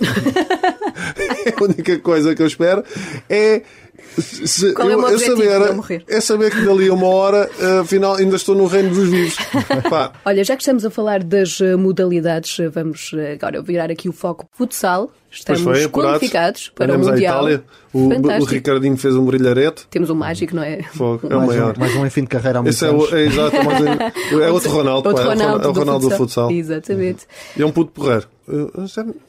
a 0.02 1.62
única 1.62 1.98
coisa 1.98 2.34
que 2.34 2.42
eu 2.42 2.46
espero 2.46 2.82
é. 3.28 3.62
Se- 4.20 4.72
Qual 4.74 4.88
é 4.90 4.96
o 4.96 5.00
eu- 5.00 5.08
eu 5.08 5.60
Não 5.68 5.76
morrer. 5.76 6.04
é 6.08 6.20
saber 6.20 6.50
que 6.50 6.60
dali 6.64 6.88
a 6.88 6.94
uma 6.94 7.06
hora, 7.08 7.50
eh, 7.58 7.78
afinal, 7.80 8.14
ainda 8.16 8.36
estou 8.36 8.54
no 8.54 8.66
reino 8.66 8.90
dos 8.90 9.08
vivos. 9.08 9.36
Olha, 10.24 10.44
já 10.44 10.56
que 10.56 10.62
estamos 10.62 10.84
a 10.84 10.90
falar 10.90 11.22
das 11.22 11.60
eh, 11.60 11.76
modalidades, 11.76 12.58
eh, 12.60 12.68
vamos 12.68 13.10
agora 13.34 13.62
virar 13.62 13.90
aqui 13.90 14.08
o 14.08 14.12
foco 14.12 14.46
futsal. 14.52 15.10
Estamos 15.32 15.62
pois 15.62 15.78
foi, 15.80 15.88
qualificados 15.88 16.68
para 16.74 16.84
Andamos 16.84 17.06
o 17.06 17.10
à 17.10 17.12
Mundial. 17.14 17.34
Itália. 17.48 17.64
O, 17.92 17.98
o. 18.42 18.44
Ricardinho 18.44 18.96
fez 18.98 19.16
um 19.16 19.24
brilharete. 19.24 19.86
Temos 19.88 20.10
um 20.10 20.14
mágico, 20.14 20.54
não 20.54 20.62
é? 20.62 20.82
Fogo, 20.82 21.26
É 21.28 21.34
o 21.34 21.38
mais, 21.46 21.48
maior. 21.48 21.74
um, 21.76 21.80
mais 21.80 21.96
um 21.96 22.06
em 22.06 22.10
fim 22.10 22.20
de 22.20 22.26
carreira 22.26 22.60
há 22.60 22.68
Esse 22.68 22.84
é, 22.84 22.90
o, 22.90 23.16
é 23.16 23.24
exato, 23.24 23.56
é, 23.56 23.62
mais 23.64 23.80
um- 23.80 23.86
é 24.40 24.50
outro 24.50 24.70
Ronaldo, 24.70 25.08
Outro 25.08 25.24
pá, 25.24 25.30
é 25.30 25.34
o 25.34 25.38
Ronaldo, 25.38 25.52
Ronaldo, 25.52 25.66
é 25.66 25.70
o 25.70 25.84
Ronaldo 25.84 26.08
do 26.10 26.14
futsal. 26.16 26.50
Exatamente. 26.50 27.26
E 27.56 27.62
é 27.62 27.66
um 27.66 27.72
puto 27.72 27.92
porreiro. 27.92 28.26
Uh, 28.46 28.70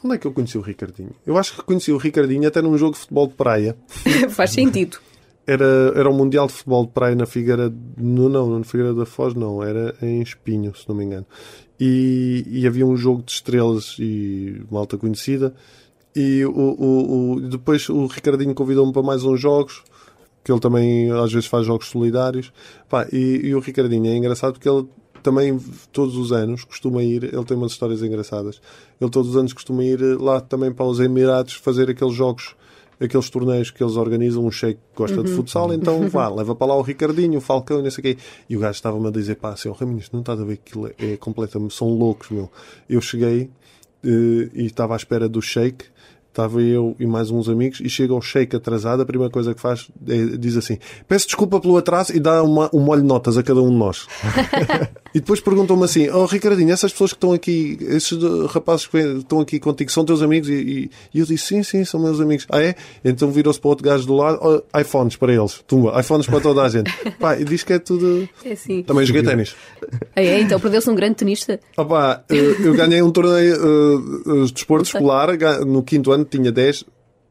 Onde 0.03 0.15
é 0.15 0.17
que 0.17 0.27
eu 0.27 0.33
conheci 0.33 0.57
o 0.57 0.61
Ricardinho? 0.61 1.11
Eu 1.25 1.37
acho 1.37 1.55
que 1.55 1.63
conheci 1.63 1.91
o 1.91 1.97
Ricardinho 1.97 2.47
até 2.47 2.61
num 2.61 2.77
jogo 2.77 2.93
de 2.93 2.99
futebol 2.99 3.27
de 3.27 3.33
praia. 3.35 3.75
Faz 4.29 4.51
sentido. 4.51 4.97
Era, 5.47 5.91
era 5.95 6.09
o 6.09 6.13
Mundial 6.13 6.47
de 6.47 6.53
Futebol 6.53 6.85
de 6.85 6.91
Praia 6.93 7.15
na 7.15 7.25
Figueira. 7.25 7.71
No, 7.97 8.29
não, 8.29 8.57
na 8.59 8.63
Figueira 8.63 8.93
da 8.93 9.05
Foz, 9.05 9.33
não. 9.33 9.61
Era 9.61 9.93
em 10.01 10.21
Espinho, 10.21 10.73
se 10.75 10.87
não 10.87 10.95
me 10.95 11.03
engano. 11.03 11.25
E, 11.79 12.45
e 12.47 12.65
havia 12.67 12.85
um 12.85 12.95
jogo 12.95 13.23
de 13.23 13.33
estrelas 13.33 13.95
e 13.99 14.61
malta 14.71 14.97
conhecida. 14.97 15.53
E 16.15 16.45
o, 16.45 16.51
o, 16.51 17.31
o- 17.33 17.41
depois 17.41 17.89
o 17.89 18.05
Ricardinho 18.05 18.53
convidou-me 18.53 18.93
para 18.93 19.01
mais 19.03 19.23
uns 19.23 19.39
jogos. 19.39 19.83
Que 20.43 20.51
ele 20.51 20.59
também 20.59 21.09
às 21.09 21.31
vezes 21.31 21.47
faz 21.47 21.65
jogos 21.65 21.87
solidários. 21.87 22.51
Pá, 22.89 23.07
e, 23.13 23.41
e 23.45 23.55
o 23.55 23.59
Ricardinho 23.59 24.07
é 24.07 24.15
engraçado 24.17 24.53
porque 24.53 24.67
ele 24.69 24.85
também 25.23 25.57
todos 25.91 26.17
os 26.17 26.33
anos 26.33 26.65
costuma 26.65 27.01
ir. 27.01 27.23
Ele 27.33 27.45
tem 27.45 27.55
umas 27.55 27.71
histórias 27.71 28.03
engraçadas. 28.03 28.59
Ele 28.99 29.09
todos 29.09 29.29
os 29.31 29.37
anos 29.37 29.53
costuma 29.53 29.83
ir 29.85 30.01
lá 30.19 30.41
também 30.41 30.71
para 30.71 30.85
os 30.85 30.99
Emirados 30.99 31.53
fazer 31.53 31.89
aqueles 31.89 32.13
jogos 32.13 32.55
aqueles 33.01 33.29
torneios 33.29 33.69
que 33.69 33.83
eles 33.83 33.97
organizam, 33.97 34.45
um 34.45 34.51
sheik 34.51 34.75
que 34.79 34.97
gosta 34.97 35.21
de 35.23 35.31
futsal, 35.31 35.73
então 35.73 36.07
vá, 36.07 36.29
leva 36.29 36.55
para 36.55 36.67
lá 36.67 36.75
o 36.77 36.81
Ricardinho, 36.81 37.37
o 37.39 37.41
Falcão 37.41 37.79
e 37.79 37.83
não 37.83 37.91
sei 37.91 37.99
o 37.99 38.03
quê. 38.03 38.17
E 38.49 38.55
o 38.55 38.59
gajo 38.61 38.75
estava-me 38.77 39.07
a 39.07 39.11
dizer, 39.11 39.35
pá, 39.35 39.55
seu 39.57 39.73
Raminho, 39.73 39.99
isto 39.99 40.13
não 40.13 40.21
estás 40.21 40.39
a 40.39 40.45
ver 40.45 40.57
que 40.57 40.69
aquilo 40.69 40.89
é 40.97 41.17
completamente, 41.17 41.73
são 41.73 41.89
loucos, 41.89 42.29
meu. 42.29 42.49
Eu 42.87 43.01
cheguei 43.01 43.49
eh, 44.05 44.49
e 44.53 44.65
estava 44.65 44.93
à 44.93 44.95
espera 44.97 45.27
do 45.27 45.41
sheik, 45.41 45.83
estava 46.33 46.61
eu 46.61 46.95
e 46.99 47.05
mais 47.05 47.29
uns 47.29 47.47
amigos, 47.47 47.79
e 47.79 47.87
chega 47.87 48.13
o 48.13 48.21
sheik 48.21 48.55
atrasado, 48.55 49.01
a 49.01 49.05
primeira 49.05 49.31
coisa 49.31 49.53
que 49.53 49.61
faz 49.61 49.87
é, 50.07 50.37
diz 50.37 50.57
assim, 50.57 50.79
peço 51.07 51.27
desculpa 51.27 51.59
pelo 51.61 51.77
atraso 51.77 52.15
e 52.15 52.19
dá 52.19 52.41
uma, 52.43 52.69
um 52.73 52.79
molho 52.79 53.01
de 53.01 53.07
notas 53.07 53.37
a 53.37 53.43
cada 53.43 53.61
um 53.61 53.69
de 53.69 53.75
nós. 53.77 54.07
E 55.15 55.19
depois 55.19 55.39
perguntam-me 55.39 55.83
assim: 55.83 56.09
Oh 56.09 56.25
Ricardinho, 56.25 56.71
essas 56.71 56.91
pessoas 56.91 57.11
que 57.11 57.17
estão 57.17 57.33
aqui, 57.33 57.77
esses 57.81 58.13
uh, 58.13 58.47
rapazes 58.47 58.87
que 58.87 58.97
estão 58.97 59.39
aqui 59.41 59.59
contigo, 59.59 59.91
são 59.91 60.03
teus 60.03 60.23
amigos? 60.23 60.49
E, 60.49 60.53
e- 60.53 60.89
e 61.13 61.19
eu 61.19 61.25
disse: 61.27 61.45
Sim, 61.49 61.61
sim, 61.61 61.85
são 61.85 61.99
meus 61.99 62.19
amigos. 62.19 62.47
Ah, 62.49 62.59
é? 62.63 62.73
Então 63.05 63.29
virou-se 63.31 63.59
para 63.59 63.67
o 63.67 63.69
outro 63.69 63.85
gajo 63.85 64.07
do 64.07 64.15
lado: 64.15 64.39
oh, 64.41 64.79
iPhones 64.79 65.15
para 65.15 65.31
eles, 65.31 65.63
tumba, 65.67 65.99
iPhones 65.99 66.25
para 66.25 66.39
toda 66.41 66.63
a 66.63 66.67
gente. 66.69 66.91
Pá, 67.19 67.37
e 67.39 67.43
diz 67.45 67.61
que 67.63 67.73
é 67.73 67.77
tudo. 67.77 68.27
É 68.43 68.53
assim. 68.53 68.81
Também 68.81 69.05
joguei 69.05 69.21
ténis. 69.21 69.55
É, 70.15 70.25
é, 70.25 70.39
então 70.41 70.59
perdeu-se 70.59 70.89
um 70.89 70.95
grande 70.95 71.13
tenista. 71.13 71.59
Opa, 71.77 72.23
eu 72.27 72.73
ganhei 72.73 73.03
um 73.03 73.11
torneio 73.11 73.53
eh, 73.55 74.45
de 74.47 74.51
desporto 74.51 74.85
escolar 74.87 75.29
no 75.63 75.83
quinto 75.83 76.11
ano, 76.11 76.22
tinha 76.25 76.51
10 76.51 76.83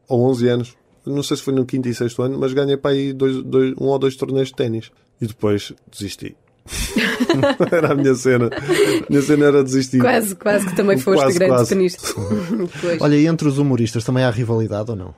ou 0.07 0.23
11 0.29 0.47
anos. 0.47 0.75
Não 1.05 1.21
sei 1.23 1.35
se 1.37 1.43
foi 1.43 1.53
no 1.53 1.65
quinto 1.65 1.89
e 1.89 1.93
sexto 1.93 2.21
ano, 2.21 2.37
mas 2.39 2.53
ganhei 2.53 2.77
para 2.77 2.91
aí 2.91 3.11
dois, 3.11 3.43
dois- 3.43 3.73
um 3.79 3.85
ou 3.85 3.99
dois 3.99 4.15
torneios 4.15 4.49
de 4.49 4.55
ténis. 4.55 4.89
E 5.21 5.27
depois 5.27 5.73
desisti. 5.91 6.35
era 7.71 7.91
a 7.91 7.95
minha 7.95 8.15
cena. 8.15 8.47
A 8.47 9.05
minha 9.09 9.21
cena 9.21 9.45
era 9.45 9.63
desistir. 9.63 9.99
Quase, 9.99 10.33
quase 10.35 10.65
que 10.67 10.75
também 10.75 10.97
foste 10.97 11.23
Quase, 11.23 11.37
grande 11.39 11.53
quase. 11.55 11.69
tenista. 11.69 12.07
Olha, 13.01 13.15
e 13.15 13.27
entre 13.27 13.47
os 13.49 13.57
humoristas 13.57 14.03
também 14.05 14.23
há 14.23 14.29
rivalidade 14.29 14.89
ou 14.91 14.95
não? 14.95 15.13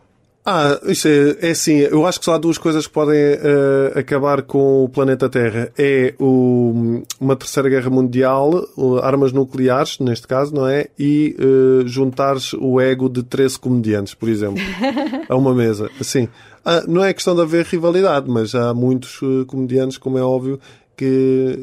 Ah, 0.48 0.80
isso 0.84 1.08
é, 1.08 1.38
é 1.48 1.50
assim, 1.52 1.78
eu 1.80 2.06
acho 2.06 2.20
que 2.20 2.26
só 2.26 2.36
há 2.36 2.38
duas 2.38 2.60
coisas 2.60 2.86
que 2.86 2.94
podem 2.94 3.18
eh, 3.20 3.94
acabar 3.96 4.44
com 4.44 4.84
o 4.84 4.90
planeta 4.90 5.28
Terra. 5.28 5.72
É 5.76 6.14
o- 6.20 7.02
uma 7.20 7.36
terceira 7.36 7.68
guerra 7.68 7.90
mundial, 7.90 8.64
armas 9.02 9.32
nucleares, 9.34 9.98
neste 9.98 10.28
caso, 10.28 10.54
não 10.54 10.68
é? 10.68 10.86
E 11.00 11.36
eh, 11.40 11.88
juntares 11.88 12.54
o 12.54 12.80
ego 12.80 13.10
de 13.10 13.24
13 13.24 13.58
comediantes, 13.58 14.14
por 14.14 14.30
exemplo, 14.30 14.62
a 15.28 15.36
uma 15.36 15.52
mesa. 15.56 15.90
Assim, 16.00 16.28
ah, 16.64 16.84
não 16.88 17.04
é 17.04 17.12
questão 17.12 17.34
de 17.36 17.42
haver 17.42 17.66
rivalidade, 17.66 18.30
mas 18.30 18.54
há 18.54 18.72
muitos 18.72 19.20
eh, 19.24 19.46
comediantes, 19.48 19.98
como 19.98 20.20
é 20.20 20.22
óbvio, 20.22 20.60
que 20.96 21.58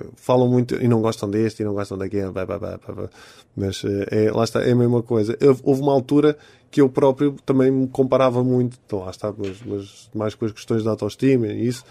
eh, 0.00 0.06
falam 0.14 0.46
muito 0.48 0.76
e 0.76 0.86
não 0.86 1.02
gostam 1.02 1.28
deste 1.28 1.62
e 1.62 1.64
não 1.64 1.74
gostam 1.74 1.98
daquele, 1.98 2.30
blá, 2.30 2.46
blá, 2.46 2.56
blá, 2.58 2.78
blá, 2.86 2.94
blá. 2.94 3.08
mas 3.56 3.82
eh, 3.84 4.26
é, 4.26 4.30
lá 4.30 4.44
está, 4.44 4.62
é 4.62 4.70
a 4.70 4.76
mesma 4.76 5.02
coisa. 5.02 5.36
Houve 5.64 5.82
uma 5.82 5.92
altura 5.92 6.36
que 6.70 6.80
eu 6.80 6.88
próprio 6.88 7.32
também 7.44 7.70
me 7.70 7.88
comparava 7.88 8.42
muito, 8.44 8.78
então 8.84 9.00
lá 9.00 9.10
está, 9.10 9.32
mas, 9.36 9.62
mas 9.64 10.10
mais 10.14 10.34
com 10.34 10.44
as 10.44 10.52
questões 10.52 10.84
da 10.84 10.90
autoestima 10.90 11.46
e 11.46 11.66
isso, 11.66 11.84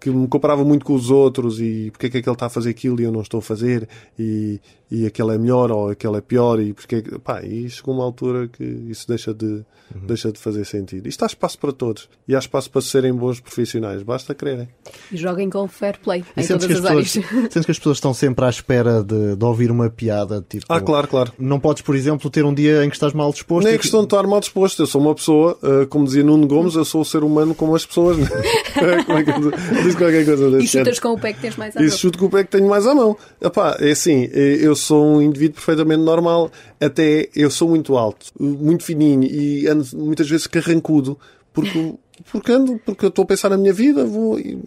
que 0.00 0.10
me 0.10 0.26
comparava 0.28 0.64
muito 0.64 0.84
com 0.84 0.94
os 0.94 1.10
outros 1.10 1.60
e 1.60 1.90
porque 1.90 2.06
é 2.06 2.10
que 2.10 2.18
aquele 2.18 2.34
está 2.34 2.46
a 2.46 2.50
fazer 2.50 2.70
aquilo 2.70 3.00
e 3.00 3.04
eu 3.04 3.12
não 3.12 3.20
estou 3.22 3.38
a 3.38 3.42
fazer 3.42 3.88
e, 4.18 4.60
e 4.90 5.06
aquele 5.06 5.34
é 5.34 5.38
melhor 5.38 5.70
ou 5.70 5.88
aquele 5.90 6.16
é 6.16 6.20
pior 6.20 6.60
e 6.60 6.72
porque 6.72 6.96
é 6.96 7.02
que- 7.02 7.18
pá, 7.18 7.42
e 7.42 7.68
chegou 7.70 7.94
uma 7.94 8.04
altura 8.04 8.48
que 8.48 8.62
isso 8.64 9.06
deixa 9.08 9.32
de, 9.34 9.62
deixa 10.06 10.30
de 10.32 10.38
fazer 10.38 10.64
sentido. 10.64 11.06
Isto 11.08 11.22
há 11.22 11.26
espaço 11.26 11.58
para 11.58 11.72
todos 11.72 12.08
e 12.26 12.34
há 12.34 12.38
espaço 12.38 12.70
para 12.70 12.80
serem 12.80 13.12
bons 13.14 13.38
profissionais, 13.40 14.02
basta 14.02 14.34
quererem. 14.34 14.68
E 15.12 15.16
joguem 15.16 15.48
com 15.48 15.66
fair 15.68 15.98
play 16.00 16.24
E 16.36 16.40
em 16.42 16.46
todas 16.46 16.66
que, 16.66 16.72
as 16.72 16.78
as 16.80 16.84
áreas. 16.84 17.12
pessoas, 17.16 17.42
sentes 17.52 17.64
que 17.64 17.70
as 17.70 17.78
pessoas 17.78 17.96
estão 17.98 18.12
sempre 18.14 18.44
à 18.44 18.48
espera 18.50 19.02
de, 19.04 19.36
de 19.36 19.44
ouvir 19.44 19.70
uma 19.70 19.88
piada? 19.88 20.44
Tipo, 20.48 20.66
Ah, 20.68 20.80
claro, 20.80 21.06
claro. 21.08 21.32
Não 21.38 21.60
podes, 21.60 21.82
por 21.82 21.94
exemplo, 21.94 22.28
ter 22.30 22.44
um 22.44 22.52
dia 22.54 22.84
em 22.84 22.88
que 22.88 22.96
estás 22.96 23.12
mal 23.12 23.30
disposto. 23.32 23.64
Nem 23.66 23.74
é 23.74 23.78
questão 23.78 24.00
de 24.00 24.06
estar 24.06 24.22
mal 24.26 24.40
disposto. 24.40 24.82
Eu 24.82 24.86
sou 24.86 25.00
uma 25.00 25.14
pessoa, 25.14 25.58
uh, 25.62 25.86
como 25.86 26.04
dizia 26.04 26.22
Nuno 26.24 26.46
Gomes, 26.46 26.74
eu 26.74 26.84
sou 26.84 27.00
o 27.00 27.04
ser 27.04 27.22
humano 27.22 27.54
como 27.54 27.74
as 27.74 27.86
pessoas. 27.86 28.16
como 29.06 29.18
é 29.18 29.24
que 29.24 29.30
eu 29.30 29.50
diz 29.84 29.94
qualquer 29.94 30.24
coisa 30.24 30.46
E 30.48 30.50
desse 30.52 30.66
género. 30.66 30.90
chutas 30.94 30.98
com 31.00 31.08
o 31.10 31.18
pé 31.20 31.32
que 31.32 31.40
tens 31.40 31.56
mais 31.56 31.76
à 31.76 31.80
E 31.80 31.86
mão. 31.88 31.96
chuto 31.96 32.18
com 32.18 32.26
o 32.26 32.30
pé 32.30 32.44
que 32.44 32.50
tenho 32.50 32.68
mais 32.68 32.86
à 32.86 32.94
mão. 32.94 33.16
Epá, 33.40 33.76
é 33.80 33.90
assim, 33.90 34.28
eh, 34.32 34.58
eu 34.60 34.74
sou 34.76 35.04
um 35.16 35.22
indivíduo 35.22 35.54
perfeitamente 35.56 36.02
normal. 36.02 36.50
Até 36.80 37.28
eu 37.34 37.50
sou 37.50 37.68
muito 37.68 37.96
alto, 37.96 38.26
muito 38.38 38.82
fininho 38.84 39.24
e 39.24 39.66
ando 39.68 39.84
muitas 39.94 40.28
vezes 40.28 40.46
carrancudo. 40.46 41.18
Porque, 41.52 41.94
porque 42.30 42.52
ando, 42.52 42.78
porque 42.84 43.04
eu 43.06 43.08
estou 43.08 43.22
a 43.22 43.26
pensar 43.26 43.48
na 43.48 43.56
minha 43.56 43.72
vida. 43.72 44.04
Vou, 44.04 44.38
e, 44.38 44.58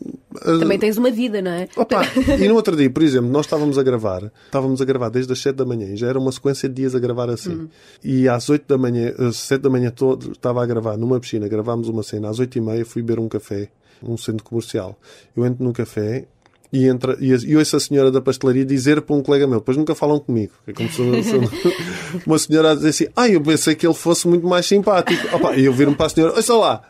eh, 0.44 0.58
Também 0.60 0.80
tens 0.80 0.98
uma 0.98 1.12
vida, 1.12 1.40
não 1.40 1.52
é? 1.52 1.68
Opa, 1.78 2.02
e 2.40 2.48
no 2.48 2.56
outro 2.56 2.76
dia, 2.76 2.90
por 2.90 3.04
exemplo, 3.04 3.30
nós 3.30 3.46
estávamos 3.46 3.78
a 3.78 3.84
gravar, 3.84 4.32
estávamos 4.46 4.82
a 4.82 4.86
gravar 4.86 5.10
desde 5.10 5.32
as 5.32 5.40
7 5.40 5.56
da 5.56 5.66
manhã, 5.66 5.88
e 5.88 5.96
já 5.98 6.08
era 6.08 6.18
uma 6.20 6.32
sequência 6.32 6.68
de 6.68 6.74
dias 6.76 6.96
a 6.96 7.00
gravar 7.00 7.30
assim. 7.30 7.68
E 8.04 8.28
às 8.28 8.50
8 8.50 8.66
da 8.68 8.78
manhã, 8.78 9.14
às 9.20 9.36
7 9.38 9.62
da 9.62 9.70
manhã 9.70 9.92
todo, 9.92 10.32
estava 10.32 10.64
a 10.64 10.66
gravar 10.66 10.98
numa 10.98 11.20
piscina, 11.20 11.48
gravámos 11.48 11.88
uma 11.90 12.02
cena, 12.02 12.28
às 12.30 12.40
8 12.40 12.58
e 12.58 12.62
meia 12.62 12.84
fui 12.86 13.04
beber 13.04 13.20
um 13.20 13.28
café, 13.30 13.70
num 14.02 14.18
centro 14.18 14.44
comercial. 14.44 14.98
Eu 15.36 15.46
entro 15.46 15.64
no 15.64 15.74
café 15.74 16.26
e, 16.72 16.88
entra, 16.88 17.18
e, 17.20 17.30
e 17.30 17.58
ouço 17.58 17.76
a 17.76 17.80
senhora 17.80 18.12
da 18.12 18.22
pastelaria 18.22 18.64
dizer 18.64 19.02
para 19.02 19.16
um 19.16 19.24
colega 19.24 19.48
meu, 19.48 19.60
depois 19.60 19.76
nunca 19.76 19.96
falam 19.96 20.20
comigo. 20.20 20.54
É 20.68 20.74
como 20.74 20.90
se, 20.90 21.02
uma 22.26 22.38
senhora 22.38 22.72
a 22.72 22.76
dizer 22.76 22.90
assim, 22.90 23.08
ah, 23.16 23.28
eu 23.28 23.42
pensei 23.42 23.74
que 23.74 23.88
ele 23.88 23.94
fosse 23.94 24.28
muito 24.28 24.48
mais 24.48 24.66
simpático. 24.66 25.36
Opa, 25.36 25.56
e 25.56 25.66
eu 25.66 25.74
viro-me 25.74 25.98
para 25.98 26.06
a 26.06 26.10
senhora, 26.10 26.34
olha 26.36 26.60
lá, 26.60 26.82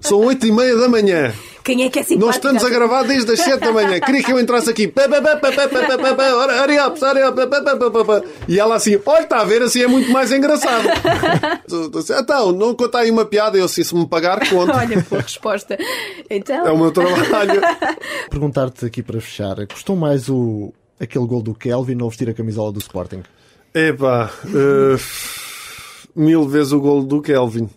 são 0.00 0.18
8 0.20 0.46
e 0.46 0.52
meia 0.52 0.76
da 0.76 0.88
manhã. 0.88 1.32
Quem 1.68 1.84
é 1.84 1.90
que 1.90 1.98
é 1.98 2.02
simpático? 2.02 2.26
Nós 2.26 2.36
estamos 2.36 2.64
a 2.64 2.70
gravar 2.70 3.02
desde 3.02 3.30
as 3.30 3.40
7 3.40 3.60
da 3.60 3.70
manhã. 3.70 4.00
Queria 4.00 4.22
que 4.22 4.32
eu 4.32 4.40
entrasse 4.40 4.70
aqui. 4.70 4.90
E 8.48 8.58
ela 8.58 8.76
assim, 8.76 8.98
olha, 9.04 9.22
está 9.22 9.42
a 9.42 9.44
ver, 9.44 9.60
assim 9.60 9.82
é 9.82 9.86
muito 9.86 10.10
mais 10.10 10.32
engraçado. 10.32 10.88
Então, 12.22 12.52
não 12.52 12.74
conta 12.74 13.00
aí 13.00 13.10
uma 13.10 13.26
piada. 13.26 13.58
Eu 13.58 13.68
se 13.68 13.84
se 13.84 13.94
me 13.94 14.06
pagar, 14.06 14.48
conto. 14.48 14.72
Olha, 14.72 15.04
boa 15.10 15.20
resposta. 15.20 15.76
Então... 16.30 16.66
É 16.66 16.72
o 16.72 16.78
meu 16.78 16.90
trabalho. 16.90 17.60
Perguntar-te 18.30 18.86
aqui 18.86 19.02
para 19.02 19.20
fechar, 19.20 19.66
custou 19.66 19.94
mais 19.94 20.30
o 20.30 20.72
aquele 20.98 21.26
gol 21.26 21.42
do 21.42 21.54
Kelvin 21.54 22.00
ou 22.00 22.08
vestir 22.08 22.30
a 22.30 22.34
camisola 22.34 22.72
do 22.72 22.78
Sporting? 22.78 23.22
Epá, 23.74 24.32
uh, 24.46 24.98
mil 26.16 26.48
vezes 26.48 26.72
o 26.72 26.80
gol 26.80 27.02
do 27.02 27.20
Kelvin 27.20 27.68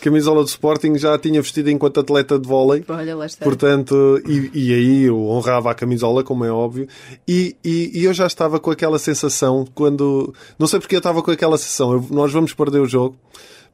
camisola 0.00 0.42
do 0.42 0.48
Sporting, 0.48 0.96
já 0.98 1.14
a 1.14 1.18
tinha 1.18 1.40
vestida 1.42 1.70
enquanto 1.70 2.00
atleta 2.00 2.38
de 2.38 2.46
vôlei. 2.48 2.84
Olha, 2.88 3.16
lá 3.16 3.26
está. 3.26 3.44
Portanto, 3.44 4.20
e, 4.26 4.50
e 4.54 4.74
aí 4.74 5.02
eu 5.04 5.18
honrava 5.28 5.70
a 5.70 5.74
camisola, 5.74 6.22
como 6.24 6.44
é 6.44 6.50
óbvio, 6.50 6.86
e, 7.26 7.56
e, 7.64 7.90
e 8.00 8.04
eu 8.04 8.12
já 8.14 8.26
estava 8.26 8.58
com 8.60 8.70
aquela 8.70 8.98
sensação 8.98 9.66
quando. 9.74 10.32
Não 10.58 10.66
sei 10.66 10.80
porque 10.80 10.94
eu 10.94 10.98
estava 10.98 11.22
com 11.22 11.30
aquela 11.30 11.58
sensação, 11.58 11.92
eu- 11.92 12.06
nós 12.10 12.32
vamos 12.32 12.52
perder 12.54 12.80
o 12.80 12.86
jogo, 12.86 13.16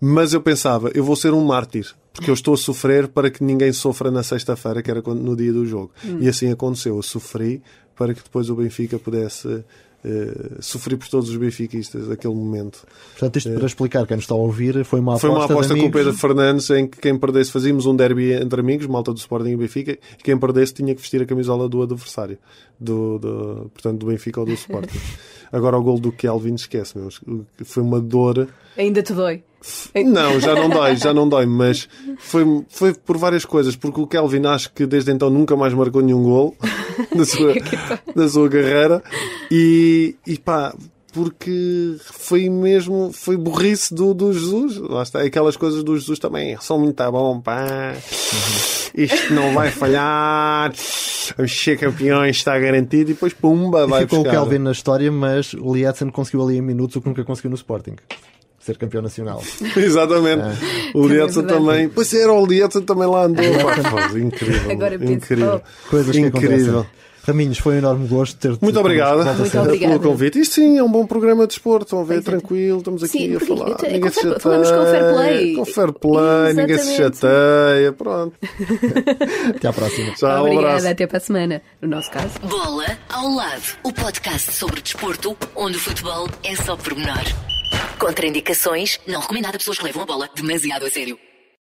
mas 0.01 0.33
eu 0.35 0.41
pensava, 0.41 0.91
eu 0.95 1.05
vou 1.05 1.17
ser 1.17 1.33
um 1.33 1.45
mártir, 1.45 1.95
porque 2.13 2.31
eu 2.31 2.35
estou 2.35 2.55
a 2.55 2.57
sofrer 2.57 3.09
para 3.09 3.31
que 3.31 3.43
ninguém 3.45 3.73
sofra 3.73 4.11
na 4.11 4.23
sexta-feira, 4.23 4.83
que 4.83 4.91
era 4.91 5.01
no 5.03 5.37
dia 5.37 5.53
do 5.53 5.65
jogo. 5.67 5.91
E 6.21 6.29
assim 6.29 6.51
aconteceu, 6.51 6.97
eu 6.97 7.03
sofri 7.03 7.63
para 7.97 8.13
que 8.13 8.23
depois 8.23 8.51
o 8.51 8.55
Benfica 8.57 8.99
pudesse. 8.99 9.65
Eh, 10.05 10.57
sofrer 10.61 10.97
por 10.99 11.09
todos 11.09 11.31
os 11.31 11.37
benfiquistas 11.37 12.07
naquele 12.09 12.35
momento. 12.35 12.85
Portanto, 13.13 13.37
isto 13.37 13.51
para 13.53 13.67
explicar 13.67 14.07
quem 14.07 14.17
nos 14.17 14.25
está 14.25 14.35
a 14.35 14.39
ouvir, 14.39 14.85
foi 14.85 15.01
uma 15.01 15.19
Foi 15.19 15.31
aposta, 15.31 15.47
uma 15.53 15.59
aposta 15.59 15.75
com 15.77 15.87
o. 15.87 15.91
Pedro 15.91 16.13
Fernandes 16.15 16.69
em 16.71 16.87
que 16.87 16.99
quem 16.99 17.19
perdesse 17.19 17.51
fazíamos 17.51 17.87
um 17.87 17.97
derby 17.97 18.33
entre 18.33 18.61
amigos, 18.61 18.87
malta 18.87 19.13
do 19.13 19.19
Sporting 19.19 19.51
e 19.51 19.57
Benfica, 19.57 19.93
e 19.93 20.23
quem 20.23 20.37
perdesse 20.39 20.75
tinha 20.75 20.95
que 20.95 21.01
vestir 21.01 21.23
a 21.23 21.27
camisola 21.27 21.69
do 21.69 21.83
adversário, 21.83 22.39
do, 22.79 23.19
do- 23.19 23.71
portanto 23.73 23.99
do 24.01 24.07
Benfica 24.07 24.41
ou 24.41 24.47
do 24.47 24.53
Sporting. 24.53 24.99
Agora 25.55 25.79
o 25.79 25.83
gol 25.85 26.01
do 26.01 26.11
Kelvin 26.11 26.57
esquece, 26.57 26.99
meus. 26.99 27.21
Foi 27.63 27.81
uma 27.81 28.01
dor. 28.01 28.49
Ainda 28.77 29.01
te 29.05 29.13
dói. 29.13 29.45
Não, 29.95 30.41
já 30.41 30.53
não 30.53 30.69
dói, 30.69 30.97
já 30.97 31.15
não 31.15 31.29
dói, 31.29 31.47
mas 31.47 31.89
foi, 32.19 32.45
foi 32.69 32.93
por 32.93 33.17
várias 33.17 33.45
coisas, 33.45 33.77
porque 33.77 34.01
o 34.01 34.07
Kelvin 34.07 34.45
acho 34.47 34.73
que 34.73 34.85
desde 34.85 35.13
então 35.13 35.31
nunca 35.31 35.57
mais 35.57 35.73
marcou 35.73 36.03
nenhum 36.03 36.25
gol 36.25 36.57
na 37.15 37.25
sua, 37.25 37.55
na 38.15 38.29
sua 38.29 38.51
carreira 38.51 39.01
e, 39.49 40.17
e 40.27 40.37
pá, 40.39 40.75
porque 41.15 41.97
foi 42.01 42.51
mesmo, 42.51 43.13
foi 43.13 43.37
burrice 43.37 43.95
do, 43.95 44.13
do 44.13 44.33
Jesus. 44.33 44.79
Lá 44.79 45.05
está, 45.05 45.23
aquelas 45.23 45.57
coisas 45.57 45.85
do 45.85 45.97
Jesus 45.97 46.19
também 46.19 46.57
são 46.61 46.79
muito 46.79 47.11
bom, 47.13 47.41
pá. 47.41 47.95
Isto 48.93 49.33
não 49.33 49.55
vai 49.55 49.71
falhar. 49.71 50.73
Vamos 51.37 51.53
ser 51.57 51.79
campeões, 51.79 52.37
está 52.37 52.59
garantido. 52.59 53.13
E 53.13 53.15
depois, 53.15 53.33
pumba, 53.33 53.87
vai 53.87 54.03
Ficou 54.03 54.21
o 54.21 54.23
buscar. 54.25 54.41
Kelvin 54.41 54.59
na 54.59 54.73
história, 54.73 55.11
mas 55.11 55.55
o 55.55 55.73
Lietzen 55.73 56.11
conseguiu 56.11 56.43
ali 56.43 56.59
em 56.59 56.63
minutos 56.63 56.97
o 56.97 57.01
que 57.01 57.09
nunca 57.09 57.25
conseguiu 57.25 57.51
no 57.51 57.57
Sporting. 57.57 57.95
Ser 58.59 58.77
campeão 58.77 59.03
nacional. 59.03 59.41
Exatamente. 59.77 60.43
O 60.95 61.07
Lietzen 61.07 61.45
verdade. 61.45 61.47
também. 61.47 61.89
Pois 61.89 62.13
era, 62.13 62.33
o 62.33 62.45
Lietzen 62.45 62.83
também 62.83 63.07
lá 63.07 63.25
andou. 63.25 63.45
Pá, 63.45 64.19
incrível. 64.19 64.71
Agora 64.73 64.95
incrível. 64.97 65.63
Coisas 65.89 66.11
que 66.11 66.21
incrível. 66.21 66.81
acontecem. 66.81 67.05
Raminhos, 67.27 67.59
foi 67.59 67.75
um 67.77 67.79
enorme 67.79 68.07
gosto 68.07 68.37
ter-te 68.39 68.63
Muito 68.63 68.79
obrigada. 68.79 69.25
pelo 69.35 70.01
convite. 70.01 70.39
Isto 70.41 70.57
sim 70.57 70.77
é 70.79 70.83
um 70.83 70.91
bom 70.91 71.07
programa 71.07 71.47
de 71.47 71.55
esporte. 71.55 71.85
Estão 71.87 72.01
a 72.01 72.05
ver, 72.05 72.19
é. 72.19 72.21
tranquilo. 72.21 72.79
Estamos 72.79 73.03
aqui 73.03 73.13
Sim, 73.19 73.37
a 73.37 73.41
falar. 73.41 73.77
é 73.83 73.93
Ninguém 73.93 74.01
com 74.01 74.09
se 74.11 74.15
fair- 74.21 74.23
chateia. 74.35 74.41
falamos 74.41 74.71
com 74.71 74.85
fair 74.85 75.15
play. 75.15 75.55
Com 75.55 75.65
fair 75.65 75.93
play, 75.93 76.55
ninguém 76.55 76.79
se 76.79 76.97
chateia. 76.97 77.93
Pronto. 77.97 78.37
Até 79.57 79.69
à 79.69 79.73
próxima. 79.73 80.13
Tchau, 80.15 80.29
um 80.29 80.41
Obrigada, 80.43 80.69
abraço. 80.69 80.89
até 80.89 81.07
para 81.07 81.17
a 81.17 81.21
semana. 81.21 81.63
No 81.81 81.89
nosso 81.89 82.11
caso. 82.11 82.39
Bola 82.43 82.85
ao 83.09 83.29
lado, 83.35 83.63
o 83.85 83.93
podcast 83.93 84.53
sobre 84.53 84.81
desporto, 84.83 85.37
onde 85.57 85.77
o 85.77 85.81
futebol 85.81 86.29
é 86.43 86.55
só 86.57 86.77
pormenor. 86.77 87.25
Contraindicações, 87.99 88.99
não 89.07 89.21
recomendado 89.21 89.55
a 89.55 89.59
pessoas 89.59 89.79
que 89.79 89.85
levam 89.85 90.03
a 90.03 90.07
bola 90.07 90.29
demasiado 90.37 90.85
a 90.85 90.91
sério. 90.91 91.19